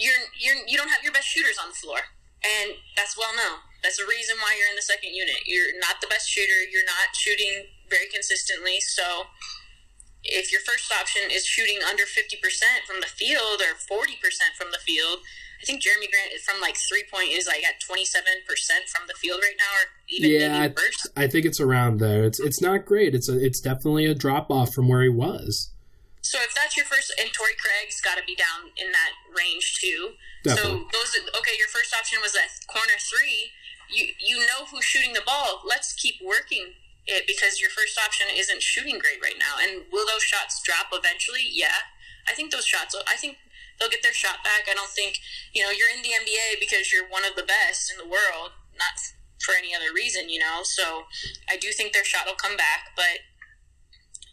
you're 0.00 0.24
you're 0.40 0.58
you 0.64 0.80
don't 0.80 0.88
have 0.88 1.04
your 1.04 1.12
best 1.12 1.28
shooters 1.28 1.60
on 1.60 1.68
the 1.68 1.78
floor, 1.78 2.00
and 2.40 2.72
that's 2.96 3.16
well 3.16 3.36
known. 3.36 3.60
That's 3.84 4.00
the 4.00 4.08
reason 4.08 4.36
why 4.40 4.56
you're 4.56 4.68
in 4.68 4.76
the 4.76 4.84
second 4.84 5.12
unit. 5.12 5.44
You're 5.44 5.76
not 5.80 6.00
the 6.00 6.08
best 6.08 6.28
shooter. 6.28 6.64
You're 6.68 6.88
not 6.88 7.12
shooting 7.16 7.68
very 7.88 8.08
consistently, 8.08 8.80
so 8.80 9.28
if 10.24 10.52
your 10.52 10.60
first 10.60 10.92
option 10.92 11.32
is 11.32 11.46
shooting 11.46 11.80
under 11.80 12.04
50% 12.04 12.36
from 12.86 13.00
the 13.00 13.08
field 13.08 13.64
or 13.64 13.72
40% 13.72 14.20
from 14.52 14.68
the 14.70 14.76
field, 14.76 15.20
I 15.62 15.64
think 15.64 15.82
Jerami 15.82 16.10
Grant 16.10 16.40
from 16.44 16.60
like 16.60 16.76
three 16.76 17.04
point 17.12 17.30
is 17.30 17.46
like 17.46 17.62
at 17.64 17.80
twenty 17.86 18.06
seven 18.06 18.32
percent 18.48 18.88
from 18.88 19.06
the 19.06 19.14
field 19.14 19.40
right 19.42 19.56
now, 19.58 19.64
or 19.76 19.84
even 20.08 20.30
yeah, 20.30 20.60
maybe. 20.60 20.74
I, 21.16 21.24
I 21.24 21.26
think 21.26 21.44
it's 21.44 21.60
around 21.60 22.00
there. 22.00 22.24
It's 22.24 22.40
it's 22.40 22.62
not 22.62 22.86
great. 22.86 23.14
It's 23.14 23.28
a, 23.28 23.38
it's 23.44 23.60
definitely 23.60 24.06
a 24.06 24.14
drop 24.14 24.50
off 24.50 24.72
from 24.72 24.88
where 24.88 25.02
he 25.02 25.10
was. 25.10 25.70
So 26.22 26.38
if 26.40 26.54
that's 26.54 26.76
your 26.76 26.84
first, 26.84 27.12
and 27.18 27.32
Torrey 27.32 27.56
Craig's 27.56 28.00
got 28.00 28.18
to 28.18 28.24
be 28.24 28.36
down 28.36 28.76
in 28.76 28.92
that 28.92 29.16
range 29.32 29.80
too. 29.80 30.20
Definitely. 30.44 30.84
So 30.92 30.92
those 30.92 31.10
okay. 31.40 31.56
Your 31.58 31.68
first 31.68 31.94
option 31.96 32.20
was 32.20 32.36
at 32.36 32.52
corner 32.68 33.00
three. 33.00 33.52
You 33.88 34.12
you 34.20 34.44
know 34.46 34.68
who's 34.70 34.84
shooting 34.84 35.14
the 35.14 35.24
ball. 35.24 35.62
Let's 35.64 35.92
keep 35.96 36.20
working 36.22 36.76
it 37.06 37.26
because 37.26 37.60
your 37.60 37.70
first 37.70 37.98
option 37.98 38.28
isn't 38.30 38.62
shooting 38.62 38.98
great 38.98 39.18
right 39.22 39.38
now. 39.38 39.56
And 39.58 39.88
will 39.90 40.06
those 40.06 40.22
shots 40.22 40.60
drop 40.62 40.92
eventually? 40.92 41.48
Yeah, 41.48 41.90
I 42.28 42.32
think 42.32 42.52
those 42.52 42.66
shots. 42.66 42.94
I 43.08 43.16
think 43.16 43.38
they'll 43.78 43.90
get 43.90 44.02
their 44.02 44.14
shot 44.14 44.44
back. 44.44 44.68
I 44.70 44.74
don't 44.74 44.92
think, 44.92 45.18
you 45.52 45.62
know, 45.62 45.70
you're 45.70 45.88
in 45.88 46.02
the 46.02 46.12
NBA 46.12 46.60
because 46.60 46.92
you're 46.92 47.08
one 47.08 47.24
of 47.24 47.34
the 47.34 47.42
best 47.42 47.90
in 47.90 47.96
the 47.96 48.04
world, 48.04 48.52
not 48.76 49.00
for 49.40 49.56
any 49.56 49.74
other 49.74 49.92
reason, 49.94 50.28
you 50.28 50.38
know. 50.38 50.60
So 50.62 51.08
I 51.48 51.56
do 51.56 51.72
think 51.72 51.92
their 51.92 52.04
shot 52.04 52.26
will 52.26 52.38
come 52.38 52.56
back, 52.56 52.92
but 52.94 53.24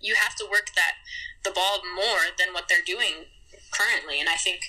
you 0.01 0.15
have 0.19 0.35
to 0.35 0.45
work 0.45 0.75
that 0.75 1.01
the 1.43 1.51
ball 1.51 1.81
more 1.95 2.33
than 2.37 2.53
what 2.53 2.67
they're 2.69 2.85
doing 2.85 3.29
currently. 3.71 4.19
And 4.19 4.29
I 4.29 4.35
think 4.35 4.61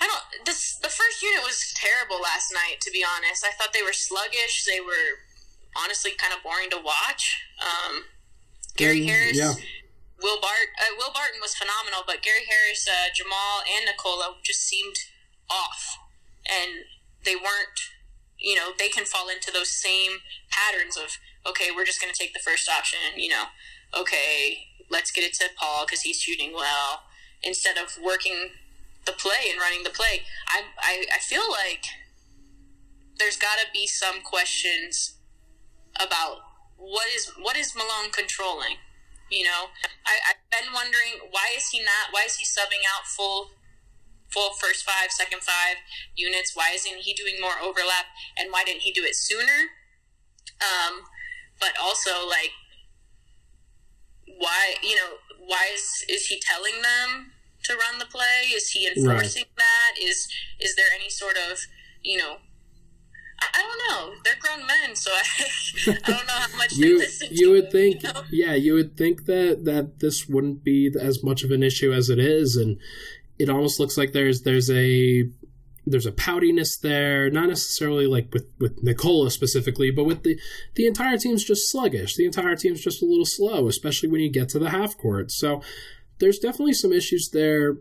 I 0.00 0.06
don't 0.06 0.46
this 0.46 0.76
the 0.82 0.88
first 0.88 1.22
unit 1.22 1.42
was 1.44 1.72
terrible 1.76 2.20
last 2.20 2.52
night, 2.52 2.80
to 2.82 2.90
be 2.90 3.04
honest. 3.04 3.44
I 3.44 3.52
thought 3.52 3.72
they 3.72 3.82
were 3.82 3.92
sluggish. 3.92 4.64
They 4.64 4.80
were 4.80 5.22
honestly 5.76 6.12
kind 6.18 6.34
of 6.34 6.42
boring 6.42 6.70
to 6.70 6.80
watch. 6.82 7.42
Um, 7.60 8.04
Gary 8.76 9.06
Harris 9.06 9.36
yeah. 9.36 9.54
Will 10.22 10.40
Bart 10.40 10.74
uh, 10.80 10.94
Will 10.98 11.12
Barton 11.12 11.40
was 11.40 11.54
phenomenal, 11.54 12.02
but 12.06 12.22
Gary 12.22 12.46
Harris, 12.48 12.86
uh, 12.88 13.10
Jamal, 13.14 13.62
and 13.62 13.86
Nikola 13.86 14.36
just 14.42 14.66
seemed 14.66 14.96
off, 15.50 15.98
and 16.46 16.84
they 17.24 17.36
weren't. 17.36 17.78
You 18.38 18.56
know, 18.56 18.72
they 18.76 18.88
can 18.88 19.04
fall 19.04 19.28
into 19.28 19.52
those 19.52 19.70
same 19.70 20.18
patterns 20.50 20.96
of 20.96 21.18
okay, 21.46 21.70
we're 21.74 21.84
just 21.84 22.00
going 22.00 22.12
to 22.12 22.18
take 22.18 22.34
the 22.34 22.42
first 22.42 22.68
option. 22.68 22.98
You 23.16 23.30
know, 23.30 23.44
okay, 23.94 24.66
let's 24.92 25.10
get 25.10 25.24
it 25.24 25.34
to 25.34 25.48
Paul 25.56 25.86
because 25.86 26.02
he's 26.02 26.20
shooting 26.20 26.52
well, 26.54 27.04
instead 27.42 27.76
of 27.78 27.98
working 28.04 28.50
the 29.06 29.12
play 29.12 29.50
and 29.50 29.58
running 29.58 29.82
the 29.82 29.90
play. 29.90 30.22
I 30.48 30.62
I, 30.78 31.06
I 31.14 31.18
feel 31.18 31.50
like 31.50 31.84
there's 33.18 33.36
got 33.36 33.58
to 33.58 33.66
be 33.72 33.86
some 33.86 34.20
questions 34.20 35.16
about 35.96 36.38
what 36.76 37.06
is 37.14 37.32
what 37.40 37.56
is 37.56 37.74
Malone 37.74 38.12
controlling 38.12 38.76
you 39.32 39.44
know, 39.48 39.72
I, 40.04 40.20
I've 40.28 40.44
been 40.52 40.68
wondering 40.76 41.32
why 41.32 41.56
is 41.56 41.72
he 41.72 41.80
not? 41.80 42.12
Why 42.12 42.28
is 42.28 42.36
he 42.36 42.44
subbing 42.44 42.84
out 42.84 43.08
full, 43.08 43.48
full 44.28 44.52
first 44.60 44.84
five, 44.84 45.10
second 45.10 45.40
five 45.40 45.80
units? 46.14 46.52
Why 46.54 46.72
isn't 46.74 47.00
he 47.00 47.14
doing 47.14 47.40
more 47.40 47.56
overlap? 47.64 48.12
And 48.36 48.52
why 48.52 48.62
didn't 48.64 48.82
he 48.82 48.92
do 48.92 49.02
it 49.04 49.16
sooner? 49.16 49.72
Um, 50.60 51.08
but 51.58 51.72
also 51.80 52.28
like, 52.28 52.52
why 54.38 54.74
you 54.82 54.96
know 54.96 55.16
why 55.46 55.68
is 55.72 56.04
is 56.08 56.26
he 56.26 56.40
telling 56.40 56.82
them 56.82 57.32
to 57.64 57.74
run 57.74 57.98
the 57.98 58.06
play? 58.06 58.50
Is 58.54 58.70
he 58.70 58.86
enforcing 58.86 59.44
right. 59.44 59.56
that? 59.56 60.02
Is 60.02 60.28
is 60.60 60.76
there 60.76 60.86
any 60.94 61.10
sort 61.10 61.36
of 61.36 61.58
you 62.02 62.18
know 62.18 62.36
I 63.54 63.60
don't 63.60 63.78
know. 63.90 64.14
They're 64.24 64.36
grown 64.38 64.66
men, 64.66 64.94
so 64.94 65.10
I, 65.10 65.22
I 66.06 66.10
don't 66.10 66.26
know 66.26 66.32
how 66.32 66.56
much 66.56 66.72
you 66.76 66.98
they 66.98 67.04
listen. 67.04 67.28
you 67.30 67.46
to 67.46 67.52
would 67.52 67.64
it, 67.64 67.72
think, 67.72 68.02
you 68.02 68.12
know? 68.12 68.22
yeah, 68.30 68.54
you 68.54 68.74
would 68.74 68.96
think 68.96 69.24
that 69.24 69.64
that 69.64 69.98
this 69.98 70.28
wouldn't 70.28 70.62
be 70.64 70.94
as 71.00 71.22
much 71.24 71.42
of 71.42 71.50
an 71.50 71.62
issue 71.62 71.92
as 71.92 72.08
it 72.08 72.18
is, 72.18 72.56
and 72.56 72.78
it 73.38 73.48
almost 73.48 73.80
looks 73.80 73.96
like 73.96 74.12
there's 74.12 74.42
there's 74.42 74.70
a 74.70 75.28
there's 75.86 76.06
a 76.06 76.12
poutiness 76.12 76.80
there, 76.80 77.30
not 77.30 77.48
necessarily 77.48 78.06
like 78.06 78.32
with 78.32 78.46
with 78.58 78.82
Nikola 78.82 79.30
specifically, 79.30 79.90
but 79.90 80.04
with 80.04 80.22
the 80.22 80.38
the 80.74 80.86
entire 80.86 81.18
team's 81.18 81.44
just 81.44 81.70
sluggish. 81.70 82.16
The 82.16 82.24
entire 82.24 82.56
team's 82.56 82.80
just 82.80 83.02
a 83.02 83.06
little 83.06 83.26
slow, 83.26 83.68
especially 83.68 84.08
when 84.08 84.20
you 84.20 84.30
get 84.30 84.48
to 84.50 84.58
the 84.58 84.70
half 84.70 84.96
court. 84.96 85.30
So 85.30 85.62
there's 86.18 86.38
definitely 86.38 86.74
some 86.74 86.92
issues 86.92 87.30
there. 87.32 87.78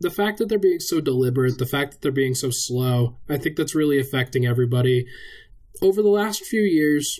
The 0.00 0.10
fact 0.10 0.38
that 0.38 0.48
they're 0.48 0.58
being 0.58 0.80
so 0.80 1.00
deliberate, 1.00 1.58
the 1.58 1.66
fact 1.66 1.92
that 1.92 2.00
they're 2.00 2.10
being 2.10 2.34
so 2.34 2.50
slow, 2.50 3.18
I 3.28 3.36
think 3.36 3.56
that's 3.56 3.74
really 3.74 4.00
affecting 4.00 4.46
everybody. 4.46 5.06
Over 5.80 6.02
the 6.02 6.08
last 6.08 6.44
few 6.44 6.62
years, 6.62 7.18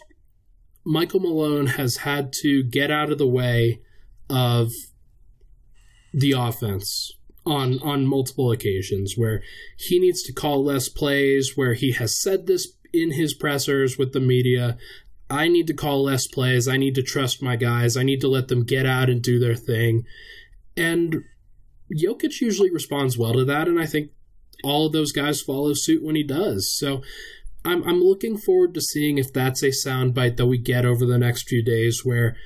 Michael 0.85 1.21
Malone 1.21 1.67
has 1.67 1.99
had 1.99 2.33
to 2.43 2.63
get 2.65 2.91
out 2.91 3.13
of 3.13 3.19
the 3.19 3.29
way 3.29 3.83
of 4.29 4.73
the 6.13 6.33
offense 6.33 7.13
on 7.45 7.81
on 7.83 8.07
multiple 8.07 8.53
occasions 8.53 9.15
where 9.17 9.43
he 9.77 9.99
needs 9.99 10.23
to 10.23 10.33
call 10.33 10.65
less 10.65 10.89
plays 10.89 11.53
where 11.57 11.75
he 11.75 11.93
has 11.93 12.21
said 12.21 12.47
this 12.47 12.75
in 12.93 13.13
his 13.13 13.35
pressers 13.35 13.99
with 13.99 14.13
the 14.13 14.21
media 14.21 14.77
I 15.33 15.49
need 15.49 15.67
to 15.69 15.75
call 15.75 16.03
less 16.03 16.27
plays. 16.27 16.69
I 16.69 16.77
need 16.77 16.95
to 16.97 17.03
trust 17.03 17.43
my 17.43 17.57
guys. 17.57 17.97
I 17.97 18.03
need 18.03 18.21
to 18.21 18.29
let 18.29 18.49
them 18.49 18.65
get 18.65 18.85
out 18.85 19.09
and 19.09 19.23
do 19.23 19.39
their 19.39 19.55
thing. 19.55 20.05
And 20.77 21.25
Jokic 21.91 22.43
usually 22.43 22.71
responds 22.71 23.17
well 23.17 23.33
to 23.33 23.45
that 23.47 23.67
and 23.67 23.81
I 23.81 23.87
think 23.87 24.11
all 24.63 24.87
of 24.87 24.93
those 24.93 25.11
guys 25.11 25.41
follow 25.41 25.73
suit 25.73 26.05
when 26.05 26.17
he 26.17 26.23
does. 26.23 26.77
So 26.77 27.03
I'm 27.65 27.83
I'm 27.85 28.01
looking 28.01 28.37
forward 28.37 28.75
to 28.75 28.81
seeing 28.81 29.19
if 29.19 29.33
that's 29.33 29.63
a 29.63 29.69
soundbite 29.69 30.37
that 30.37 30.47
we 30.47 30.59
get 30.59 30.85
over 30.85 31.07
the 31.07 31.19
next 31.19 31.49
few 31.49 31.63
days 31.63 32.03
where 32.05 32.37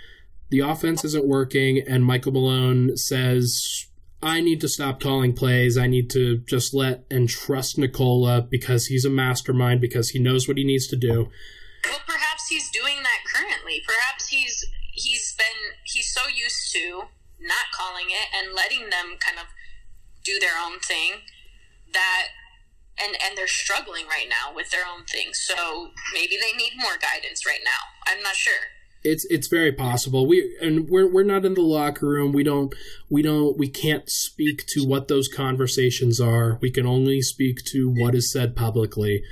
the 0.51 0.61
offense 0.61 1.05
isn't 1.05 1.27
working 1.27 1.83
and 1.87 2.05
Michael 2.05 2.33
Malone 2.33 2.97
says 2.97 3.87
I 4.23 4.41
need 4.41 4.61
to 4.63 4.69
stop 4.69 5.01
calling 5.01 5.35
plays. 5.35 5.77
I 5.77 5.87
need 5.87 6.11
to 6.11 6.39
just 6.39 6.75
let 6.75 7.05
and 7.11 7.29
trust 7.29 7.79
Nikola 7.79 8.43
because 8.43 8.87
he's 8.87 9.05
a 9.05 9.11
mastermind 9.11 9.81
because 9.81 10.11
he 10.11 10.19
knows 10.19 10.49
what 10.49 10.57
he 10.57 10.65
needs 10.65 10.87
to 10.89 10.97
do. 10.97 11.29
Well, 11.85 12.01
perhaps 12.07 12.49
he's 12.49 12.71
doing 12.71 13.03
that 13.03 13.21
currently. 13.33 13.83
Perhaps 13.87 14.29
he's 14.29 14.65
he's 14.93 15.35
been 15.37 15.77
he's 15.85 16.13
so 16.13 16.23
used 16.29 16.73
to 16.73 17.03
not 17.39 17.71
calling 17.75 18.07
it 18.09 18.29
and 18.35 18.55
letting 18.55 18.91
them 18.91 19.17
kind 19.21 19.39
of 19.39 19.47
do 20.25 20.39
their 20.41 20.59
own 20.59 20.81
thing 20.81 21.23
that 21.93 22.29
and 22.99 23.15
and 23.23 23.37
they're 23.37 23.47
struggling 23.47 24.07
right 24.07 24.29
now 24.29 24.55
with 24.55 24.71
their 24.71 24.85
own 24.87 25.05
thing. 25.05 25.31
So 25.33 25.91
maybe 26.15 26.37
they 26.41 26.57
need 26.57 26.73
more 26.77 26.97
guidance 27.01 27.45
right 27.47 27.63
now. 27.63 28.11
I'm 28.11 28.23
not 28.23 28.35
sure. 28.35 28.76
It's 29.07 29.25
it's 29.31 29.49
very 29.49 29.73
possible. 29.73 30.27
We 30.27 30.57
and 30.61 30.89
we're 30.89 31.11
we're 31.11 31.23
not 31.23 31.45
in 31.45 31.55
the 31.55 31.63
locker 31.63 32.07
room. 32.07 32.33
We 32.33 32.43
don't 32.43 32.75
we 33.09 33.23
don't 33.23 33.57
we 33.57 33.69
can't 33.69 34.09
speak 34.11 34.67
to 34.69 34.85
what 34.85 35.09
those 35.09 35.29
conversations 35.29 36.21
are. 36.21 36.59
We 36.61 36.71
can 36.71 36.87
only 36.87 37.23
speak 37.23 37.65
to 37.73 37.89
what 37.89 38.15
is 38.15 38.33
said 38.33 38.57
publicly. 38.57 39.23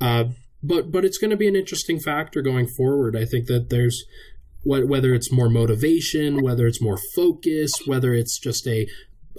Uh, 0.00 0.24
but 0.62 0.92
but 0.92 1.04
it's 1.04 1.18
going 1.18 1.30
to 1.30 1.36
be 1.36 1.48
an 1.48 1.56
interesting 1.56 1.98
factor 1.98 2.42
going 2.42 2.66
forward. 2.66 3.16
I 3.16 3.24
think 3.24 3.46
that 3.46 3.70
there's 3.70 4.04
whether 4.62 5.14
it's 5.14 5.32
more 5.32 5.48
motivation, 5.48 6.42
whether 6.42 6.66
it's 6.66 6.82
more 6.82 6.98
focus, 7.14 7.72
whether 7.86 8.12
it's 8.12 8.38
just 8.38 8.66
a 8.66 8.86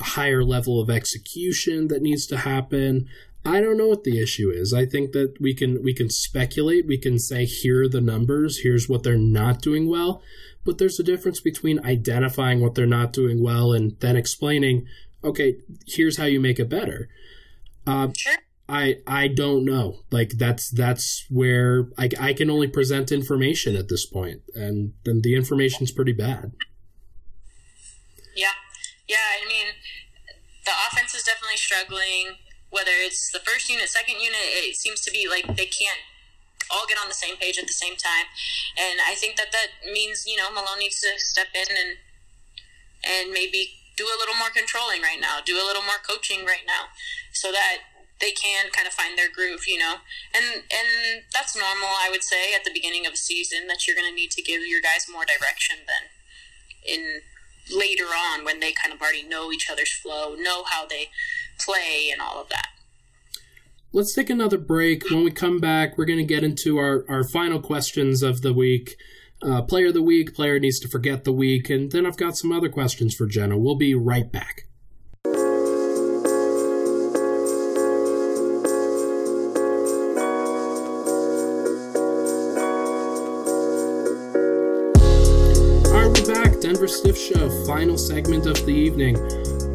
higher 0.02 0.44
level 0.44 0.82
of 0.82 0.90
execution 0.90 1.88
that 1.90 2.02
needs 2.02 2.26
to 2.28 2.38
happen. 2.38 3.08
I 3.44 3.60
don't 3.60 3.78
know 3.78 3.88
what 3.88 4.04
the 4.04 4.22
issue 4.22 4.52
is. 4.52 4.74
I 4.74 4.86
think 4.86 5.14
that 5.14 5.34
we 5.40 5.56
can 5.56 5.82
we 5.84 5.94
can 5.94 6.10
speculate. 6.10 6.86
We 6.86 6.98
can 6.98 7.18
say 7.18 7.46
here 7.46 7.84
are 7.84 7.90
the 7.90 8.02
numbers. 8.02 8.60
Here's 8.60 8.88
what 8.88 9.04
they're 9.04 9.18
not 9.18 9.62
doing 9.62 9.90
well. 9.90 10.22
But 10.64 10.78
there's 10.78 11.00
a 11.00 11.04
difference 11.04 11.42
between 11.42 11.84
identifying 11.84 12.62
what 12.62 12.76
they're 12.76 12.86
not 12.86 13.14
doing 13.14 13.42
well 13.42 13.74
and 13.74 14.00
then 14.00 14.16
explaining. 14.16 14.86
Okay, 15.24 15.58
here's 15.88 16.18
how 16.18 16.26
you 16.26 16.40
make 16.40 16.60
it 16.60 16.70
better. 16.70 17.10
Uh, 17.88 18.10
Sure. 18.16 18.38
I 18.70 18.98
I 19.06 19.28
don't 19.28 19.66
know. 19.66 19.98
Like 20.12 20.38
that's 20.38 20.70
that's 20.70 21.26
where 21.30 21.90
I, 21.98 22.10
I 22.20 22.34
can 22.34 22.50
only 22.50 22.68
present 22.68 23.12
information 23.12 23.76
at 23.76 23.90
this 23.90 24.06
point, 24.06 24.44
and 24.56 24.94
then 25.04 25.22
the 25.22 25.36
information's 25.36 25.92
pretty 25.92 26.14
bad. 26.14 26.54
Yeah. 28.36 28.56
Yeah, 29.10 29.18
I 29.18 29.46
mean, 29.46 29.74
the 30.64 30.72
offense 30.88 31.14
is 31.14 31.24
definitely 31.24 31.58
struggling. 31.58 32.38
Whether 32.72 32.96
it's 33.04 33.32
the 33.32 33.40
first 33.40 33.70
unit, 33.70 33.90
second 33.90 34.20
unit, 34.20 34.42
it 34.42 34.76
seems 34.76 35.02
to 35.02 35.12
be 35.12 35.28
like 35.28 35.46
they 35.56 35.68
can't 35.68 36.00
all 36.72 36.88
get 36.88 36.98
on 36.98 37.12
the 37.12 37.14
same 37.14 37.36
page 37.36 37.60
at 37.60 37.68
the 37.68 37.76
same 37.76 38.00
time. 38.00 38.32
And 38.80 39.00
I 39.04 39.14
think 39.16 39.36
that 39.36 39.52
that 39.52 39.92
means, 39.92 40.24
you 40.26 40.38
know, 40.38 40.50
Malone 40.50 40.80
needs 40.80 41.00
to 41.02 41.20
step 41.20 41.52
in 41.54 41.68
and 41.70 41.92
and 43.04 43.34
maybe 43.34 43.82
do 43.98 44.06
a 44.06 44.18
little 44.18 44.36
more 44.36 44.50
controlling 44.50 45.02
right 45.02 45.20
now, 45.20 45.40
do 45.44 45.58
a 45.58 45.66
little 45.66 45.84
more 45.84 46.00
coaching 46.02 46.46
right 46.46 46.66
now 46.66 46.90
so 47.34 47.52
that 47.52 47.84
they 48.22 48.32
can 48.32 48.70
kind 48.70 48.88
of 48.88 48.94
find 48.94 49.18
their 49.18 49.30
groove, 49.30 49.68
you 49.68 49.78
know. 49.78 50.06
And 50.34 50.64
and 50.72 51.24
that's 51.34 51.58
normal, 51.58 51.90
I 51.90 52.08
would 52.10 52.24
say, 52.24 52.54
at 52.56 52.64
the 52.64 52.72
beginning 52.74 53.06
of 53.06 53.14
a 53.14 53.18
season 53.18 53.68
that 53.68 53.86
you're 53.86 53.96
going 53.96 54.10
to 54.10 54.16
need 54.16 54.32
to 54.32 54.42
give 54.42 54.62
your 54.66 54.82
guys 54.82 55.08
more 55.12 55.26
direction 55.26 55.84
than 55.86 56.10
in 56.86 57.22
later 57.70 58.06
on 58.06 58.44
when 58.44 58.60
they 58.60 58.72
kind 58.72 58.94
of 58.94 59.02
already 59.02 59.24
know 59.24 59.52
each 59.52 59.70
other's 59.70 59.92
flow, 59.92 60.36
know 60.36 60.64
how 60.64 60.86
they 60.86 61.10
play, 61.66 62.10
and 62.12 62.22
all 62.22 62.42
of 62.42 62.50
that. 62.50 62.68
Let's 63.94 64.14
take 64.14 64.30
another 64.30 64.58
break. 64.58 65.10
When 65.10 65.24
we 65.24 65.32
come 65.32 65.60
back, 65.60 65.98
we're 65.98 66.06
going 66.06 66.20
to 66.20 66.26
get 66.26 66.44
into 66.44 66.78
our, 66.78 67.06
our 67.10 67.24
final 67.24 67.60
questions 67.60 68.24
of 68.24 68.42
the 68.42 68.54
week. 68.54 68.96
Uh, 69.42 69.62
player 69.62 69.88
of 69.88 69.94
the 69.94 70.02
week, 70.02 70.34
player 70.36 70.60
needs 70.60 70.80
to 70.80 70.88
forget 70.88 71.24
the 71.24 71.34
week, 71.34 71.70
and 71.70 71.92
then 71.92 72.06
I've 72.06 72.18
got 72.18 72.38
some 72.38 72.52
other 72.52 72.70
questions 72.70 73.16
for 73.16 73.26
Jenna. 73.26 73.58
We'll 73.58 73.76
be 73.76 73.96
right 73.96 74.32
back. 74.32 74.68
Denver 86.62 86.88
Stiff 86.88 87.18
Show, 87.18 87.66
final 87.66 87.98
segment 87.98 88.46
of 88.46 88.66
the 88.66 88.72
evening. 88.72 89.16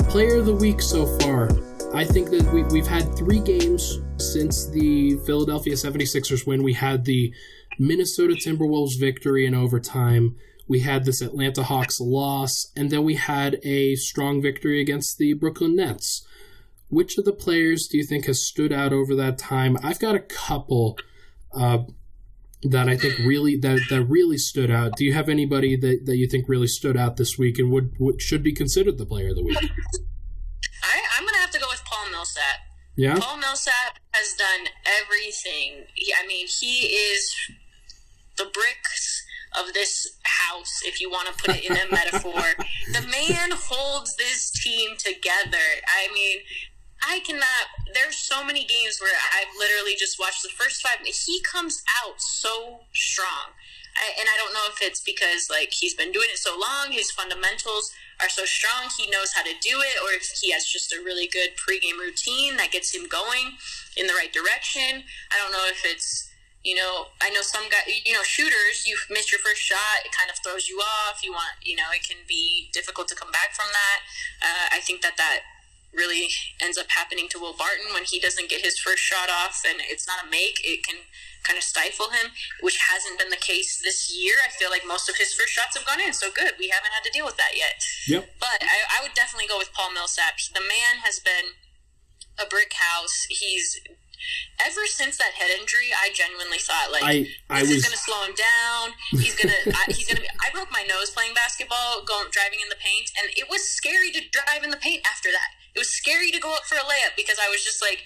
Player 0.09 0.39
of 0.39 0.47
the 0.47 0.55
week 0.55 0.81
so 0.81 1.05
far. 1.19 1.49
I 1.97 2.05
think 2.05 2.29
that 2.29 2.53
we, 2.53 2.63
we've 2.65 2.87
had 2.87 3.17
three 3.17 3.41
games 3.41 4.01
since 4.19 4.67
the 4.67 5.17
Philadelphia 5.25 5.73
76ers 5.73 6.47
win. 6.47 6.63
We 6.63 6.75
had 6.75 7.07
the 7.07 7.33
Minnesota 7.79 8.35
Timberwolves 8.35 9.01
victory 9.01 9.47
in 9.47 9.55
overtime. 9.55 10.37
We 10.69 10.81
had 10.81 11.07
this 11.07 11.23
Atlanta 11.23 11.63
Hawks 11.63 11.99
loss, 11.99 12.71
and 12.77 12.91
then 12.91 13.03
we 13.03 13.15
had 13.15 13.59
a 13.63 13.95
strong 13.95 14.43
victory 14.43 14.79
against 14.79 15.17
the 15.17 15.33
Brooklyn 15.33 15.75
Nets. 15.75 16.27
Which 16.91 17.17
of 17.17 17.25
the 17.25 17.33
players 17.33 17.87
do 17.87 17.97
you 17.97 18.05
think 18.05 18.27
has 18.27 18.45
stood 18.45 18.75
out 18.75 18.93
over 18.93 19.15
that 19.15 19.39
time? 19.39 19.79
I've 19.83 19.99
got 19.99 20.15
a 20.15 20.21
couple 20.21 20.99
uh, 21.55 21.79
that 22.63 22.91
I 22.91 22.99
think 22.99 23.21
really 23.21 23.57
that 23.57 23.81
that 23.89 24.03
really 24.03 24.37
stood 24.37 24.71
out. 24.71 24.97
Do 24.99 25.05
you 25.07 25.15
have 25.15 25.31
anybody 25.31 25.77
that, 25.77 26.05
that 26.05 26.19
you 26.19 26.29
think 26.29 26.47
really 26.47 26.67
stood 26.67 26.99
out 26.99 27.17
this 27.17 27.39
week 27.39 27.59
and 27.59 27.71
would, 27.73 27.95
would 27.99 28.21
should 28.21 28.43
be 28.43 28.53
considered 28.53 28.99
the 28.99 29.07
player 29.07 29.31
of 29.31 29.37
the 29.37 29.45
week? 29.45 29.57
I, 30.83 31.01
I'm 31.17 31.25
going 31.25 31.35
to 31.35 31.41
have 31.41 31.51
to 31.53 31.59
go 31.59 31.67
with 31.71 31.83
Paul 32.07 32.13
Millsap. 32.13 32.59
Yeah, 32.97 33.19
Paul 33.19 33.37
Millsap 33.39 33.99
has 34.13 34.35
done 34.35 34.69
everything. 35.03 35.85
He, 35.95 36.13
I 36.15 36.27
mean, 36.27 36.47
he 36.47 36.87
is 36.87 37.35
the 38.39 38.45
bricks 38.45 39.25
of 39.59 39.73
this 39.75 40.17
house, 40.25 40.83
if 40.85 41.01
you 41.01 41.11
want 41.11 41.29
to 41.29 41.43
put 41.43 41.57
it 41.57 41.65
in 41.65 41.77
a 41.77 41.91
metaphor. 41.91 42.43
The 42.93 43.03
man 43.03 43.51
holds 43.53 44.17
this 44.17 44.51
team 44.51 44.97
together. 44.99 45.67
I 45.87 46.13
mean, 46.13 46.39
I 47.03 47.21
cannot. 47.21 47.67
There's 47.95 48.17
so 48.17 48.45
many 48.45 48.65
games 48.65 48.99
where 49.01 49.15
I've 49.35 49.53
literally 49.59 49.95
just 49.99 50.19
watched 50.19 50.43
the 50.43 50.49
first 50.49 50.83
five. 50.83 50.99
He 51.05 51.43
comes 51.43 51.83
out 52.03 52.21
so 52.21 52.81
strong. 52.95 53.53
I, 53.97 54.13
and 54.21 54.29
I 54.29 54.37
don't 54.37 54.53
know 54.53 54.69
if 54.71 54.79
it's 54.83 55.01
because 55.01 55.49
like 55.51 55.73
he's 55.73 55.95
been 55.95 56.13
doing 56.13 56.29
it 56.31 56.39
so 56.39 56.59
long, 56.59 56.93
his 56.93 57.11
fundamentals 57.11 57.93
are 58.21 58.29
so 58.29 58.45
strong, 58.45 58.89
he 58.97 59.11
knows 59.11 59.33
how 59.33 59.43
to 59.43 59.53
do 59.61 59.81
it, 59.81 59.97
or 60.03 60.13
if 60.13 60.25
he 60.41 60.53
has 60.53 60.65
just 60.65 60.93
a 60.93 61.03
really 61.05 61.27
good 61.27 61.51
pregame 61.57 61.99
routine 61.99 62.57
that 62.57 62.73
gets 62.73 62.95
him 62.95 63.07
going 63.07 63.57
in 63.97 64.07
the 64.07 64.15
right 64.15 64.33
direction. 64.33 65.05
I 65.31 65.37
don't 65.37 65.53
know 65.53 65.67
if 65.69 65.85
it's 65.85 66.27
you 66.67 66.75
know, 66.75 67.07
I 67.23 67.31
know 67.31 67.47
some 67.47 67.71
guys, 67.71 67.87
you 68.05 68.13
know, 68.13 68.27
shooters, 68.27 68.91
you 68.91 68.99
miss 69.09 69.31
your 69.31 69.39
first 69.39 69.63
shot, 69.63 70.03
it 70.03 70.11
kind 70.11 70.29
of 70.29 70.37
throws 70.43 70.69
you 70.69 70.83
off. 70.83 71.23
You 71.23 71.31
want, 71.31 71.63
you 71.63 71.77
know, 71.77 71.95
it 71.95 72.03
can 72.03 72.19
be 72.27 72.71
difficult 72.75 73.07
to 73.09 73.15
come 73.15 73.31
back 73.31 73.55
from 73.55 73.71
that. 73.71 73.99
Uh, 74.43 74.67
I 74.75 74.81
think 74.81 75.01
that 75.03 75.15
that 75.17 75.47
really 75.97 76.29
ends 76.61 76.77
up 76.77 76.87
happening 76.91 77.27
to 77.31 77.39
Will 77.41 77.57
Barton 77.57 77.93
when 77.95 78.05
he 78.05 78.21
doesn't 78.21 78.51
get 78.51 78.61
his 78.61 78.79
first 78.79 79.03
shot 79.03 79.31
off 79.33 79.63
and 79.67 79.81
it's 79.89 80.07
not 80.07 80.21
a 80.25 80.29
make. 80.31 80.61
It 80.63 80.85
can 80.87 80.97
kind 81.43 81.57
of 81.57 81.65
stifle 81.65 82.11
him, 82.11 82.33
which 82.61 82.77
hasn't 82.93 83.19
been 83.19 83.31
the 83.31 83.41
case 83.41 83.81
this 83.83 84.13
year. 84.13 84.35
I 84.45 84.51
feel 84.51 84.69
like 84.69 84.85
most 84.87 85.09
of 85.09 85.17
his 85.17 85.33
first 85.33 85.53
shots 85.55 85.77
have 85.77 85.87
gone 85.87 86.01
in, 86.01 86.13
so 86.13 86.29
good. 86.35 86.53
We 86.59 86.69
haven't 86.69 86.93
had 86.93 87.05
to 87.05 87.11
deal 87.11 87.25
with 87.25 87.37
that 87.39 87.57
yet. 87.57 87.81
Yep. 88.09 88.29
But 88.39 88.61
I, 88.63 88.99
I 88.99 89.03
would 89.03 89.15
definitely 89.15 89.49
go 89.49 89.57
with 89.59 89.73
Paul 89.73 89.93
Millsap. 89.93 90.37
The 90.55 90.61
man 90.61 91.01
has 91.07 91.19
been 91.21 91.57
a 92.39 92.47
brick 92.47 92.75
house. 92.75 93.27
He's 93.31 93.79
ever 94.59 94.87
since 94.91 95.17
that 95.19 95.39
head 95.39 95.51
injury, 95.55 95.95
I 95.95 96.11
genuinely 96.13 96.59
thought 96.59 96.91
like 96.91 97.05
I- 97.05 97.29
I 97.49 97.61
this 97.63 97.69
was- 97.69 97.79
is 97.79 97.85
going 97.87 97.97
to 97.97 98.03
slow 98.05 98.21
him 98.27 98.35
down. 98.35 98.85
He's 99.23 99.37
gonna 99.39 99.55
I, 99.79 99.85
he's 99.93 100.09
gonna. 100.09 100.21
Be, 100.21 100.29
I 100.43 100.51
broke 100.53 100.73
my 100.73 100.83
nose 100.83 101.11
playing 101.11 101.35
basketball, 101.35 102.03
going 102.03 102.29
driving 102.33 102.59
in 102.61 102.69
the 102.69 102.81
paint, 102.81 103.09
and 103.17 103.31
it 103.37 103.47
was 103.49 103.63
scary 103.71 104.11
to 104.13 104.21
drive 104.35 104.65
in 104.65 104.71
the 104.71 104.77
paint 104.83 105.07
after 105.07 105.31
that. 105.31 105.55
It 105.77 105.81
was 105.81 105.93
scary 105.93 106.31
to 106.31 106.41
go 106.41 106.55
up 106.55 106.65
for 106.65 106.77
a 106.77 106.81
layup 106.81 107.15
because 107.17 107.39
I 107.41 107.51
was 107.51 107.63
just 107.65 107.83
like. 107.83 108.05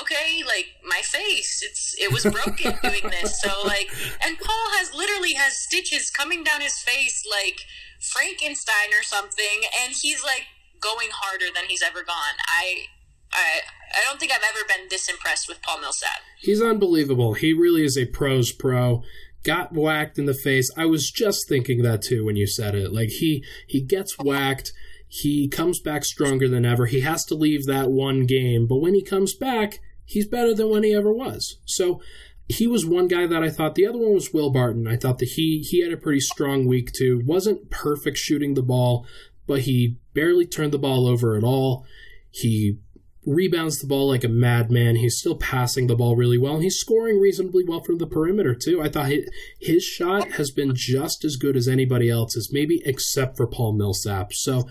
Okay, 0.00 0.44
like 0.46 0.66
my 0.86 1.00
face, 1.02 1.64
it's 1.66 1.96
it 1.98 2.12
was 2.12 2.22
broken 2.22 2.78
doing 2.84 3.10
this. 3.10 3.40
So 3.40 3.50
like, 3.66 3.90
and 4.24 4.38
Paul 4.38 4.66
has 4.78 4.94
literally 4.94 5.32
has 5.32 5.58
stitches 5.58 6.10
coming 6.12 6.44
down 6.44 6.60
his 6.60 6.78
face 6.78 7.24
like 7.28 7.58
Frankenstein 8.00 8.94
or 8.96 9.02
something, 9.02 9.66
and 9.82 9.92
he's 10.00 10.22
like 10.22 10.46
going 10.80 11.08
harder 11.12 11.46
than 11.52 11.64
he's 11.68 11.82
ever 11.82 12.04
gone. 12.04 12.36
I 12.46 12.86
I 13.32 13.60
I 13.92 14.02
don't 14.06 14.18
think 14.18 14.32
I've 14.32 14.44
ever 14.48 14.64
been 14.66 14.88
this 14.90 15.08
impressed 15.08 15.48
with 15.48 15.62
Paul 15.62 15.80
Millsap. 15.80 16.20
He's 16.40 16.62
unbelievable. 16.62 17.34
He 17.34 17.52
really 17.52 17.84
is 17.84 17.96
a 17.96 18.06
pros 18.06 18.52
pro. 18.52 19.02
Got 19.44 19.72
whacked 19.72 20.18
in 20.18 20.26
the 20.26 20.34
face. 20.34 20.70
I 20.76 20.86
was 20.86 21.10
just 21.10 21.48
thinking 21.48 21.82
that 21.82 22.02
too 22.02 22.24
when 22.24 22.36
you 22.36 22.46
said 22.46 22.74
it. 22.74 22.92
Like 22.92 23.08
he 23.08 23.44
he 23.66 23.80
gets 23.80 24.18
whacked. 24.18 24.72
He 25.12 25.48
comes 25.48 25.80
back 25.80 26.04
stronger 26.04 26.48
than 26.48 26.64
ever. 26.64 26.86
He 26.86 27.00
has 27.00 27.24
to 27.24 27.34
leave 27.34 27.66
that 27.66 27.90
one 27.90 28.26
game, 28.26 28.68
but 28.68 28.76
when 28.78 28.94
he 28.94 29.02
comes 29.02 29.34
back, 29.34 29.80
he's 30.04 30.28
better 30.28 30.54
than 30.54 30.70
when 30.70 30.84
he 30.84 30.94
ever 30.94 31.12
was. 31.12 31.58
So 31.64 32.00
he 32.46 32.68
was 32.68 32.86
one 32.86 33.08
guy 33.08 33.26
that 33.26 33.42
I 33.42 33.50
thought. 33.50 33.74
The 33.74 33.88
other 33.88 33.98
one 33.98 34.14
was 34.14 34.32
Will 34.32 34.50
Barton. 34.50 34.86
I 34.86 34.96
thought 34.96 35.18
that 35.18 35.30
he 35.30 35.66
he 35.68 35.82
had 35.82 35.92
a 35.92 35.96
pretty 35.96 36.20
strong 36.20 36.64
week 36.64 36.92
too. 36.92 37.22
wasn't 37.26 37.70
perfect 37.70 38.18
shooting 38.18 38.54
the 38.54 38.62
ball, 38.62 39.04
but 39.48 39.62
he 39.62 39.96
barely 40.14 40.46
turned 40.46 40.72
the 40.72 40.78
ball 40.78 41.08
over 41.08 41.36
at 41.36 41.42
all. 41.42 41.84
He 42.30 42.78
rebounds 43.26 43.80
the 43.80 43.86
ball 43.86 44.08
like 44.08 44.24
a 44.24 44.28
madman. 44.28 44.96
He's 44.96 45.18
still 45.18 45.36
passing 45.36 45.86
the 45.86 45.96
ball 45.96 46.16
really 46.16 46.38
well. 46.38 46.54
And 46.54 46.62
he's 46.62 46.78
scoring 46.78 47.20
reasonably 47.20 47.64
well 47.64 47.80
from 47.80 47.98
the 47.98 48.06
perimeter, 48.06 48.54
too. 48.54 48.80
I 48.80 48.88
thought 48.88 49.08
his, 49.08 49.28
his 49.60 49.84
shot 49.84 50.32
has 50.32 50.50
been 50.50 50.72
just 50.74 51.24
as 51.24 51.36
good 51.36 51.56
as 51.56 51.68
anybody 51.68 52.08
else's, 52.08 52.50
maybe 52.52 52.80
except 52.84 53.36
for 53.36 53.46
Paul 53.46 53.74
Millsap. 53.74 54.32
So 54.32 54.68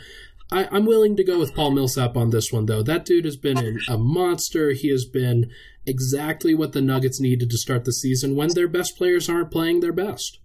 I, 0.52 0.68
I'm 0.72 0.86
willing 0.86 1.16
to 1.18 1.24
go 1.24 1.38
with 1.38 1.54
Paul 1.54 1.72
Millsap 1.72 2.18
on 2.18 2.32
this 2.32 2.52
one, 2.52 2.66
though. 2.66 2.82
That 2.82 3.06
dude 3.06 3.26
has 3.26 3.38
been 3.38 3.80
a 3.88 3.98
monster. 3.98 4.72
He 4.72 4.90
has 4.90 5.06
been 5.06 5.52
exactly 5.86 6.54
what 6.54 6.74
the 6.74 6.82
Nuggets 6.82 7.20
needed 7.20 7.50
to 7.52 7.58
start 7.58 7.86
the 7.86 7.94
season 7.94 8.36
when 8.36 8.50
their 8.54 8.68
best 8.68 8.98
players 8.98 9.30
aren't 9.30 9.52
playing 9.52 9.80
their 9.80 9.94
best. 9.94 10.40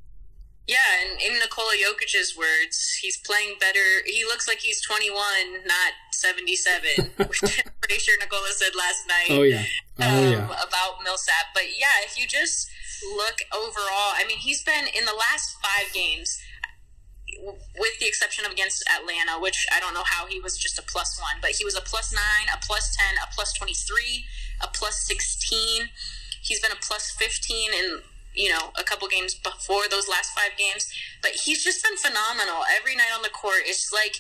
Yeah, 0.67 0.77
and 1.05 1.21
in 1.21 1.35
Nikola 1.35 1.77
Jokic's 1.77 2.37
words, 2.37 2.99
he's 3.03 3.19
playing 3.19 3.57
better. 3.61 4.01
He 4.07 4.25
looks 4.25 4.49
like 4.49 4.61
he's 4.61 4.81
21, 4.81 5.21
not 5.67 5.93
77. 6.13 7.13
which 7.29 7.43
I'm 7.45 7.73
pretty 7.83 8.01
sure 8.01 8.17
Nikola 8.19 8.49
said 8.53 8.73
last 8.77 9.07
night. 9.07 9.29
Oh, 9.31 9.43
yeah. 9.43 9.65
Oh, 10.01 10.09
um, 10.09 10.33
yeah. 10.33 10.45
about 10.47 11.05
Millsap. 11.05 11.53
But 11.53 11.65
yeah, 11.79 12.05
if 12.07 12.19
you 12.19 12.27
just 12.27 12.71
look 13.15 13.43
overall, 13.53 14.17
I 14.17 14.25
mean, 14.27 14.39
he's 14.39 14.63
been 14.63 14.87
in 14.97 15.05
the 15.05 15.13
last 15.13 15.57
five 15.63 15.93
games, 15.93 16.41
with 17.43 17.99
the 18.01 18.07
exception 18.07 18.45
of 18.45 18.53
against 18.53 18.85
Atlanta, 18.89 19.41
which 19.41 19.66
I 19.72 19.80
don't 19.80 19.95
know 19.95 20.05
how 20.07 20.26
he 20.26 20.41
was 20.41 20.57
just 20.57 20.78
a 20.78 20.82
plus 20.82 21.18
one, 21.20 21.41
but 21.43 21.53
he 21.53 21.64
was 21.64 21.74
a 21.76 21.80
plus 21.80 22.12
nine, 22.12 22.47
a 22.55 22.64
plus 22.64 22.95
10, 22.97 23.16
a 23.22 23.35
plus 23.35 23.53
23, 23.55 24.24
a 24.62 24.68
plus 24.68 25.07
16. 25.07 25.91
He's 26.43 26.61
been 26.61 26.72
a 26.72 26.80
plus 26.80 27.11
15 27.11 27.72
in 27.72 28.01
you 28.35 28.51
know, 28.51 28.72
a 28.76 28.82
couple 28.82 29.07
games 29.09 29.35
before 29.35 29.82
those 29.91 30.09
last 30.09 30.32
five 30.35 30.59
games. 30.59 30.93
But 31.22 31.32
he's 31.32 31.62
just 31.64 31.82
been 31.82 31.97
phenomenal 31.97 32.62
every 32.76 32.97
night 32.97 33.11
on 33.14 33.22
the 33.22 33.28
court. 33.28 33.62
It's 33.64 33.93
like 33.93 34.16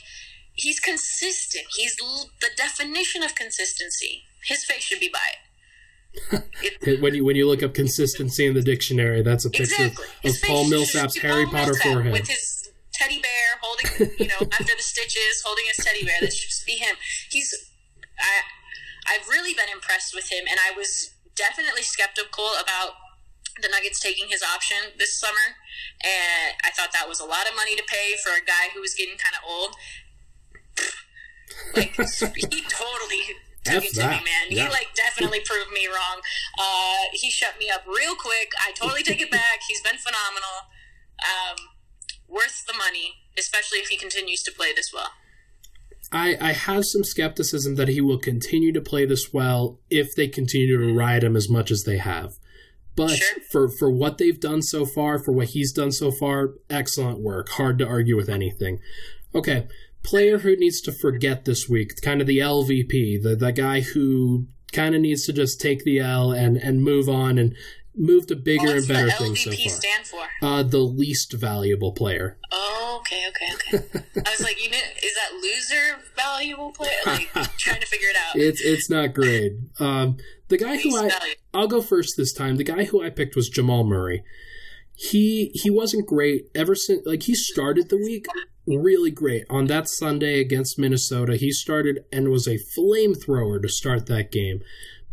he's 0.54 0.80
consistent. 0.80 1.66
He's 1.76 1.96
l- 2.00 2.30
the 2.40 2.50
definition 2.56 3.22
of 3.22 3.34
consistency. 3.34 4.22
His 4.46 4.64
face 4.64 4.82
should 4.82 5.00
be 5.00 5.10
by 5.12 5.18
it. 5.32 5.38
When 7.00 7.12
you 7.12 7.24
when 7.24 7.34
you 7.34 7.48
look 7.48 7.64
up 7.64 7.74
consistency 7.74 8.46
in 8.46 8.54
the 8.54 8.62
dictionary, 8.62 9.22
that's 9.22 9.44
a 9.44 9.50
picture 9.50 9.86
exactly. 9.86 10.04
of 10.24 10.36
face 10.36 10.46
Paul 10.46 10.68
Millsap's 10.68 11.16
Harry 11.18 11.44
Paul 11.44 11.52
Potter 11.54 11.72
Millsap 11.72 11.92
forehead. 11.92 12.12
with 12.12 12.28
his 12.28 12.63
teddy 12.94 13.18
bear 13.20 13.58
holding, 13.60 14.14
you 14.18 14.28
know, 14.30 14.40
after 14.54 14.74
the 14.74 14.82
stitches, 14.82 15.42
holding 15.44 15.64
his 15.66 15.84
teddy 15.84 16.04
bear. 16.06 16.16
That 16.20 16.32
should 16.32 16.48
just 16.48 16.64
be 16.64 16.78
him. 16.78 16.96
He's, 17.28 17.52
I, 18.18 19.14
I've 19.14 19.28
really 19.28 19.52
been 19.52 19.68
impressed 19.68 20.14
with 20.14 20.30
him, 20.30 20.46
and 20.48 20.58
I 20.62 20.72
was 20.76 21.10
definitely 21.34 21.82
skeptical 21.82 22.46
about 22.62 22.94
the 23.60 23.68
Nuggets 23.68 24.00
taking 24.00 24.30
his 24.30 24.42
option 24.42 24.94
this 24.98 25.18
summer, 25.18 25.58
and 26.02 26.54
I 26.64 26.70
thought 26.70 26.90
that 26.94 27.08
was 27.08 27.20
a 27.20 27.26
lot 27.26 27.46
of 27.50 27.54
money 27.54 27.76
to 27.76 27.82
pay 27.86 28.14
for 28.22 28.30
a 28.30 28.42
guy 28.44 28.70
who 28.74 28.80
was 28.80 28.94
getting 28.94 29.18
kind 29.18 29.34
of 29.34 29.42
old. 29.46 29.74
Like 31.76 31.94
he 32.50 32.62
totally 32.66 33.22
took 33.62 33.82
F 33.82 33.84
it 33.84 33.94
to 33.94 34.00
that. 34.02 34.22
me, 34.22 34.26
man. 34.26 34.46
Yeah. 34.50 34.66
He 34.66 34.70
like 34.70 34.90
definitely 34.94 35.40
proved 35.44 35.70
me 35.70 35.86
wrong. 35.86 36.18
Uh, 36.58 37.10
he 37.12 37.30
shut 37.30 37.54
me 37.58 37.70
up 37.70 37.86
real 37.86 38.14
quick. 38.14 38.50
I 38.58 38.72
totally 38.72 39.02
take 39.02 39.20
it 39.20 39.30
back. 39.30 39.62
He's 39.68 39.80
been 39.82 39.98
phenomenal. 39.98 40.70
Um, 41.22 41.73
worth 42.28 42.64
the 42.66 42.74
money, 42.76 43.14
especially 43.38 43.78
if 43.78 43.88
he 43.88 43.96
continues 43.96 44.42
to 44.42 44.52
play 44.52 44.72
this 44.74 44.92
well. 44.92 45.10
I, 46.12 46.36
I 46.40 46.52
have 46.52 46.84
some 46.84 47.02
skepticism 47.02 47.74
that 47.76 47.88
he 47.88 48.00
will 48.00 48.18
continue 48.18 48.72
to 48.72 48.80
play 48.80 49.04
this 49.04 49.32
well 49.32 49.80
if 49.90 50.14
they 50.14 50.28
continue 50.28 50.78
to 50.78 50.94
ride 50.94 51.24
him 51.24 51.36
as 51.36 51.48
much 51.48 51.70
as 51.70 51.82
they 51.84 51.98
have. 51.98 52.34
But 52.96 53.10
Sure. 53.10 53.38
for, 53.50 53.68
for 53.68 53.90
what 53.90 54.18
they've 54.18 54.38
done 54.38 54.62
so 54.62 54.86
far, 54.86 55.18
for 55.18 55.32
what 55.32 55.48
he's 55.48 55.72
done 55.72 55.90
so 55.90 56.12
far, 56.12 56.54
excellent 56.70 57.20
work. 57.20 57.48
Hard 57.50 57.78
to 57.78 57.86
argue 57.86 58.16
with 58.16 58.28
anything. 58.28 58.78
Okay, 59.34 59.66
player 60.04 60.38
who 60.38 60.54
needs 60.56 60.80
to 60.82 60.92
forget 60.92 61.44
this 61.44 61.68
week, 61.68 62.00
kind 62.02 62.20
of 62.20 62.28
the 62.28 62.38
LVP, 62.38 63.20
the, 63.22 63.34
the 63.34 63.50
guy 63.50 63.80
who 63.80 64.46
kind 64.72 64.94
of 64.94 65.00
needs 65.00 65.24
to 65.26 65.32
just 65.32 65.60
take 65.60 65.82
the 65.84 65.98
L 65.98 66.30
and, 66.30 66.56
and 66.56 66.82
move 66.84 67.08
on 67.08 67.38
and 67.38 67.56
move 67.96 68.26
to 68.26 68.36
bigger 68.36 68.76
and 68.76 68.86
better 68.86 69.10
things 69.10 69.42
so 69.42 69.50
far. 69.50 69.68
stand 69.70 70.06
for? 70.06 70.22
Uh, 70.42 70.62
the 70.62 70.78
least 70.78 71.32
valuable 71.32 71.92
player. 71.92 72.38
Oh, 72.52 73.00
okay, 73.00 73.24
okay, 73.28 73.76
okay. 73.76 74.04
I 74.16 74.30
was 74.30 74.42
like, 74.42 74.62
you 74.62 74.70
know, 74.70 74.78
is 75.02 75.14
that 75.14 75.34
loser 75.40 76.02
valuable 76.16 76.72
player? 76.72 76.90
Like 77.06 77.32
trying 77.58 77.80
to 77.80 77.86
figure 77.86 78.08
it 78.08 78.16
out. 78.16 78.36
It's 78.36 78.60
it's 78.60 78.90
not 78.90 79.14
great. 79.14 79.52
Um, 79.78 80.16
the 80.48 80.58
guy 80.58 80.78
who 80.78 80.96
I 80.96 81.08
value. 81.08 81.34
I'll 81.52 81.68
go 81.68 81.80
first 81.80 82.16
this 82.16 82.32
time. 82.32 82.56
The 82.56 82.64
guy 82.64 82.84
who 82.84 83.02
I 83.02 83.10
picked 83.10 83.36
was 83.36 83.48
Jamal 83.48 83.84
Murray. 83.84 84.24
He 84.94 85.50
he 85.54 85.70
wasn't 85.70 86.06
great 86.06 86.48
ever 86.54 86.74
since 86.74 87.04
like 87.06 87.24
he 87.24 87.34
started 87.34 87.88
the 87.88 87.96
week 87.96 88.26
really 88.66 89.10
great 89.10 89.44
on 89.50 89.66
that 89.66 89.88
Sunday 89.88 90.40
against 90.40 90.78
Minnesota. 90.78 91.36
He 91.36 91.52
started 91.52 92.04
and 92.12 92.30
was 92.30 92.46
a 92.46 92.58
flamethrower 92.58 93.60
to 93.60 93.68
start 93.68 94.06
that 94.06 94.32
game. 94.32 94.60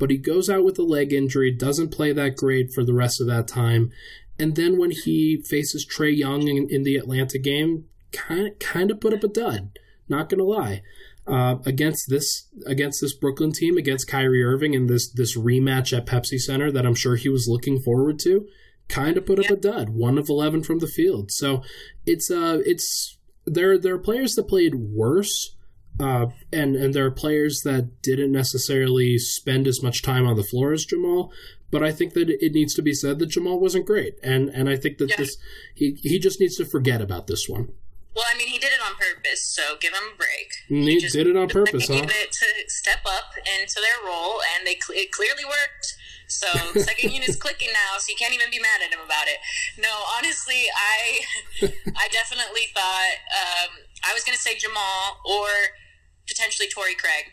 But 0.01 0.09
he 0.09 0.17
goes 0.17 0.49
out 0.49 0.63
with 0.65 0.79
a 0.79 0.83
leg 0.83 1.13
injury, 1.13 1.51
doesn't 1.51 1.91
play 1.91 2.11
that 2.11 2.35
great 2.35 2.73
for 2.73 2.83
the 2.83 2.93
rest 2.95 3.21
of 3.21 3.27
that 3.27 3.47
time. 3.47 3.91
And 4.39 4.55
then 4.55 4.79
when 4.79 4.89
he 4.89 5.43
faces 5.47 5.85
Trae 5.85 6.17
Young 6.17 6.47
in, 6.47 6.67
in 6.71 6.81
the 6.81 6.95
Atlanta 6.95 7.37
game, 7.37 7.85
kind 8.11 8.47
of 8.47 8.57
kind 8.57 8.89
of 8.89 8.99
put 8.99 9.13
up 9.13 9.23
a 9.23 9.27
dud. 9.27 9.77
Not 10.09 10.27
gonna 10.27 10.43
lie 10.43 10.81
uh, 11.27 11.57
against 11.67 12.09
this 12.09 12.47
against 12.65 12.99
this 12.99 13.13
Brooklyn 13.13 13.51
team, 13.51 13.77
against 13.77 14.07
Kyrie 14.07 14.43
Irving 14.43 14.73
in 14.73 14.87
this 14.87 15.07
this 15.07 15.37
rematch 15.37 15.95
at 15.95 16.07
Pepsi 16.07 16.39
Center 16.39 16.71
that 16.71 16.85
I'm 16.87 16.95
sure 16.95 17.15
he 17.15 17.29
was 17.29 17.47
looking 17.47 17.79
forward 17.79 18.17
to, 18.23 18.47
kind 18.89 19.17
of 19.17 19.27
put 19.27 19.37
up 19.37 19.51
a 19.51 19.55
dud, 19.55 19.89
one 19.89 20.17
of 20.17 20.29
eleven 20.29 20.63
from 20.63 20.79
the 20.79 20.87
field. 20.87 21.31
So 21.31 21.61
it's 22.07 22.31
uh 22.31 22.61
it's 22.65 23.19
there 23.45 23.77
there 23.77 23.93
are 23.93 23.99
players 23.99 24.33
that 24.33 24.47
played 24.47 24.73
worse. 24.73 25.55
Uh, 26.01 26.27
and 26.51 26.75
and 26.75 26.93
there 26.93 27.05
are 27.05 27.11
players 27.11 27.61
that 27.63 28.01
didn't 28.01 28.31
necessarily 28.31 29.17
spend 29.17 29.67
as 29.67 29.83
much 29.83 30.01
time 30.01 30.25
on 30.25 30.35
the 30.35 30.43
floor 30.43 30.71
as 30.73 30.85
Jamal, 30.85 31.31
but 31.69 31.83
I 31.83 31.91
think 31.91 32.13
that 32.13 32.29
it 32.29 32.53
needs 32.53 32.73
to 32.75 32.81
be 32.81 32.93
said 32.93 33.19
that 33.19 33.27
Jamal 33.27 33.59
wasn't 33.59 33.85
great, 33.85 34.15
and 34.23 34.49
and 34.49 34.67
I 34.69 34.77
think 34.77 34.97
that 34.97 35.09
Yeah. 35.09 35.17
this 35.17 35.37
he 35.75 35.97
he 36.01 36.17
just 36.19 36.39
needs 36.39 36.55
to 36.57 36.65
forget 36.65 37.01
about 37.01 37.27
this 37.27 37.47
one. 37.47 37.73
Well, 38.13 38.25
I 38.33 38.37
mean, 38.37 38.47
he 38.49 38.57
did 38.59 38.71
it 38.73 38.81
on 38.83 38.95
purpose, 38.95 39.45
so 39.55 39.77
give 39.79 39.93
him 39.93 40.03
a 40.13 40.17
break. 40.17 40.51
And 40.67 40.83
he 40.83 40.99
did 40.99 41.27
it 41.27 41.37
on 41.37 41.47
purpose, 41.47 41.87
He 41.87 41.95
huh? 41.97 42.05
to 42.05 42.47
step 42.67 42.99
up 43.05 43.31
into 43.61 43.79
their 43.79 44.05
role, 44.05 44.41
and 44.55 44.67
they 44.67 44.75
it 44.95 45.11
clearly 45.11 45.45
worked. 45.45 45.95
So 46.27 46.47
second 46.79 47.11
unit's 47.17 47.35
clicking 47.37 47.69
now, 47.71 47.99
so 47.99 48.09
you 48.09 48.15
can't 48.19 48.33
even 48.33 48.49
be 48.51 48.59
mad 48.59 48.81
at 48.85 48.91
him 48.91 48.99
about 49.05 49.27
it. 49.27 49.37
No, 49.77 49.91
honestly, 50.17 50.63
I 50.75 51.21
I 52.03 52.07
definitely 52.11 52.67
thought 52.73 53.15
um, 53.31 53.69
I 54.03 54.13
was 54.13 54.23
going 54.25 54.35
to 54.35 54.41
say 54.41 54.55
Jamal 54.57 55.19
or 55.25 55.47
potentially 56.31 56.67
Torrey 56.69 56.95
Craig. 56.95 57.25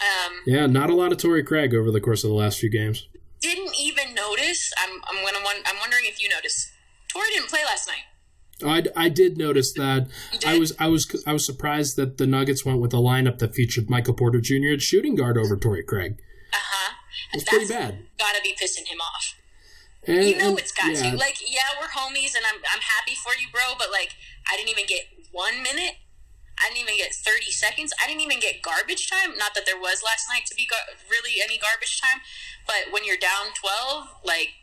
Um, 0.00 0.40
Yeah, 0.46 0.66
not 0.66 0.90
a 0.90 0.94
lot 0.94 1.12
of 1.12 1.18
Torrey 1.18 1.42
Craig 1.42 1.74
over 1.74 1.90
the 1.90 2.00
course 2.00 2.22
of 2.24 2.30
the 2.30 2.36
last 2.36 2.58
few 2.58 2.70
games. 2.70 3.08
didn't 3.40 3.74
even 3.80 4.14
notice. 4.14 4.70
I'm 4.82 5.00
I'm 5.08 5.24
gonna 5.24 5.38
I'm 5.66 5.78
wondering 5.80 6.04
if 6.06 6.22
you 6.22 6.28
noticed. 6.28 6.68
Torrey 7.08 7.28
didn't 7.34 7.48
play 7.48 7.60
last 7.64 7.88
night. 7.88 8.04
I, 8.62 9.04
I 9.06 9.08
did 9.08 9.38
notice 9.38 9.72
that. 9.74 10.08
I 10.46 10.58
was 10.58 10.74
I 10.78 10.86
was 10.88 11.06
I 11.26 11.32
was 11.32 11.44
surprised 11.46 11.96
that 11.96 12.18
the 12.18 12.26
Nuggets 12.26 12.64
went 12.64 12.80
with 12.80 12.92
a 12.92 12.98
lineup 12.98 13.38
that 13.38 13.54
featured 13.54 13.88
Michael 13.88 14.14
Porter 14.14 14.40
Jr. 14.40 14.74
at 14.74 14.82
shooting 14.82 15.14
guard 15.16 15.38
over 15.38 15.56
Torrey 15.56 15.82
Craig. 15.82 16.18
Uh 16.52 16.56
huh. 16.60 16.92
It's 17.32 17.44
pretty 17.44 17.66
bad. 17.68 18.04
Gotta 18.18 18.40
be 18.42 18.54
pissing 18.60 18.86
him 18.86 18.98
off. 19.00 19.34
And, 20.06 20.24
You 20.28 20.36
know 20.38 20.50
and- 20.50 20.58
it's 20.58 20.72
got 20.72 20.92
yeah, 20.92 21.10
to. 21.12 21.16
Like, 21.16 21.38
yeah, 21.46 21.60
we're 21.80 21.88
homies, 21.88 22.34
and 22.36 22.44
I'm 22.52 22.60
I'm 22.72 22.80
happy 22.82 23.14
for 23.24 23.32
you, 23.40 23.48
bro. 23.52 23.74
But 23.78 23.90
like, 23.90 24.10
I 24.50 24.56
didn't 24.56 24.70
even 24.70 24.86
get 24.86 25.04
one 25.32 25.62
minute. 25.62 25.94
I 26.60 26.68
didn't 26.68 26.84
even 26.84 26.96
get 26.96 27.16
30 27.16 27.50
seconds. 27.50 27.92
I 27.96 28.06
didn't 28.06 28.20
even 28.20 28.38
get 28.38 28.60
garbage 28.60 29.08
time. 29.08 29.36
Not 29.36 29.56
that 29.56 29.64
there 29.64 29.80
was 29.80 30.04
last 30.04 30.28
night 30.28 30.44
to 30.46 30.54
be 30.54 30.68
gar- 30.68 30.94
really 31.08 31.40
any 31.42 31.56
garbage 31.56 32.00
time, 32.00 32.20
but 32.66 32.92
when 32.92 33.04
you're 33.04 33.20
down 33.20 33.56
12, 33.56 34.20
like, 34.24 34.60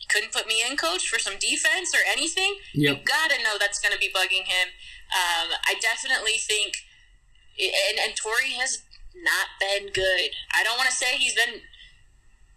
you 0.00 0.08
couldn't 0.08 0.32
put 0.32 0.48
me 0.48 0.64
in, 0.64 0.76
coach, 0.76 1.08
for 1.08 1.18
some 1.20 1.36
defense 1.38 1.92
or 1.92 2.00
anything. 2.08 2.56
Yep. 2.72 2.96
You 2.96 3.04
gotta 3.04 3.36
know 3.44 3.60
that's 3.60 3.78
gonna 3.78 4.00
be 4.00 4.08
bugging 4.08 4.48
him. 4.48 4.72
Um, 5.12 5.52
I 5.68 5.76
definitely 5.80 6.40
think, 6.40 6.88
and, 7.60 8.00
and 8.00 8.16
Torrey 8.16 8.56
has 8.56 8.82
not 9.14 9.58
been 9.60 9.92
good. 9.92 10.32
I 10.54 10.62
don't 10.64 10.78
want 10.78 10.88
to 10.88 10.96
say 10.96 11.18
he's 11.18 11.34
been 11.34 11.60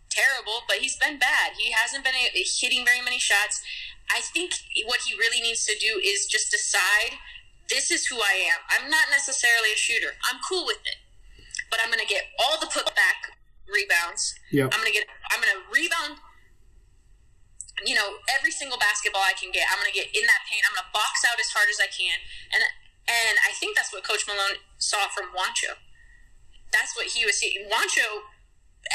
terrible, 0.09 0.64
but 0.68 0.78
he's 0.78 0.95
been 0.95 1.18
bad. 1.18 1.57
He 1.57 1.72
hasn't 1.72 2.03
been 2.03 2.14
hitting 2.14 2.86
very 2.86 3.01
many 3.01 3.18
shots. 3.20 3.61
I 4.09 4.22
think 4.22 4.53
what 4.86 5.01
he 5.07 5.18
really 5.18 5.41
needs 5.41 5.66
to 5.66 5.76
do 5.80 5.99
is 6.03 6.28
just 6.28 6.51
decide 6.51 7.18
this 7.70 7.91
is 7.91 8.07
who 8.07 8.18
I 8.18 8.36
am. 8.51 8.59
I'm 8.70 8.89
not 8.89 9.07
necessarily 9.09 9.72
a 9.74 9.80
shooter. 9.80 10.16
I'm 10.28 10.39
cool 10.43 10.66
with 10.66 10.82
it. 10.86 10.99
But 11.70 11.80
I'm 11.82 11.89
going 11.89 12.03
to 12.03 12.09
get 12.09 12.30
all 12.38 12.59
the 12.59 12.70
putback 12.70 13.34
rebounds. 13.66 14.36
I'm 14.70 14.80
going 14.82 14.91
to 14.91 14.97
get 14.97 15.07
I'm 15.32 15.41
going 15.41 15.53
to 15.53 15.64
rebound 15.74 16.22
you 17.82 17.97
know, 17.97 18.22
every 18.30 18.53
single 18.53 18.78
basketball 18.78 19.26
I 19.26 19.34
can 19.34 19.49
get. 19.49 19.66
I'm 19.68 19.82
going 19.82 19.89
to 19.89 19.97
get 19.97 20.14
in 20.14 20.24
that 20.30 20.45
paint. 20.45 20.61
I'm 20.70 20.78
going 20.78 20.86
to 20.86 20.93
box 20.93 21.26
out 21.26 21.41
as 21.41 21.49
hard 21.49 21.68
as 21.74 21.82
I 21.82 21.89
can. 21.89 22.22
And 22.53 22.61
and 23.03 23.36
I 23.43 23.51
think 23.59 23.76
that's 23.76 23.91
what 23.91 24.07
Coach 24.07 24.24
Malone 24.24 24.64
saw 24.80 25.11
from 25.11 25.36
Juancho. 25.36 25.76
That's 26.72 26.95
what 26.95 27.11
he 27.11 27.28
was 27.28 27.36
seeing. 27.36 27.68
Juancho, 27.68 28.24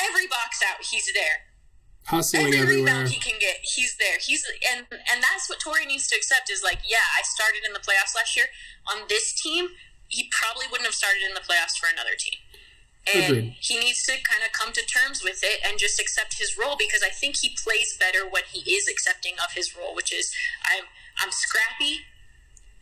every 0.00 0.24
box 0.24 0.64
out, 0.64 0.80
he's 0.80 1.12
there 1.12 1.47
Hustling 2.08 2.56
every 2.56 2.80
everywhere. 2.80 3.04
rebound 3.04 3.08
he 3.12 3.20
can 3.20 3.38
get, 3.38 3.60
he's 3.60 3.96
there. 4.00 4.16
He's 4.16 4.40
and 4.72 4.86
and 4.90 5.18
that's 5.20 5.48
what 5.48 5.60
Torrey 5.60 5.84
needs 5.84 6.08
to 6.08 6.16
accept 6.16 6.48
is 6.48 6.64
like, 6.64 6.80
yeah, 6.88 7.04
I 7.04 7.20
started 7.22 7.68
in 7.68 7.76
the 7.76 7.84
playoffs 7.84 8.16
last 8.16 8.32
year 8.34 8.46
on 8.88 9.04
this 9.08 9.36
team. 9.36 9.68
He 10.08 10.32
probably 10.32 10.64
wouldn't 10.72 10.88
have 10.88 10.96
started 10.96 11.20
in 11.20 11.34
the 11.36 11.44
playoffs 11.44 11.76
for 11.76 11.92
another 11.92 12.16
team. 12.16 12.40
And 13.04 13.24
Agreed. 13.24 13.56
he 13.60 13.76
needs 13.78 14.04
to 14.08 14.16
kind 14.24 14.40
of 14.40 14.52
come 14.52 14.72
to 14.72 14.84
terms 14.84 15.20
with 15.22 15.40
it 15.44 15.60
and 15.64 15.78
just 15.78 16.00
accept 16.00 16.40
his 16.40 16.56
role 16.56 16.76
because 16.80 17.04
I 17.04 17.12
think 17.12 17.36
he 17.36 17.56
plays 17.56 17.96
better 18.00 18.24
when 18.24 18.44
he 18.48 18.64
is 18.64 18.88
accepting 18.88 19.36
of 19.44 19.52
his 19.52 19.76
role, 19.76 19.94
which 19.94 20.12
is 20.12 20.32
I'm 20.64 20.84
I'm 21.20 21.32
scrappy, 21.32 22.08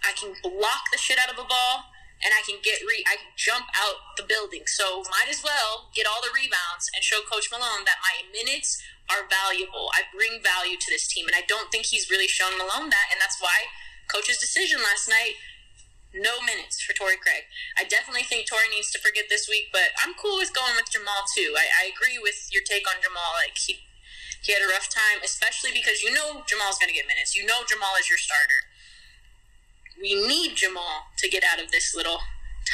I 0.06 0.12
can 0.14 0.34
block 0.42 0.90
the 0.92 0.98
shit 0.98 1.18
out 1.18 1.34
of 1.34 1.38
a 1.38 1.46
ball, 1.46 1.90
and 2.24 2.32
I 2.32 2.40
can 2.44 2.60
get 2.64 2.80
re 2.84 3.04
I 3.04 3.20
can 3.20 3.32
jump 3.36 3.68
out 3.76 4.16
the 4.16 4.24
building. 4.24 4.64
So 4.66 5.04
might 5.12 5.28
as 5.28 5.44
well 5.44 5.92
get 5.92 6.08
all 6.08 6.24
the 6.24 6.32
rebounds 6.32 6.88
and 6.94 7.04
show 7.04 7.20
Coach 7.24 7.52
Malone 7.52 7.84
that 7.84 8.00
my 8.00 8.24
minutes 8.32 8.80
are 9.12 9.28
valuable. 9.28 9.92
I 9.92 10.08
bring 10.10 10.42
value 10.42 10.80
to 10.80 10.88
this 10.90 11.06
team, 11.06 11.28
and 11.28 11.36
I 11.36 11.44
don't 11.46 11.70
think 11.70 11.86
he's 11.86 12.10
really 12.10 12.28
shown 12.28 12.56
Malone 12.58 12.90
that, 12.90 13.08
and 13.12 13.20
that's 13.20 13.38
why 13.38 13.70
Coach's 14.08 14.40
decision 14.40 14.80
last 14.82 15.08
night. 15.08 15.36
No 16.16 16.40
minutes 16.40 16.80
for 16.80 16.96
Torrey 16.96 17.20
Craig. 17.20 17.44
I 17.76 17.84
definitely 17.84 18.24
think 18.24 18.48
Torrey 18.48 18.72
needs 18.72 18.88
to 18.96 19.02
forget 19.02 19.28
this 19.28 19.52
week, 19.52 19.68
but 19.68 19.92
I'm 20.00 20.16
cool 20.16 20.40
with 20.40 20.56
going 20.56 20.72
with 20.72 20.88
Jamal 20.88 21.28
too. 21.28 21.52
I, 21.52 21.68
I 21.84 21.92
agree 21.92 22.16
with 22.16 22.48
your 22.48 22.64
take 22.64 22.88
on 22.88 23.04
Jamal. 23.04 23.36
Like 23.36 23.60
he 23.60 23.84
he 24.40 24.56
had 24.56 24.64
a 24.64 24.70
rough 24.72 24.88
time, 24.88 25.20
especially 25.20 25.76
because 25.76 26.00
you 26.00 26.08
know 26.14 26.40
Jamal's 26.48 26.80
going 26.80 26.88
to 26.88 26.96
get 26.96 27.04
minutes. 27.04 27.36
You 27.36 27.44
know 27.44 27.68
Jamal 27.68 28.00
is 28.00 28.08
your 28.08 28.16
starter 28.16 28.64
we 30.00 30.14
need 30.14 30.56
Jamal 30.56 31.06
to 31.18 31.28
get 31.28 31.42
out 31.44 31.62
of 31.62 31.70
this 31.70 31.94
little 31.94 32.18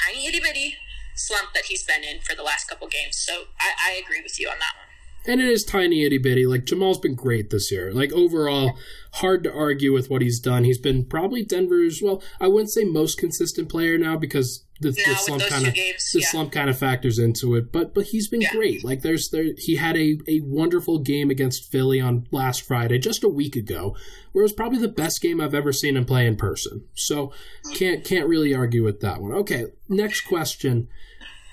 tiny 0.05 0.27
itty 0.27 0.41
bitty 0.41 0.77
slump 1.15 1.53
that 1.55 1.67
he's 1.67 1.85
been 1.85 2.03
in 2.03 2.21
for 2.21 2.35
the 2.35 2.43
last 2.43 2.69
couple 2.69 2.89
games. 2.89 3.17
So 3.17 3.45
I, 3.61 3.73
I 3.91 4.03
agree 4.03 4.21
with 4.23 4.39
you 4.41 4.49
on 4.49 4.57
that 4.59 4.75
one. 4.77 4.87
And 5.25 5.41
it 5.41 5.49
is 5.49 5.65
tiny 5.65 6.05
itty 6.05 6.19
bitty. 6.19 6.47
Like 6.47 6.65
Jamal's 6.65 6.99
been 6.99 7.15
great 7.15 7.51
this 7.51 7.71
year. 7.71 7.93
Like 7.93 8.13
overall, 8.13 8.77
hard 9.15 9.45
to 9.45 9.53
argue 9.53 9.93
with 9.93 10.11
what 10.11 10.23
he's 10.23 10.41
done. 10.41 10.65
He's 10.65 10.79
been 10.79 11.05
probably 11.05 11.45
Denver's 11.45 12.01
well, 12.03 12.23
I 12.41 12.49
wouldn't 12.49 12.73
say 12.73 12.85
most 12.85 13.19
consistent 13.19 13.69
player 13.69 13.97
now 13.97 14.17
because 14.17 14.62
the, 14.83 14.91
the 14.91 15.03
Now 15.07 15.15
slump 15.15 15.43
kind 15.49 15.67
of 15.67 15.75
games, 15.75 16.11
the 16.13 16.21
yeah. 16.21 16.27
slump 16.29 16.53
kind 16.53 16.69
of 16.69 16.79
factors 16.79 17.19
into 17.19 17.55
it. 17.55 17.73
But 17.73 17.95
but 17.95 18.05
he's 18.07 18.29
been 18.29 18.43
Yeah. 18.43 18.53
great. 18.53 18.85
Like 18.85 19.03
there's 19.03 19.31
there 19.31 19.47
he 19.57 19.77
had 19.77 19.97
a, 19.97 20.19
a 20.29 20.41
wonderful 20.41 20.99
game 20.99 21.31
against 21.31 21.71
Philly 21.71 22.01
on 22.01 22.27
last 22.31 22.63
Friday, 22.63 22.99
just 22.99 23.25
a 23.25 23.29
week 23.29 23.57
ago, 23.57 23.97
where 24.33 24.43
it 24.43 24.45
was 24.45 24.53
probably 24.53 24.79
the 24.79 24.89
best 24.89 25.21
game 25.23 25.41
I've 25.41 25.55
ever 25.55 25.73
seen 25.73 25.97
him 25.97 26.05
play 26.05 26.27
in 26.27 26.37
person. 26.37 26.85
So 26.95 27.33
can't 27.75 28.05
can't 28.05 28.29
really 28.29 28.55
argue 28.55 28.85
with 28.85 29.01
that 29.01 29.23
one. 29.23 29.33
Okay, 29.33 29.67
next 29.89 30.23
question. 30.23 30.89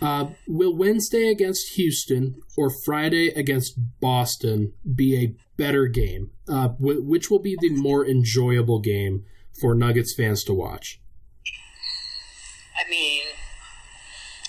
Uh, 0.01 0.29
will 0.47 0.73
Wednesday 0.73 1.27
against 1.29 1.73
Houston 1.75 2.41
or 2.57 2.69
Friday 2.69 3.27
against 3.29 3.77
Boston 3.99 4.71
be 4.95 5.17
a 5.17 5.35
better 5.57 5.87
game? 5.87 6.31
Uh, 6.47 6.69
wh- 6.69 7.05
which 7.05 7.29
will 7.29 7.39
be 7.39 7.57
the 7.59 7.69
more 7.71 8.07
enjoyable 8.07 8.79
game 8.79 9.25
for 9.59 9.75
Nuggets 9.75 10.13
fans 10.15 10.45
to 10.45 10.53
watch? 10.53 11.01
I 12.79 12.89
mean, 12.89 13.23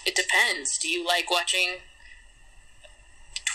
it 0.06 0.14
depends. 0.14 0.78
Do 0.78 0.88
you 0.88 1.04
like 1.06 1.30
watching 1.30 1.78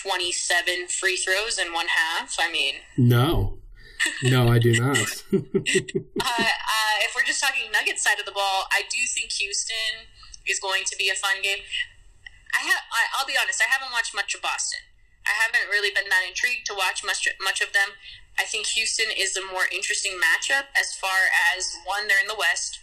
27 0.03 0.87
free 0.87 1.15
throws 1.17 1.57
in 1.57 1.73
one 1.73 1.87
half? 1.87 2.35
I 2.39 2.51
mean, 2.51 2.75
No, 2.97 3.59
no, 4.23 4.47
I 4.47 4.59
do 4.59 4.73
not. 4.73 4.97
uh, 5.33 5.39
uh, 5.39 6.95
if 7.05 7.15
we're 7.15 7.25
just 7.25 7.41
talking 7.41 7.71
Nuggets 7.71 8.03
side 8.03 8.19
of 8.19 8.25
the 8.25 8.31
ball, 8.31 8.67
I 8.71 8.83
do 8.89 8.99
think 9.13 9.31
Houston 9.33 10.11
is 10.47 10.59
going 10.59 10.83
to 10.85 10.95
be 10.97 11.09
a 11.09 11.15
fun 11.15 11.41
game. 11.41 11.63
I 12.53 12.63
have. 12.63 12.83
I, 12.91 13.19
will 13.19 13.27
be 13.27 13.35
honest. 13.39 13.61
I 13.61 13.71
haven't 13.71 13.91
watched 13.91 14.15
much 14.15 14.35
of 14.35 14.41
Boston. 14.41 14.79
I 15.25 15.33
haven't 15.41 15.67
really 15.69 15.89
been 15.89 16.07
that 16.09 16.23
intrigued 16.27 16.67
to 16.67 16.77
watch 16.77 17.03
much 17.03 17.27
much 17.41 17.59
of 17.61 17.73
them. 17.73 17.97
I 18.37 18.43
think 18.43 18.67
Houston 18.77 19.09
is 19.09 19.35
a 19.35 19.43
more 19.43 19.65
interesting 19.71 20.19
matchup 20.19 20.69
as 20.77 20.93
far 20.93 21.31
as 21.55 21.75
one. 21.83 22.07
They're 22.07 22.21
in 22.21 22.27
the 22.27 22.37
West. 22.37 22.79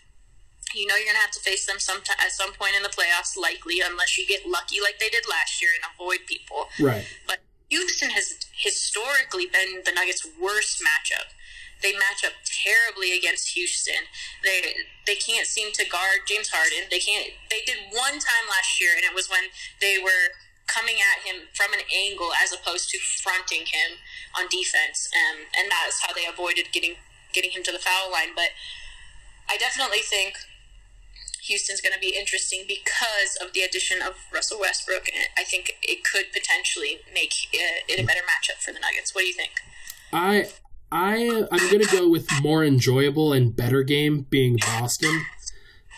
You 0.75 0.87
know 0.87 0.97
you're 0.97 1.07
gonna 1.07 1.25
have 1.25 1.33
to 1.33 1.41
face 1.41 1.66
them 1.66 1.79
some 1.79 2.01
at 2.18 2.33
some 2.33 2.53
point 2.53 2.73
in 2.77 2.83
the 2.83 2.89
playoffs, 2.89 3.37
likely, 3.37 3.81
unless 3.85 4.16
you 4.18 4.27
get 4.27 4.47
lucky 4.47 4.81
like 4.81 4.99
they 4.99 5.09
did 5.09 5.25
last 5.29 5.61
year 5.61 5.70
and 5.75 5.85
avoid 5.93 6.27
people. 6.27 6.68
right. 6.81 7.05
But 7.27 7.41
Houston 7.73 8.11
has 8.11 8.37
historically 8.53 9.47
been 9.47 9.81
the 9.85 9.93
Nuggets' 9.93 10.29
worst 10.37 10.85
matchup. 10.85 11.33
They 11.81 11.93
match 11.93 12.23
up 12.23 12.37
terribly 12.45 13.16
against 13.16 13.57
Houston. 13.57 14.07
They 14.45 14.87
they 15.07 15.16
can't 15.16 15.47
seem 15.47 15.73
to 15.73 15.89
guard 15.89 16.29
James 16.29 16.49
Harden. 16.53 16.87
They 16.91 17.01
can't. 17.01 17.33
They 17.51 17.64
did 17.66 17.91
one 17.91 18.20
time 18.20 18.47
last 18.49 18.81
year, 18.81 18.93
and 18.95 19.05
it 19.05 19.14
was 19.14 19.29
when 19.29 19.51
they 19.81 19.99
were 19.99 20.37
coming 20.68 20.97
at 21.03 21.27
him 21.27 21.49
from 21.55 21.73
an 21.73 21.83
angle 21.91 22.31
as 22.39 22.53
opposed 22.53 22.89
to 22.91 22.99
fronting 22.99 23.66
him 23.66 23.99
on 24.39 24.47
defense, 24.49 25.11
um, 25.11 25.49
and 25.59 25.70
that's 25.70 26.01
how 26.07 26.14
they 26.14 26.25
avoided 26.25 26.70
getting 26.73 26.97
getting 27.33 27.51
him 27.51 27.62
to 27.64 27.73
the 27.73 27.83
foul 27.83 28.12
line. 28.12 28.37
But 28.37 28.55
I 29.51 29.57
definitely 29.57 30.05
think 30.05 30.39
Houston's 31.45 31.80
going 31.80 31.93
to 31.93 31.99
be 31.99 32.16
interesting 32.16 32.64
because 32.68 33.36
of 33.40 33.53
the 33.53 33.62
addition 33.62 34.01
of 34.01 34.14
Russell 34.32 34.61
Westbrook, 34.61 35.09
and 35.09 35.24
I 35.36 35.45
think 35.45 35.76
it 35.82 36.05
could 36.05 36.26
potentially 36.32 37.01
make 37.12 37.32
it, 37.53 37.84
it 37.88 38.01
a 38.01 38.07
better 38.07 38.20
matchup 38.20 38.62
for 38.62 38.72
the 38.72 38.78
Nuggets. 38.78 39.14
What 39.14 39.22
do 39.22 39.26
you 39.26 39.34
think? 39.34 39.53
I 40.12 40.49
I 40.93 41.47
I'm 41.51 41.70
gonna 41.70 41.86
go 41.90 42.09
with 42.09 42.28
more 42.43 42.62
enjoyable 42.62 43.32
and 43.32 43.57
better 43.57 43.82
game 43.82 44.26
being 44.28 44.57
Boston. 44.57 45.24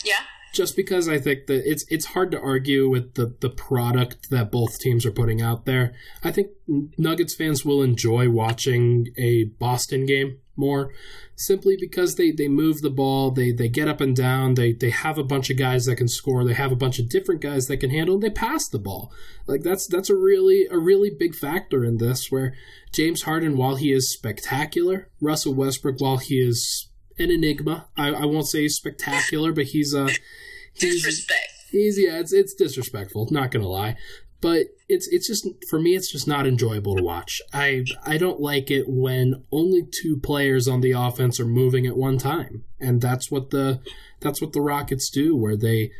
Yeah, 0.04 0.20
just 0.54 0.76
because 0.76 1.08
I 1.08 1.18
think 1.18 1.46
that 1.46 1.68
it's 1.70 1.84
it's 1.90 2.06
hard 2.06 2.30
to 2.30 2.40
argue 2.40 2.88
with 2.88 3.14
the 3.14 3.34
the 3.40 3.50
product 3.50 4.30
that 4.30 4.52
both 4.52 4.78
teams 4.78 5.04
are 5.04 5.10
putting 5.10 5.42
out 5.42 5.66
there. 5.66 5.92
I 6.22 6.30
think 6.30 6.50
Nuggets 6.96 7.34
fans 7.34 7.64
will 7.64 7.82
enjoy 7.82 8.30
watching 8.30 9.08
a 9.18 9.44
Boston 9.44 10.06
game 10.06 10.38
more 10.56 10.92
simply 11.36 11.76
because 11.78 12.14
they, 12.14 12.30
they 12.30 12.48
move 12.48 12.80
the 12.80 12.90
ball, 12.90 13.30
they 13.30 13.52
they 13.52 13.68
get 13.68 13.88
up 13.88 14.00
and 14.00 14.14
down, 14.14 14.54
they 14.54 14.72
they 14.72 14.90
have 14.90 15.18
a 15.18 15.24
bunch 15.24 15.50
of 15.50 15.56
guys 15.56 15.86
that 15.86 15.96
can 15.96 16.08
score, 16.08 16.44
they 16.44 16.54
have 16.54 16.72
a 16.72 16.76
bunch 16.76 16.98
of 16.98 17.08
different 17.08 17.40
guys 17.40 17.66
that 17.66 17.78
can 17.78 17.90
handle, 17.90 18.14
and 18.14 18.22
they 18.22 18.30
pass 18.30 18.68
the 18.68 18.78
ball. 18.78 19.12
Like 19.46 19.62
that's 19.62 19.86
that's 19.86 20.10
a 20.10 20.16
really 20.16 20.66
a 20.70 20.78
really 20.78 21.10
big 21.10 21.34
factor 21.34 21.84
in 21.84 21.98
this 21.98 22.30
where 22.30 22.54
James 22.92 23.22
Harden 23.22 23.56
while 23.56 23.76
he 23.76 23.92
is 23.92 24.12
spectacular, 24.12 25.10
Russell 25.20 25.54
Westbrook 25.54 26.00
while 26.00 26.18
he 26.18 26.36
is 26.40 26.88
an 27.18 27.30
enigma. 27.30 27.88
I, 27.96 28.08
I 28.08 28.24
won't 28.24 28.48
say 28.48 28.62
he's 28.62 28.76
spectacular, 28.76 29.52
but 29.52 29.64
he's 29.64 29.94
a 29.94 30.08
he's 30.72 31.02
disrespect. 31.02 31.48
he's 31.70 31.98
yeah, 31.98 32.18
it's 32.18 32.32
it's 32.32 32.54
disrespectful, 32.54 33.28
not 33.30 33.50
gonna 33.50 33.68
lie. 33.68 33.96
But 34.40 34.66
it's 34.88 35.08
it's 35.08 35.26
just 35.26 35.48
for 35.68 35.80
me 35.80 35.94
it's 35.96 36.10
just 36.12 36.28
not 36.28 36.46
enjoyable 36.46 36.96
to 36.96 37.02
watch. 37.02 37.40
I 37.52 37.84
I 38.04 38.18
don't 38.18 38.40
like 38.40 38.70
it 38.70 38.84
when 38.86 39.44
only 39.50 39.82
two 39.90 40.18
players 40.22 40.68
on 40.68 40.80
the 40.80 40.92
offense 40.92 41.40
are 41.40 41.46
moving 41.46 41.86
at 41.86 41.96
one 41.96 42.18
time. 42.18 42.64
And 42.80 43.00
that's 43.00 43.30
what 43.30 43.50
the 43.50 43.80
that's 44.20 44.42
what 44.42 44.52
the 44.52 44.60
Rockets 44.60 45.08
do 45.10 45.34
where 45.36 45.56
they 45.56 45.90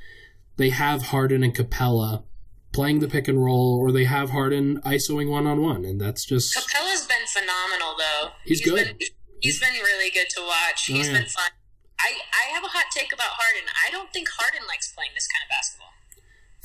they 0.57 0.71
have 0.71 1.05
Harden 1.05 1.43
and 1.43 1.55
Capela 1.55 2.25
playing 2.73 2.99
the 3.01 3.09
pick 3.09 3.29
and 3.29 3.43
roll 3.43 3.79
or 3.81 3.93
they 3.93 4.05
have 4.05 4.31
Harden 4.31 4.81
isoing 4.83 5.31
one 5.31 5.47
on 5.47 5.63
one 5.63 5.85
and 5.85 6.01
that's 6.01 6.27
just 6.27 6.55
Capela's 6.55 7.07
been 7.07 7.27
phenomenal 7.27 7.97
though. 7.97 8.31
He's 8.45 8.63
good. 8.63 8.99
Been, 8.99 9.09
he's 9.41 9.61
been 9.61 9.73
really 9.73 10.11
good 10.11 10.29
to 10.31 10.43
watch. 10.43 10.89
Oh, 10.91 10.95
He's 10.95 11.07
yeah. 11.07 11.15
been 11.21 11.27
fun. 11.27 11.51
I, 11.99 12.13
I 12.33 12.53
have 12.55 12.65
a 12.65 12.69
hot 12.69 12.87
take 12.93 13.13
about 13.13 13.31
Harden. 13.31 13.69
I 13.87 13.91
don't 13.91 14.13
think 14.13 14.29
Harden 14.37 14.67
likes 14.69 14.93
playing 14.93 15.13
this 15.15 15.27
kind 15.29 15.43
of 15.43 15.49
basketball. 15.49 15.93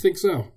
think 0.01 0.17
so. 0.17 0.51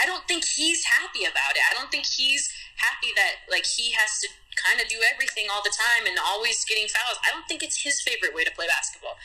I 0.00 0.06
don't 0.06 0.26
think 0.26 0.44
he's 0.44 0.84
happy 0.84 1.24
about 1.24 1.54
it. 1.54 1.62
I 1.70 1.74
don't 1.74 1.90
think 1.90 2.06
he's 2.06 2.50
happy 2.76 3.12
that 3.16 3.46
like 3.50 3.66
he 3.66 3.92
has 3.92 4.20
to 4.20 4.28
kind 4.54 4.80
of 4.80 4.88
do 4.88 4.98
everything 5.12 5.46
all 5.50 5.62
the 5.62 5.74
time 5.74 6.06
and 6.06 6.18
always 6.18 6.64
getting 6.64 6.86
fouls. 6.86 7.18
I 7.22 7.30
don't 7.30 7.46
think 7.46 7.62
it's 7.62 7.82
his 7.82 8.00
favorite 8.00 8.34
way 8.34 8.44
to 8.44 8.52
play 8.52 8.66
basketball. 8.66 9.16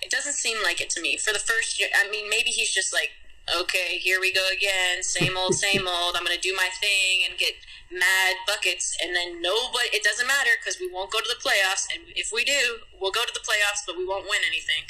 It 0.00 0.10
doesn't 0.10 0.34
seem 0.34 0.62
like 0.62 0.80
it 0.80 0.90
to 0.90 1.00
me. 1.00 1.16
For 1.16 1.32
the 1.32 1.42
first 1.42 1.78
year, 1.80 1.88
I 1.92 2.08
mean, 2.08 2.30
maybe 2.30 2.50
he's 2.50 2.72
just 2.72 2.92
like, 2.92 3.10
okay, 3.48 3.98
here 3.98 4.20
we 4.20 4.32
go 4.32 4.44
again, 4.52 5.02
same 5.02 5.36
old, 5.36 5.54
same 5.54 5.88
old. 5.88 6.16
I'm 6.16 6.24
gonna 6.24 6.40
do 6.40 6.54
my 6.54 6.68
thing 6.80 7.26
and 7.28 7.38
get 7.38 7.54
mad 7.90 8.36
buckets, 8.46 8.96
and 9.02 9.16
then 9.16 9.40
nobody. 9.40 9.88
It 9.92 10.04
doesn't 10.04 10.26
matter 10.26 10.50
because 10.60 10.78
we 10.78 10.90
won't 10.92 11.10
go 11.10 11.18
to 11.20 11.28
the 11.28 11.40
playoffs, 11.40 11.88
and 11.92 12.04
if 12.14 12.30
we 12.32 12.44
do, 12.44 12.84
we'll 13.00 13.12
go 13.12 13.24
to 13.24 13.34
the 13.34 13.44
playoffs, 13.44 13.82
but 13.86 13.96
we 13.96 14.06
won't 14.06 14.24
win 14.24 14.40
anything. 14.46 14.84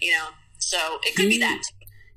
You 0.00 0.12
know, 0.12 0.26
so 0.58 1.00
it 1.02 1.16
could 1.16 1.28
be 1.28 1.38
that. 1.38 1.62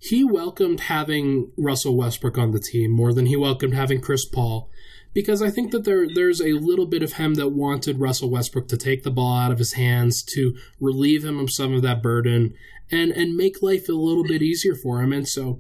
He 0.10 0.24
welcomed 0.24 0.82
having 0.82 1.52
Russell 1.58 1.98
Westbrook 1.98 2.38
on 2.38 2.52
the 2.52 2.60
team 2.60 2.92
more 2.92 3.12
than 3.12 3.26
he 3.26 3.36
welcomed 3.36 3.74
having 3.74 4.02
Chris 4.02 4.24
Paul. 4.24 4.70
Because 5.14 5.42
I 5.42 5.50
think 5.50 5.72
that 5.72 5.86
there 5.86 6.08
there's 6.14 6.42
a 6.42 6.54
little 6.54 6.86
bit 6.86 7.02
of 7.02 7.14
him 7.14 7.36
that 7.36 7.50
wanted 7.50 8.00
Russell 8.00 8.30
Westbrook 8.30 8.68
to 8.68 8.78
take 8.78 9.04
the 9.04 9.12
ball 9.12 9.36
out 9.36 9.52
of 9.52 9.60
his 9.60 9.74
hands 9.74 10.22
to 10.34 10.56
relieve 10.80 11.24
him 11.24 11.40
of 11.40 11.52
some 11.52 11.74
of 11.74 11.82
that 11.84 12.04
burden 12.04 12.54
and 12.92 13.12
and 13.12 13.36
make 13.36 13.64
life 13.64 13.90
a 13.90 13.94
little 13.94 14.24
bit 14.24 14.42
easier 14.42 14.76
for 14.76 15.02
him. 15.02 15.12
And 15.14 15.28
so 15.28 15.58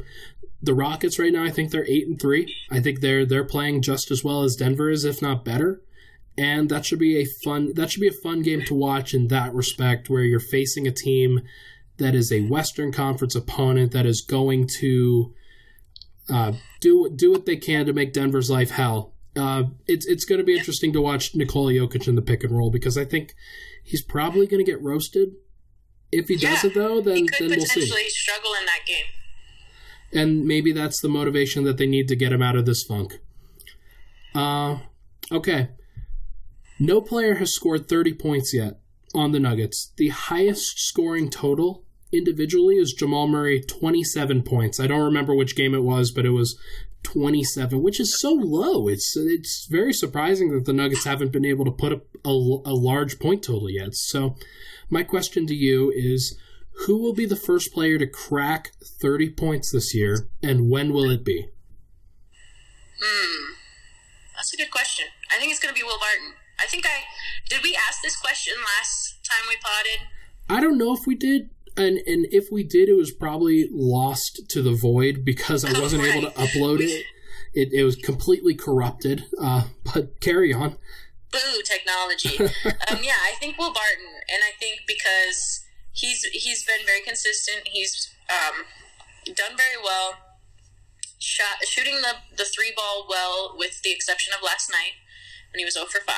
the 0.62 0.76
Rockets 0.76 1.18
right 1.18 1.34
now, 1.34 1.44
I 1.44 1.52
think 1.52 1.72
they're 1.72 1.88
eight 1.88 2.08
and 2.08 2.20
three. 2.20 2.54
I 2.70 2.82
think 2.82 3.00
they're 3.00 3.26
they're 3.26 3.46
playing 3.46 3.82
just 3.82 4.12
as 4.12 4.24
well 4.24 4.44
as 4.44 4.56
Denver 4.56 4.90
is, 4.90 5.06
if 5.06 5.22
not 5.22 5.46
better. 5.46 5.82
And 6.38 6.70
that 6.70 6.86
should 6.86 7.00
be 7.00 7.18
a 7.18 7.26
fun 7.26 7.74
that 7.76 7.90
should 7.90 8.02
be 8.02 8.10
a 8.10 8.12
fun 8.12 8.42
game 8.42 8.62
to 8.66 8.76
watch 8.76 9.14
in 9.14 9.30
that 9.30 9.54
respect, 9.54 10.10
where 10.10 10.24
you're 10.24 10.40
facing 10.40 10.86
a 10.86 10.92
team 10.92 11.42
that 11.98 12.16
is 12.16 12.32
a 12.32 12.42
Western 12.48 12.92
Conference 12.92 13.36
opponent 13.36 13.92
that 13.94 14.06
is 14.06 14.22
going 14.22 14.68
to 14.80 15.34
uh, 16.30 16.54
do 16.82 17.10
do 17.16 17.32
what 17.32 17.46
they 17.46 17.56
can 17.56 17.86
to 17.86 17.94
make 17.94 18.14
Denver's 18.14 18.50
life 18.50 18.72
hell. 18.72 19.14
Uh, 19.36 19.64
it's 19.88 20.06
it's 20.06 20.26
going 20.26 20.40
to 20.40 20.46
be 20.46 20.58
interesting 20.58 20.94
to 20.94 21.02
watch 21.02 21.36
Nikola 21.36 21.74
Jokic 21.74 22.08
in 22.08 22.16
the 22.16 22.22
pick 22.22 22.44
and 22.44 22.56
roll 22.56 22.72
because 22.72 22.98
I 22.98 23.06
think 23.06 23.34
he's 23.84 24.02
probably 24.02 24.48
going 24.48 24.64
to 24.64 24.70
get 24.72 24.82
roasted. 24.82 25.34
If 26.12 26.28
he 26.28 26.36
Yeah, 26.36 26.52
does 26.56 26.64
it 26.66 26.74
though, 26.74 27.02
then 27.02 27.18
he 27.18 27.28
could 27.28 27.50
then 27.50 27.58
we'll 27.58 27.66
see. 27.66 27.82
potentially 27.82 28.10
struggle 28.10 28.52
in 28.60 28.66
that 28.66 28.80
game. 28.86 29.06
and 30.14 30.46
maybe 30.46 30.72
that's 30.72 31.02
the 31.02 31.10
motivation 31.10 31.64
that 31.66 31.78
they 31.78 31.86
need 31.88 32.08
to 32.08 32.16
get 32.16 32.32
him 32.32 32.42
out 32.42 32.56
of 32.56 32.66
this 32.66 32.84
funk. 32.84 33.20
Uh, 34.34 34.78
okay. 35.32 35.70
No 36.80 37.02
player 37.02 37.36
has 37.36 37.54
scored 37.54 37.88
30 37.88 38.14
points 38.14 38.54
yet 38.54 38.80
on 39.14 39.32
the 39.32 39.40
Nuggets. 39.40 39.94
The 39.98 40.10
highest 40.10 40.78
scoring 40.80 41.30
total 41.30 41.85
individually 42.18 42.76
is 42.76 42.94
Jamal 42.94 43.28
Murray, 43.28 43.62
27 43.62 44.44
points. 44.44 44.80
I 44.80 44.88
don't 44.88 45.04
remember 45.04 45.36
which 45.36 45.56
game 45.56 45.74
it 45.74 45.84
was, 45.84 46.12
but 46.12 46.26
it 46.26 46.32
was 46.32 46.58
27, 47.04 47.82
which 47.82 48.00
is 48.00 48.20
so 48.20 48.34
low. 48.34 48.88
It's 48.88 49.16
it's 49.16 49.68
very 49.70 49.94
surprising 49.94 50.52
that 50.52 50.66
the 50.66 50.74
Nuggets 50.74 51.06
haven't 51.06 51.32
been 51.32 51.46
able 51.46 51.66
to 51.66 51.72
put 51.72 51.94
up 51.94 52.04
a, 52.26 52.30
a 52.30 52.74
large 52.74 53.20
point 53.20 53.44
total 53.44 53.70
yet. 53.70 53.96
So, 53.96 54.36
my 54.90 55.04
question 55.04 55.46
to 55.48 55.56
you 55.56 55.92
is 55.96 56.38
who 56.86 56.98
will 56.98 57.14
be 57.14 57.26
the 57.26 57.36
first 57.36 57.74
player 57.74 57.98
to 57.98 58.08
crack 58.08 58.72
30 59.02 59.30
points 59.32 59.72
this 59.72 59.94
year, 59.94 60.28
and 60.44 60.70
when 60.70 60.92
will 60.92 61.10
it 61.10 61.24
be? 61.24 61.48
Hmm. 63.02 63.54
That's 64.36 64.54
a 64.54 64.58
good 64.58 64.72
question. 64.72 65.06
I 65.32 65.40
think 65.40 65.52
it's 65.52 65.60
going 65.60 65.74
to 65.74 65.80
be 65.80 65.86
Will 65.86 66.00
Barton. 66.00 66.34
I 66.60 66.66
think 66.66 66.86
I 66.86 67.04
did. 67.50 67.62
We 67.64 67.78
ask 67.88 68.02
this 68.04 68.16
question 68.16 68.54
last 68.78 69.20
time 69.24 69.48
we 69.48 69.56
potted. 69.58 70.08
I 70.50 70.62
don't 70.62 70.78
know 70.78 70.94
if 70.94 71.08
we 71.08 71.16
did, 71.16 71.50
and 71.78 71.98
and 71.98 72.28
if 72.32 72.52
we 72.52 72.64
did, 72.64 72.90
it 72.90 72.96
was 72.96 73.12
probably 73.12 73.68
lost 73.72 74.50
to 74.50 74.62
the 74.62 74.74
void 74.74 75.24
because 75.26 75.66
I 75.66 75.80
wasn't 75.80 76.04
able 76.04 76.30
to 76.30 76.36
upload 76.38 76.80
it. 76.80 77.06
It, 77.54 77.72
it 77.72 77.84
was 77.84 77.96
completely 77.96 78.54
corrupted. 78.54 79.26
Uh, 79.42 79.64
but 79.94 80.20
carry 80.20 80.54
on. 80.54 80.78
Boo 81.32 81.62
technology. 81.64 82.38
um, 82.66 83.00
yeah, 83.02 83.20
I 83.24 83.34
think 83.40 83.58
Will 83.58 83.74
Barton, 83.74 84.12
and 84.30 84.42
I 84.44 84.52
think 84.60 84.82
because 84.88 85.66
he's 85.94 86.24
he's 86.26 86.64
been 86.64 86.86
very 86.86 87.02
consistent. 87.02 87.68
He's 87.68 88.14
um, 88.30 88.66
done 89.26 89.58
very 89.58 89.82
well. 89.84 90.16
Shot 91.20 91.66
shooting 91.66 92.02
the 92.02 92.16
the 92.38 92.46
three 92.46 92.74
ball 92.76 93.08
well, 93.10 93.56
with 93.58 93.82
the 93.84 93.92
exception 93.92 94.34
of 94.34 94.44
last 94.44 94.70
night 94.70 95.00
when 95.56 95.60
he 95.60 95.66
was 95.66 95.76
0 95.76 95.86
for 95.88 96.02
5. 96.04 96.16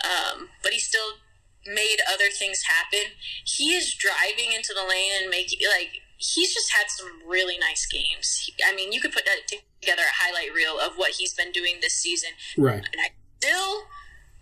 Um, 0.00 0.48
but 0.62 0.72
he 0.72 0.78
still 0.78 1.20
made 1.66 1.98
other 2.10 2.30
things 2.30 2.62
happen. 2.62 3.12
He 3.44 3.74
is 3.74 3.94
driving 3.94 4.52
into 4.52 4.72
the 4.74 4.86
lane 4.88 5.12
and 5.20 5.30
making 5.30 5.58
like 5.68 6.02
he's 6.18 6.54
just 6.54 6.72
had 6.72 6.86
some 6.88 7.22
really 7.26 7.58
nice 7.58 7.86
games. 7.86 8.42
He- 8.46 8.54
I 8.64 8.74
mean, 8.74 8.92
you 8.92 9.00
could 9.00 9.12
put 9.12 9.24
that 9.26 9.46
together 9.46 10.02
a 10.02 10.24
highlight 10.24 10.52
reel 10.54 10.78
of 10.80 10.96
what 10.96 11.12
he's 11.18 11.34
been 11.34 11.52
doing 11.52 11.76
this 11.80 11.94
season 11.94 12.30
Right. 12.56 12.82
and 12.92 13.00
I 13.00 13.10
still 13.38 13.86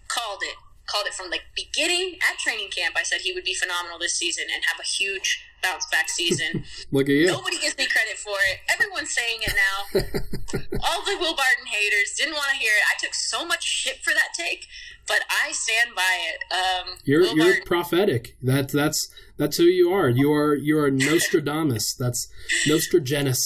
called 0.09 0.43
it. 0.43 0.55
Called 0.87 1.07
it 1.07 1.15
from 1.15 1.31
the 1.31 1.39
beginning 1.55 2.19
at 2.31 2.39
training 2.39 2.69
camp. 2.69 2.95
I 2.97 3.03
said 3.03 3.21
he 3.23 3.33
would 3.33 3.45
be 3.45 3.55
phenomenal 3.55 3.99
this 3.99 4.15
season 4.15 4.45
and 4.53 4.63
have 4.67 4.79
a 4.79 4.87
huge 4.87 5.43
bounce 5.63 5.87
back 5.87 6.09
season. 6.09 6.65
Look 6.93 7.09
at 7.09 7.15
you. 7.15 7.27
Nobody 7.27 7.59
gives 7.59 7.77
me 7.79 7.87
credit 7.87 8.19
for 8.19 8.37
it. 8.53 8.59
Everyone's 8.69 9.15
saying 9.15 9.41
it 9.43 9.55
now. 9.57 10.01
All 10.85 11.03
the 11.05 11.17
Will 11.19 11.35
Barton 11.35 11.67
haters 11.67 12.15
didn't 12.19 12.35
want 12.35 12.49
to 12.51 12.57
hear 12.57 12.73
it. 12.77 12.85
I 12.93 12.99
took 13.01 13.15
so 13.15 13.47
much 13.47 13.65
shit 13.65 14.05
for 14.05 14.13
that 14.13 14.29
take, 14.37 14.67
but 15.09 15.21
I 15.31 15.53
stand 15.53 15.95
by 15.97 16.19
it. 16.29 16.53
Um, 16.53 16.99
You're 17.05 17.23
Will 17.23 17.37
you're 17.37 17.47
Barton, 17.47 17.63
prophetic. 17.67 18.37
That 18.43 18.69
that's 18.69 19.09
that's 19.39 19.57
who 19.57 19.65
you 19.65 19.91
are. 19.93 20.09
You 20.09 20.33
are 20.33 20.55
you 20.55 20.79
are 20.79 20.91
Nostradamus. 20.91 21.95
That's 21.95 22.29
Nostragenus. 22.67 23.41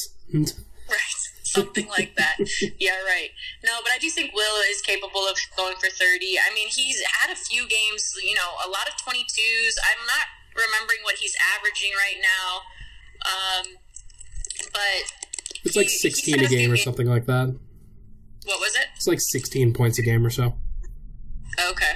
Something 1.61 1.89
like 1.89 2.15
that. 2.17 2.37
Yeah, 2.79 2.97
right. 3.05 3.31
No, 3.65 3.73
but 3.83 3.93
I 3.95 3.99
do 3.99 4.09
think 4.11 4.35
Will 4.35 4.63
is 4.71 4.81
capable 4.83 5.27
of 5.29 5.37
going 5.57 5.75
for 5.77 5.89
30. 5.89 6.39
I 6.39 6.55
mean, 6.55 6.69
he's 6.69 7.01
had 7.21 7.33
a 7.33 7.37
few 7.37 7.67
games, 7.69 8.13
you 8.23 8.35
know, 8.35 8.51
a 8.65 8.69
lot 8.69 8.87
of 8.89 8.95
22s. 9.03 9.75
I'm 9.83 10.03
not 10.07 10.27
remembering 10.55 11.01
what 11.03 11.17
he's 11.17 11.35
averaging 11.57 11.91
right 11.97 12.21
now. 12.23 12.49
Um, 13.27 13.77
but 14.73 15.13
It's 15.65 15.77
like 15.77 15.89
16 15.89 16.39
had 16.39 16.47
a 16.47 16.49
game 16.49 16.71
or 16.71 16.77
something 16.77 17.07
like 17.07 17.27
that. 17.27 17.55
What 18.45 18.61
was 18.61 18.75
it? 18.77 18.87
It's 18.97 19.07
like 19.07 19.21
16 19.21 19.73
points 19.75 19.99
a 19.99 20.03
game 20.03 20.25
or 20.25 20.31
so. 20.31 20.55
Okay. 21.71 21.93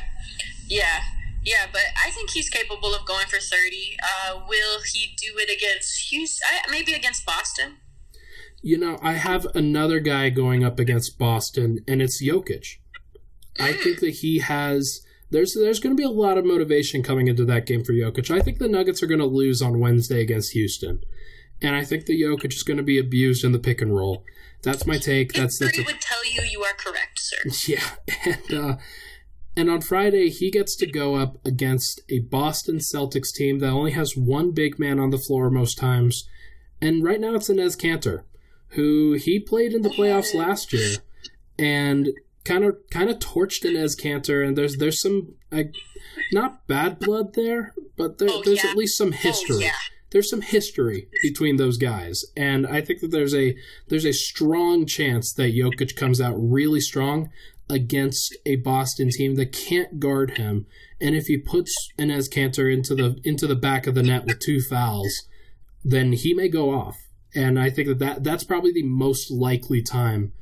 Yeah. 0.68 1.00
Yeah, 1.44 1.66
but 1.72 1.82
I 1.96 2.10
think 2.10 2.30
he's 2.30 2.48
capable 2.48 2.94
of 2.94 3.04
going 3.04 3.26
for 3.26 3.38
30. 3.40 3.96
Uh, 4.02 4.40
will 4.48 4.80
he 4.92 5.14
do 5.16 5.34
it 5.38 5.50
against 5.50 6.10
Houston? 6.10 6.48
Maybe 6.70 6.92
against 6.92 7.26
Boston? 7.26 7.78
You 8.62 8.78
know, 8.78 8.98
I 9.02 9.14
have 9.14 9.46
another 9.54 9.98
guy 9.98 10.30
going 10.30 10.62
up 10.64 10.78
against 10.78 11.18
Boston, 11.18 11.80
and 11.88 12.00
it's 12.00 12.22
Jokic. 12.22 12.76
I 13.58 13.72
think 13.72 14.00
that 14.00 14.10
he 14.10 14.38
has. 14.38 15.02
There's 15.30 15.54
there's 15.54 15.80
going 15.80 15.96
to 15.96 16.00
be 16.00 16.06
a 16.06 16.10
lot 16.10 16.38
of 16.38 16.44
motivation 16.44 17.02
coming 17.02 17.26
into 17.26 17.44
that 17.46 17.66
game 17.66 17.84
for 17.84 17.92
Jokic. 17.92 18.30
I 18.30 18.40
think 18.40 18.58
the 18.58 18.68
Nuggets 18.68 19.02
are 19.02 19.06
going 19.06 19.18
to 19.18 19.26
lose 19.26 19.60
on 19.60 19.80
Wednesday 19.80 20.20
against 20.20 20.52
Houston, 20.52 21.02
and 21.60 21.74
I 21.74 21.84
think 21.84 22.06
the 22.06 22.20
Jokic 22.20 22.54
is 22.54 22.62
going 22.62 22.76
to 22.76 22.82
be 22.82 22.98
abused 22.98 23.44
in 23.44 23.52
the 23.52 23.58
pick 23.58 23.80
and 23.80 23.94
roll. 23.94 24.24
That's 24.62 24.86
my 24.86 24.98
take. 24.98 25.32
That's 25.32 25.58
that's 25.58 25.78
a, 25.78 25.82
would 25.82 26.00
tell 26.00 26.24
you 26.24 26.42
you 26.42 26.62
are 26.62 26.74
correct, 26.74 27.18
sir. 27.18 27.72
yeah, 27.72 27.90
and 28.24 28.54
uh, 28.58 28.76
and 29.56 29.68
on 29.70 29.80
Friday 29.80 30.30
he 30.30 30.50
gets 30.50 30.76
to 30.76 30.86
go 30.86 31.16
up 31.16 31.44
against 31.44 32.00
a 32.08 32.20
Boston 32.20 32.76
Celtics 32.76 33.32
team 33.34 33.58
that 33.58 33.70
only 33.70 33.92
has 33.92 34.16
one 34.16 34.52
big 34.52 34.78
man 34.78 35.00
on 35.00 35.10
the 35.10 35.18
floor 35.18 35.50
most 35.50 35.78
times, 35.78 36.28
and 36.80 37.02
right 37.02 37.20
now 37.20 37.34
it's 37.34 37.48
Enes 37.48 37.76
Kanter, 37.76 38.22
who 38.72 39.12
he 39.14 39.38
played 39.38 39.72
in 39.72 39.82
the 39.82 39.88
playoffs 39.90 40.34
last 40.34 40.72
year, 40.72 40.96
and 41.58 42.08
kind 42.44 42.64
of 42.64 42.76
kind 42.90 43.10
of 43.10 43.18
torched 43.18 43.64
Enes 43.64 44.00
Kanter, 44.00 44.46
and 44.46 44.56
there's 44.56 44.76
there's 44.76 45.00
some 45.00 45.34
like 45.50 45.74
not 46.32 46.66
bad 46.66 46.98
blood 46.98 47.34
there, 47.34 47.74
but 47.96 48.18
there, 48.18 48.28
Oh, 48.30 48.42
there's 48.44 48.64
yeah. 48.64 48.70
at 48.70 48.76
least 48.76 48.96
some 48.96 49.08
oh, 49.08 49.16
history. 49.16 49.56
Oh, 49.56 49.60
yeah. 49.60 49.72
there's 50.10 50.30
some 50.30 50.40
history 50.40 51.08
between 51.22 51.56
those 51.56 51.76
guys, 51.78 52.24
and 52.36 52.66
I 52.66 52.80
think 52.80 53.00
that 53.00 53.10
there's 53.10 53.34
a 53.34 53.54
there's 53.88 54.06
a 54.06 54.12
strong 54.12 54.86
chance 54.86 55.32
that 55.34 55.54
Jokic 55.54 55.94
comes 55.96 56.20
out 56.20 56.34
really 56.36 56.80
strong 56.80 57.30
against 57.70 58.36
a 58.44 58.56
Boston 58.56 59.08
team 59.10 59.36
that 59.36 59.52
can't 59.52 59.98
guard 60.00 60.36
him, 60.36 60.66
and 61.00 61.14
if 61.14 61.26
he 61.26 61.36
puts 61.38 61.74
Enes 61.98 62.28
Kanter 62.30 62.72
into 62.72 62.94
the 62.94 63.20
into 63.24 63.46
the 63.46 63.54
back 63.54 63.86
of 63.86 63.94
the 63.94 64.02
net 64.02 64.24
with 64.24 64.40
two 64.40 64.60
fouls, 64.60 65.22
then 65.84 66.12
he 66.12 66.34
may 66.34 66.48
go 66.48 66.70
off, 66.70 67.01
and 67.34 67.58
I 67.58 67.70
think 67.70 67.88
that, 67.88 67.98
that 67.98 68.24
that's 68.24 68.44
probably 68.44 68.72
the 68.72 68.82
most 68.82 69.30
likely 69.30 69.82
time 69.82 70.32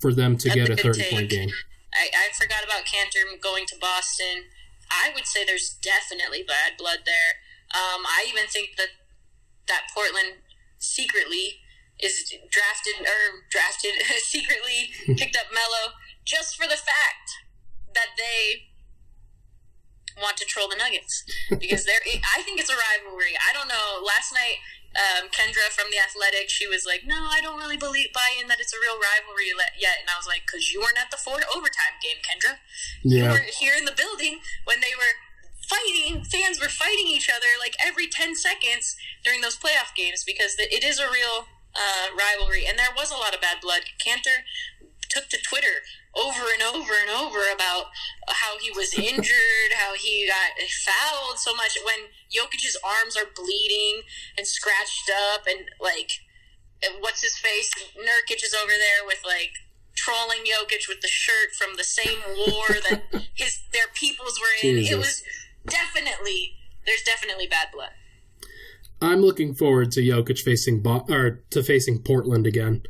for 0.00 0.12
them 0.12 0.36
to 0.38 0.48
That's 0.48 0.56
get 0.56 0.68
a 0.68 0.72
a 0.72 0.76
good 0.76 0.96
30 0.96 1.10
point 1.10 1.30
game. 1.30 1.50
I, 1.94 2.08
I 2.10 2.32
forgot 2.34 2.64
about 2.64 2.84
Kanter 2.84 3.40
going 3.40 3.66
to 3.66 3.76
Boston. 3.80 4.48
I 4.90 5.10
would 5.14 5.26
say 5.26 5.44
there's 5.44 5.76
definitely 5.80 6.42
bad 6.42 6.76
blood 6.78 7.00
there. 7.04 7.40
Um, 7.72 8.04
I 8.04 8.26
even 8.28 8.46
think 8.48 8.76
that 8.76 8.88
that 9.68 9.88
Portland 9.94 10.42
secretly 10.78 11.62
is 12.00 12.32
drafted 12.50 13.06
or 13.06 13.46
drafted 13.50 13.94
secretly 14.24 14.90
picked 15.16 15.36
up 15.36 15.52
Melo 15.52 15.94
just 16.24 16.56
for 16.56 16.64
the 16.66 16.76
fact 16.76 17.28
that 17.94 18.16
they 18.16 18.72
want 20.20 20.36
to 20.36 20.44
troll 20.44 20.68
the 20.68 20.76
Nuggets 20.76 21.24
because 21.48 21.84
they're. 21.84 22.02
I 22.36 22.42
think 22.42 22.60
it's 22.60 22.68
a 22.70 22.76
rivalry. 22.76 23.32
I 23.36 23.52
don't 23.54 23.68
know. 23.68 24.02
Last 24.04 24.32
night, 24.32 24.60
um, 24.92 25.28
Kendra 25.32 25.72
from 25.72 25.88
the 25.90 25.98
Athletic, 25.98 26.50
she 26.50 26.66
was 26.66 26.84
like, 26.84 27.02
"No, 27.06 27.28
I 27.30 27.40
don't 27.40 27.58
really 27.58 27.76
believe 27.76 28.12
buy 28.12 28.36
in 28.40 28.48
that 28.48 28.60
it's 28.60 28.72
a 28.74 28.80
real 28.80 29.00
rivalry 29.00 29.48
yet," 29.78 29.96
and 30.00 30.08
I 30.12 30.16
was 30.16 30.26
like, 30.26 30.44
"Cause 30.46 30.70
you 30.70 30.80
weren't 30.80 31.00
at 31.00 31.10
the 31.10 31.16
four 31.16 31.40
overtime 31.54 31.96
game, 32.02 32.20
Kendra. 32.20 32.58
You 33.02 33.24
Yeah. 33.24 33.32
were 33.32 33.46
here 33.58 33.74
in 33.74 33.84
the 33.84 33.92
building 33.96 34.40
when 34.64 34.80
they 34.80 34.94
were 34.94 35.14
fighting 35.68 36.24
fans 36.24 36.60
were 36.60 36.68
fighting 36.68 37.06
each 37.06 37.30
other 37.30 37.46
like 37.58 37.74
every 37.82 38.08
10 38.08 38.34
seconds 38.34 38.96
during 39.24 39.40
those 39.40 39.56
playoff 39.56 39.94
games 39.94 40.24
because 40.24 40.56
it 40.58 40.82
is 40.84 40.98
a 40.98 41.08
real 41.08 41.46
uh, 41.74 42.08
rivalry 42.18 42.66
and 42.66 42.78
there 42.78 42.92
was 42.94 43.10
a 43.10 43.16
lot 43.16 43.32
of 43.34 43.40
bad 43.40 43.58
blood 43.62 43.82
Kanter 44.04 44.42
took 45.12 45.28
to 45.28 45.36
twitter 45.44 45.84
over 46.16 46.48
and 46.52 46.62
over 46.62 46.92
and 46.96 47.10
over 47.12 47.40
about 47.54 47.92
how 48.28 48.56
he 48.58 48.70
was 48.70 48.94
injured 49.12 49.70
how 49.76 49.94
he 49.94 50.26
got 50.26 50.56
fouled 50.84 51.38
so 51.38 51.54
much 51.54 51.76
when 51.84 52.08
Jokic's 52.32 52.76
arms 52.82 53.16
are 53.16 53.28
bleeding 53.36 54.02
and 54.36 54.46
scratched 54.46 55.10
up 55.32 55.44
and 55.46 55.68
like 55.80 56.10
what's 57.00 57.22
his 57.22 57.36
face 57.36 57.70
Nurkic 57.96 58.42
is 58.44 58.54
over 58.54 58.72
there 58.72 59.06
with 59.06 59.20
like 59.24 59.52
trolling 59.94 60.40
Jokic 60.40 60.88
with 60.88 61.00
the 61.00 61.08
shirt 61.08 61.52
from 61.56 61.76
the 61.76 61.84
same 61.84 62.18
war 62.36 62.66
that 62.68 63.02
his 63.34 63.60
their 63.72 63.88
peoples 63.94 64.40
were 64.40 64.68
in. 64.68 64.76
Jesus. 64.76 64.92
It 64.92 64.98
was 64.98 65.22
definitely 65.66 66.54
there's 66.86 67.02
definitely 67.02 67.46
bad 67.46 67.68
blood. 67.72 67.90
I'm 69.00 69.20
looking 69.20 69.54
forward 69.54 69.90
to 69.92 70.00
Jokic 70.00 70.38
facing 70.38 70.80
Bo- 70.80 71.06
or 71.08 71.42
to 71.50 71.62
facing 71.62 72.02
Portland 72.02 72.46
again. 72.46 72.82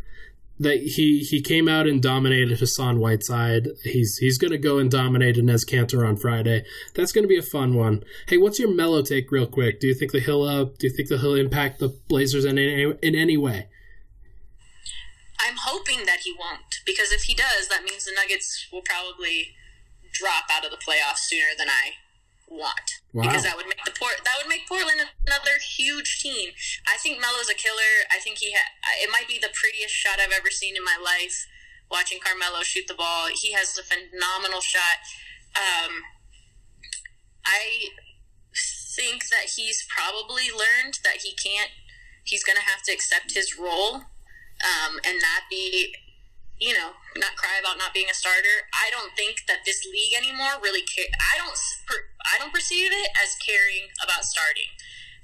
That 0.62 0.78
he 0.78 1.20
he 1.20 1.40
came 1.40 1.68
out 1.68 1.86
and 1.86 2.00
dominated 2.00 2.58
Hassan 2.58 3.00
Whiteside. 3.00 3.68
He's 3.82 4.16
he's 4.18 4.38
going 4.38 4.52
to 4.52 4.58
go 4.58 4.78
and 4.78 4.90
dominate 4.90 5.36
Enes 5.36 5.68
Kanter 5.68 6.06
on 6.06 6.16
Friday. 6.16 6.64
That's 6.94 7.12
going 7.12 7.24
to 7.24 7.28
be 7.28 7.38
a 7.38 7.42
fun 7.42 7.74
one. 7.74 8.04
Hey, 8.28 8.38
what's 8.38 8.58
your 8.58 8.72
Melo 8.72 9.02
take, 9.02 9.32
real 9.32 9.46
quick? 9.46 9.80
Do 9.80 9.88
you 9.88 9.94
think 9.94 10.12
the 10.12 10.20
Hill 10.20 10.44
uh, 10.44 10.64
do 10.64 10.86
you 10.86 10.90
think 10.90 11.08
the 11.08 11.18
Hill 11.18 11.34
impact 11.34 11.80
the 11.80 11.88
Blazers 12.08 12.44
in 12.44 12.58
any, 12.58 12.94
in 13.02 13.14
any 13.14 13.36
way? 13.36 13.68
I'm 15.40 15.56
hoping 15.64 16.06
that 16.06 16.20
he 16.20 16.32
won't 16.38 16.80
because 16.86 17.10
if 17.10 17.22
he 17.22 17.34
does, 17.34 17.68
that 17.68 17.82
means 17.82 18.04
the 18.04 18.12
Nuggets 18.14 18.68
will 18.72 18.82
probably 18.82 19.54
drop 20.12 20.44
out 20.54 20.64
of 20.64 20.70
the 20.70 20.76
playoffs 20.76 21.26
sooner 21.26 21.56
than 21.58 21.68
I 21.68 21.92
want 22.52 23.00
wow. 23.12 23.22
because 23.22 23.42
that 23.42 23.56
would 23.56 23.66
make 23.66 23.82
the 23.84 23.96
port 23.96 24.20
that 24.24 24.36
would 24.38 24.48
make 24.48 24.68
Portland 24.68 25.00
another 25.26 25.56
huge 25.58 26.20
team. 26.20 26.52
I 26.86 26.96
think 27.00 27.20
Melo's 27.20 27.48
a 27.48 27.56
killer. 27.56 28.06
I 28.10 28.20
think 28.20 28.38
he 28.38 28.52
ha- 28.52 28.76
it 29.00 29.10
might 29.10 29.28
be 29.28 29.38
the 29.40 29.52
prettiest 29.52 29.94
shot 29.94 30.20
I've 30.20 30.34
ever 30.34 30.50
seen 30.50 30.76
in 30.76 30.84
my 30.84 30.96
life. 31.00 31.46
Watching 31.90 32.20
Carmelo 32.20 32.62
shoot 32.62 32.88
the 32.88 32.94
ball, 32.94 33.28
he 33.28 33.52
has 33.52 33.76
a 33.76 33.84
phenomenal 33.84 34.60
shot. 34.60 35.04
Um, 35.52 36.00
I 37.44 37.92
think 38.96 39.28
that 39.28 39.52
he's 39.56 39.84
probably 39.88 40.48
learned 40.48 41.00
that 41.04 41.20
he 41.22 41.34
can't. 41.34 41.70
He's 42.24 42.44
going 42.44 42.56
to 42.56 42.62
have 42.62 42.82
to 42.84 42.92
accept 42.92 43.34
his 43.34 43.58
role 43.58 44.08
um, 44.62 45.00
and 45.04 45.18
not 45.20 45.50
be 45.50 45.94
you 46.62 46.78
know, 46.78 46.94
not 47.18 47.34
cry 47.34 47.58
about 47.58 47.74
not 47.74 47.90
being 47.90 48.06
a 48.06 48.14
starter. 48.14 48.70
I 48.70 48.86
don't 48.94 49.10
think 49.18 49.50
that 49.50 49.66
this 49.66 49.82
league 49.82 50.14
anymore 50.14 50.62
really 50.62 50.86
care. 50.86 51.10
I 51.10 51.34
don't. 51.34 51.58
I 52.22 52.38
don't 52.38 52.54
perceive 52.54 52.94
it 52.94 53.10
as 53.18 53.34
caring 53.42 53.90
about 53.98 54.22
starting. 54.22 54.70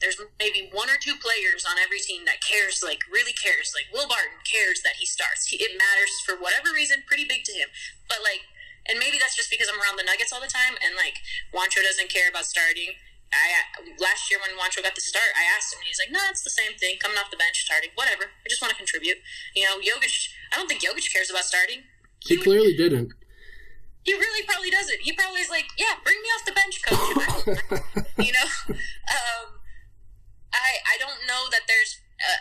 There's 0.02 0.18
maybe 0.38 0.66
one 0.74 0.90
or 0.90 0.98
two 0.98 1.14
players 1.14 1.62
on 1.62 1.78
every 1.78 2.02
team 2.02 2.26
that 2.26 2.42
cares, 2.42 2.82
like 2.82 3.06
really 3.06 3.34
cares. 3.34 3.70
Like 3.70 3.86
Will 3.94 4.10
Barton 4.10 4.42
cares 4.42 4.82
that 4.82 4.98
he 4.98 5.06
starts. 5.06 5.46
He, 5.46 5.62
it 5.62 5.78
matters 5.78 6.10
for 6.26 6.34
whatever 6.34 6.74
reason, 6.74 7.06
pretty 7.06 7.26
big 7.26 7.46
to 7.46 7.54
him. 7.54 7.70
But 8.10 8.18
like, 8.26 8.42
and 8.90 8.98
maybe 8.98 9.22
that's 9.22 9.38
just 9.38 9.50
because 9.50 9.70
I'm 9.70 9.78
around 9.78 9.94
the 9.94 10.06
Nuggets 10.06 10.34
all 10.34 10.42
the 10.42 10.50
time, 10.50 10.74
and 10.82 10.98
like 10.98 11.22
Juancho 11.54 11.86
doesn't 11.86 12.10
care 12.10 12.26
about 12.26 12.50
starting. 12.50 12.98
I 13.32 13.60
last 14.00 14.30
year 14.30 14.40
when 14.40 14.56
Juancho 14.56 14.82
got 14.82 14.94
the 14.94 15.04
start, 15.04 15.28
I 15.36 15.44
asked 15.52 15.72
him, 15.72 15.84
and 15.84 15.88
he's 15.88 16.00
like, 16.00 16.10
"No, 16.10 16.20
it's 16.30 16.42
the 16.42 16.54
same 16.54 16.72
thing. 16.80 16.96
Coming 16.96 17.18
off 17.18 17.30
the 17.30 17.36
bench, 17.36 17.60
starting, 17.64 17.90
whatever. 17.94 18.32
I 18.32 18.46
just 18.48 18.62
want 18.62 18.72
to 18.72 18.78
contribute." 18.78 19.20
You 19.54 19.68
know, 19.68 19.76
Jokic. 19.78 20.32
I 20.52 20.56
don't 20.56 20.68
think 20.68 20.80
Jokic 20.80 21.12
cares 21.12 21.28
about 21.30 21.44
starting. 21.44 21.84
He, 22.24 22.36
he 22.36 22.42
clearly 22.42 22.74
didn't. 22.74 23.12
He 24.02 24.14
really 24.14 24.46
probably 24.46 24.70
doesn't. 24.70 25.04
He 25.04 25.12
probably 25.12 25.40
is 25.44 25.50
like, 25.50 25.68
"Yeah, 25.76 26.00
bring 26.04 26.16
me 26.24 26.28
off 26.32 26.44
the 26.48 26.56
bench, 26.56 26.76
coach." 26.80 27.08
you 28.24 28.32
know, 28.32 28.48
um, 29.12 29.60
I 30.52 30.80
I 30.88 30.96
don't 30.96 31.28
know 31.28 31.52
that 31.52 31.68
there's 31.68 32.00
uh, 32.16 32.40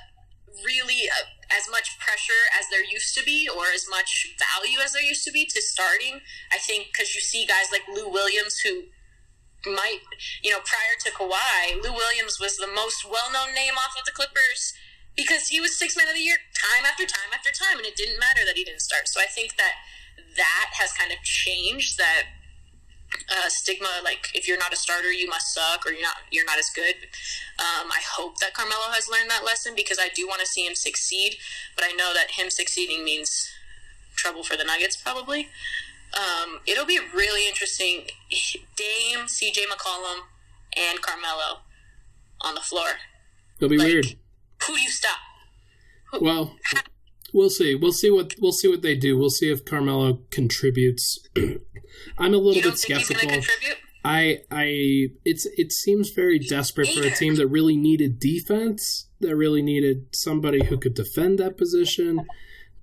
really 0.64 1.12
uh, 1.12 1.28
as 1.52 1.68
much 1.70 2.00
pressure 2.00 2.48
as 2.58 2.72
there 2.72 2.84
used 2.84 3.12
to 3.18 3.24
be, 3.24 3.50
or 3.52 3.76
as 3.76 3.86
much 3.90 4.36
value 4.40 4.80
as 4.80 4.94
there 4.94 5.04
used 5.04 5.26
to 5.26 5.32
be 5.32 5.46
to 5.46 5.62
starting. 5.62 6.22
I 6.52 6.58
think 6.58 6.88
because 6.92 7.14
you 7.14 7.22
see 7.22 7.46
guys 7.46 7.68
like 7.72 7.84
Lou 7.92 8.08
Williams 8.08 8.60
who 8.64 8.88
might, 9.68 10.02
you 10.42 10.52
know, 10.52 10.60
prior 10.60 10.96
to 11.06 11.12
Kawhi, 11.12 11.82
Lou 11.84 11.94
Williams 11.94 12.40
was 12.40 12.58
the 12.58 12.68
most 12.68 13.06
well 13.06 13.32
known 13.32 13.54
name 13.54 13.74
off 13.74 13.96
of 13.98 14.06
the 14.06 14.12
Clippers 14.12 14.74
because 15.16 15.48
he 15.48 15.60
was 15.60 15.78
six 15.78 15.98
man 15.98 16.08
of 16.08 16.16
the 16.16 16.22
year 16.22 16.38
time 16.54 16.86
after 16.86 17.06
time 17.06 17.34
after 17.34 17.50
time, 17.52 17.78
and 17.78 17.86
it 17.86 17.96
didn't 17.96 18.20
matter 18.20 18.46
that 18.46 18.56
he 18.56 18.64
didn't 18.64 18.82
start. 18.82 19.08
So 19.08 19.20
I 19.20 19.26
think 19.26 19.58
that 19.58 19.74
that 20.38 20.70
has 20.80 20.94
kind 20.94 21.12
of 21.12 21.18
changed 21.24 21.98
that 21.98 22.24
uh, 23.30 23.50
stigma. 23.50 23.90
Like 24.04 24.30
if 24.34 24.48
you're 24.48 24.58
not 24.58 24.74
a 24.74 24.76
starter, 24.76 25.12
you 25.12 25.28
must 25.28 25.54
suck, 25.54 25.86
or 25.86 25.92
you're 25.92 26.02
not 26.02 26.18
you're 26.32 26.46
not 26.46 26.60
as 26.60 26.70
good. 26.70 26.96
Um, 27.60 27.92
I 27.92 28.02
hope 28.06 28.38
that 28.40 28.54
Carmelo 28.54 28.94
has 28.94 29.10
learned 29.10 29.30
that 29.30 29.44
lesson 29.44 29.74
because 29.76 29.98
I 30.00 30.10
do 30.14 30.28
want 30.28 30.42
to 30.42 30.48
see 30.48 30.66
him 30.66 30.76
succeed, 30.76 31.38
but 31.76 31.84
I 31.84 31.92
know 31.94 32.14
that 32.14 32.32
him 32.32 32.50
succeeding 32.50 33.04
means 33.04 33.50
trouble 34.16 34.44
for 34.44 34.58
the 34.58 34.64
Nuggets 34.64 34.98
probably. 34.98 35.50
Um, 36.16 36.60
it'll 36.66 36.86
be 36.86 37.00
really 37.14 37.48
interesting. 37.48 38.06
Dame, 38.76 39.26
CJ 39.26 39.66
McCollum, 39.72 40.22
and 40.76 41.02
Carmelo 41.02 41.62
on 42.42 42.56
the 42.56 42.62
floor. 42.62 42.88
It'll 43.58 43.70
be 43.70 43.78
like, 43.78 43.88
weird. 43.88 44.06
Who 44.66 44.76
do 44.76 44.82
you 44.82 44.90
stop? 44.90 45.18
Who, 46.12 46.24
well, 46.24 46.56
we'll 47.34 47.50
see. 47.50 47.76
We'll 47.76 47.92
see 47.92 48.10
what 48.10 48.36
we'll 48.40 48.52
see 48.52 48.68
what 48.68 48.82
they 48.82 48.96
do. 48.96 49.18
We'll 49.18 49.30
see 49.30 49.52
if 49.52 49.66
Carmelo 49.66 50.22
contributes. 50.32 51.20
I'm 52.18 52.34
a 52.34 52.38
little 52.38 52.62
bit 52.62 52.78
skeptical. 52.78 53.42
I 54.06 54.40
I 54.50 55.08
it's 55.26 55.46
it 55.58 55.72
seems 55.72 56.12
very 56.12 56.40
desperate 56.40 56.88
for 56.88 57.06
a 57.06 57.12
team 57.12 57.36
that 57.36 57.48
really 57.48 57.76
needed 57.76 58.20
defense, 58.20 59.10
that 59.20 59.36
really 59.36 59.62
needed 59.62 60.16
somebody 60.16 60.66
who 60.66 60.78
could 60.78 60.94
defend 60.94 61.40
that 61.40 61.58
position 61.58 62.26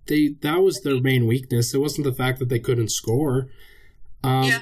they 0.07 0.37
that 0.43 0.63
was 0.63 0.81
their 0.81 1.01
main 1.01 1.27
weakness. 1.27 1.75
It 1.75 1.79
wasn't 1.79 2.05
the 2.05 2.13
fact 2.13 2.39
that 2.39 2.49
they 2.49 2.59
couldn't 2.59 2.91
score. 2.91 3.49
Um, 4.23 4.45
yeah. 4.45 4.61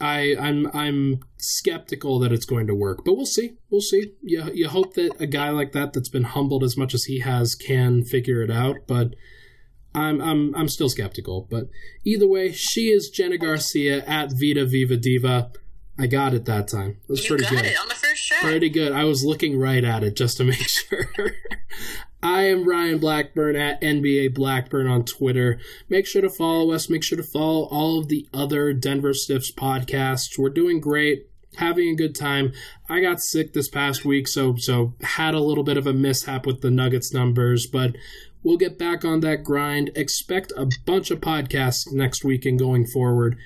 I 0.00 0.36
I'm 0.38 0.66
I'm 0.74 1.20
skeptical 1.38 2.18
that 2.18 2.32
it's 2.32 2.44
going 2.44 2.66
to 2.66 2.74
work, 2.74 3.04
but 3.04 3.14
we'll 3.14 3.26
see. 3.26 3.54
We'll 3.70 3.80
see. 3.80 4.12
You 4.22 4.50
you 4.52 4.68
hope 4.68 4.94
that 4.94 5.20
a 5.20 5.26
guy 5.26 5.50
like 5.50 5.72
that 5.72 5.92
that's 5.92 6.08
been 6.08 6.24
humbled 6.24 6.62
as 6.62 6.76
much 6.76 6.92
as 6.92 7.04
he 7.04 7.20
has 7.20 7.54
can 7.54 8.04
figure 8.04 8.42
it 8.42 8.50
out, 8.50 8.76
but 8.86 9.14
I'm 9.94 10.20
I'm 10.20 10.54
I'm 10.54 10.68
still 10.68 10.90
skeptical. 10.90 11.46
But 11.50 11.68
either 12.04 12.28
way, 12.28 12.52
she 12.52 12.88
is 12.88 13.08
Jenna 13.08 13.38
Garcia 13.38 14.04
at 14.04 14.32
Vita 14.38 14.66
Viva 14.66 14.96
Diva. 14.96 15.50
I 15.98 16.06
got 16.06 16.34
it 16.34 16.44
that 16.44 16.68
time. 16.68 16.98
It 17.04 17.08
was 17.08 17.22
you 17.24 17.28
pretty 17.30 17.44
got 17.44 17.62
good. 17.62 17.64
it 17.64 17.80
on 17.80 17.88
the 17.88 17.94
first 17.94 18.28
try. 18.28 18.38
Pretty 18.42 18.68
good. 18.68 18.92
I 18.92 19.04
was 19.04 19.24
looking 19.24 19.58
right 19.58 19.82
at 19.82 20.04
it 20.04 20.14
just 20.14 20.36
to 20.36 20.44
make 20.44 20.58
sure. 20.68 21.08
I 22.26 22.46
am 22.46 22.68
Ryan 22.68 22.98
Blackburn 22.98 23.54
at 23.54 23.80
NBA 23.80 24.34
Blackburn 24.34 24.88
on 24.88 25.04
Twitter. 25.04 25.60
Make 25.88 26.08
sure 26.08 26.22
to 26.22 26.28
follow 26.28 26.72
us. 26.72 26.90
Make 26.90 27.04
sure 27.04 27.16
to 27.16 27.22
follow 27.22 27.66
all 27.66 28.00
of 28.00 28.08
the 28.08 28.28
other 28.34 28.72
Denver 28.72 29.14
Stiffs 29.14 29.52
podcasts. 29.52 30.36
We're 30.36 30.50
doing 30.50 30.80
great, 30.80 31.30
having 31.54 31.88
a 31.88 31.94
good 31.94 32.16
time. 32.16 32.52
I 32.88 33.00
got 33.00 33.20
sick 33.20 33.52
this 33.52 33.68
past 33.68 34.04
week, 34.04 34.26
so 34.26 34.56
so 34.56 34.94
had 35.02 35.34
a 35.34 35.40
little 35.40 35.62
bit 35.62 35.76
of 35.76 35.86
a 35.86 35.92
mishap 35.92 36.46
with 36.46 36.62
the 36.62 36.70
Nuggets 36.70 37.14
numbers, 37.14 37.68
but 37.68 37.94
we'll 38.42 38.56
get 38.56 38.76
back 38.76 39.04
on 39.04 39.20
that 39.20 39.44
grind. 39.44 39.92
Expect 39.94 40.52
a 40.56 40.68
bunch 40.84 41.12
of 41.12 41.20
podcasts 41.20 41.92
next 41.92 42.24
week 42.24 42.44
and 42.44 42.58
going 42.58 42.86
forward. 42.86 43.36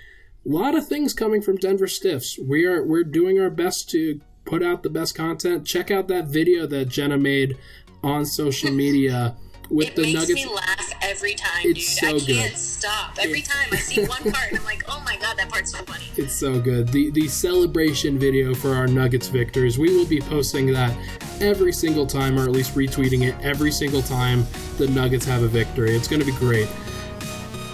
A 0.46 0.48
lot 0.48 0.74
of 0.74 0.88
things 0.88 1.12
coming 1.12 1.42
from 1.42 1.58
Denver 1.58 1.86
Stiffs. 1.86 2.38
We 2.38 2.64
are 2.64 2.82
we're 2.82 3.04
doing 3.04 3.38
our 3.38 3.50
best 3.50 3.90
to 3.90 4.22
put 4.46 4.62
out 4.62 4.82
the 4.82 4.88
best 4.88 5.14
content. 5.14 5.66
Check 5.66 5.90
out 5.90 6.08
that 6.08 6.28
video 6.28 6.66
that 6.66 6.88
Jenna 6.88 7.18
made 7.18 7.58
on 8.02 8.24
social 8.24 8.70
media 8.70 9.36
with 9.70 9.88
it 9.88 9.96
the 9.96 10.02
makes 10.02 10.14
Nuggets. 10.14 10.44
me 10.46 10.52
laugh 10.52 10.92
every 11.02 11.34
time, 11.34 11.60
it's 11.64 11.94
dude. 11.96 11.98
So 12.00 12.06
I 12.06 12.10
can't 12.10 12.50
good. 12.52 12.58
stop. 12.58 13.18
Every 13.20 13.40
time 13.42 13.68
I 13.70 13.76
see 13.76 14.04
one 14.06 14.32
part, 14.32 14.48
and 14.50 14.58
I'm 14.58 14.64
like, 14.64 14.82
oh 14.88 15.00
my 15.04 15.16
god, 15.16 15.38
that 15.38 15.48
part's 15.48 15.70
so 15.72 15.78
funny. 15.84 16.04
It's 16.16 16.34
so 16.34 16.60
good. 16.60 16.88
The 16.88 17.10
the 17.10 17.28
celebration 17.28 18.18
video 18.18 18.54
for 18.54 18.74
our 18.74 18.86
Nuggets 18.88 19.28
victors. 19.28 19.78
We 19.78 19.96
will 19.96 20.06
be 20.06 20.20
posting 20.20 20.72
that 20.72 20.96
every 21.40 21.72
single 21.72 22.06
time, 22.06 22.38
or 22.38 22.42
at 22.42 22.50
least 22.50 22.74
retweeting 22.74 23.22
it 23.28 23.34
every 23.42 23.70
single 23.70 24.02
time 24.02 24.44
the 24.76 24.88
Nuggets 24.88 25.24
have 25.26 25.42
a 25.42 25.48
victory. 25.48 25.94
It's 25.94 26.08
going 26.08 26.20
to 26.20 26.26
be 26.26 26.36
great. 26.36 26.68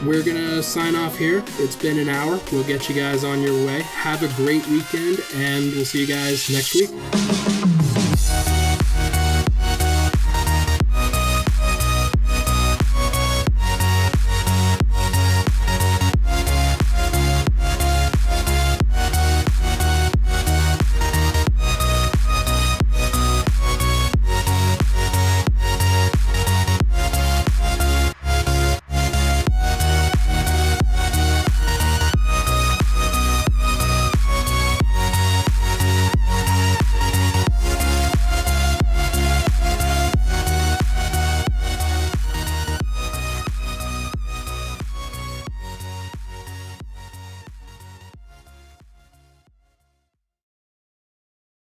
We're 0.04 0.22
going 0.22 0.36
to 0.36 0.62
sign 0.62 0.94
off 0.94 1.16
here. 1.16 1.42
It's 1.58 1.74
been 1.76 1.98
an 1.98 2.10
hour. 2.10 2.38
We'll 2.52 2.64
get 2.64 2.86
you 2.90 2.94
guys 2.94 3.24
on 3.24 3.40
your 3.40 3.54
way. 3.66 3.80
Have 3.80 4.22
a 4.22 4.28
great 4.36 4.66
weekend, 4.68 5.20
and 5.36 5.72
we'll 5.72 5.86
see 5.86 6.00
you 6.02 6.06
guys 6.06 6.50
next 6.50 6.74
week. 6.74 6.90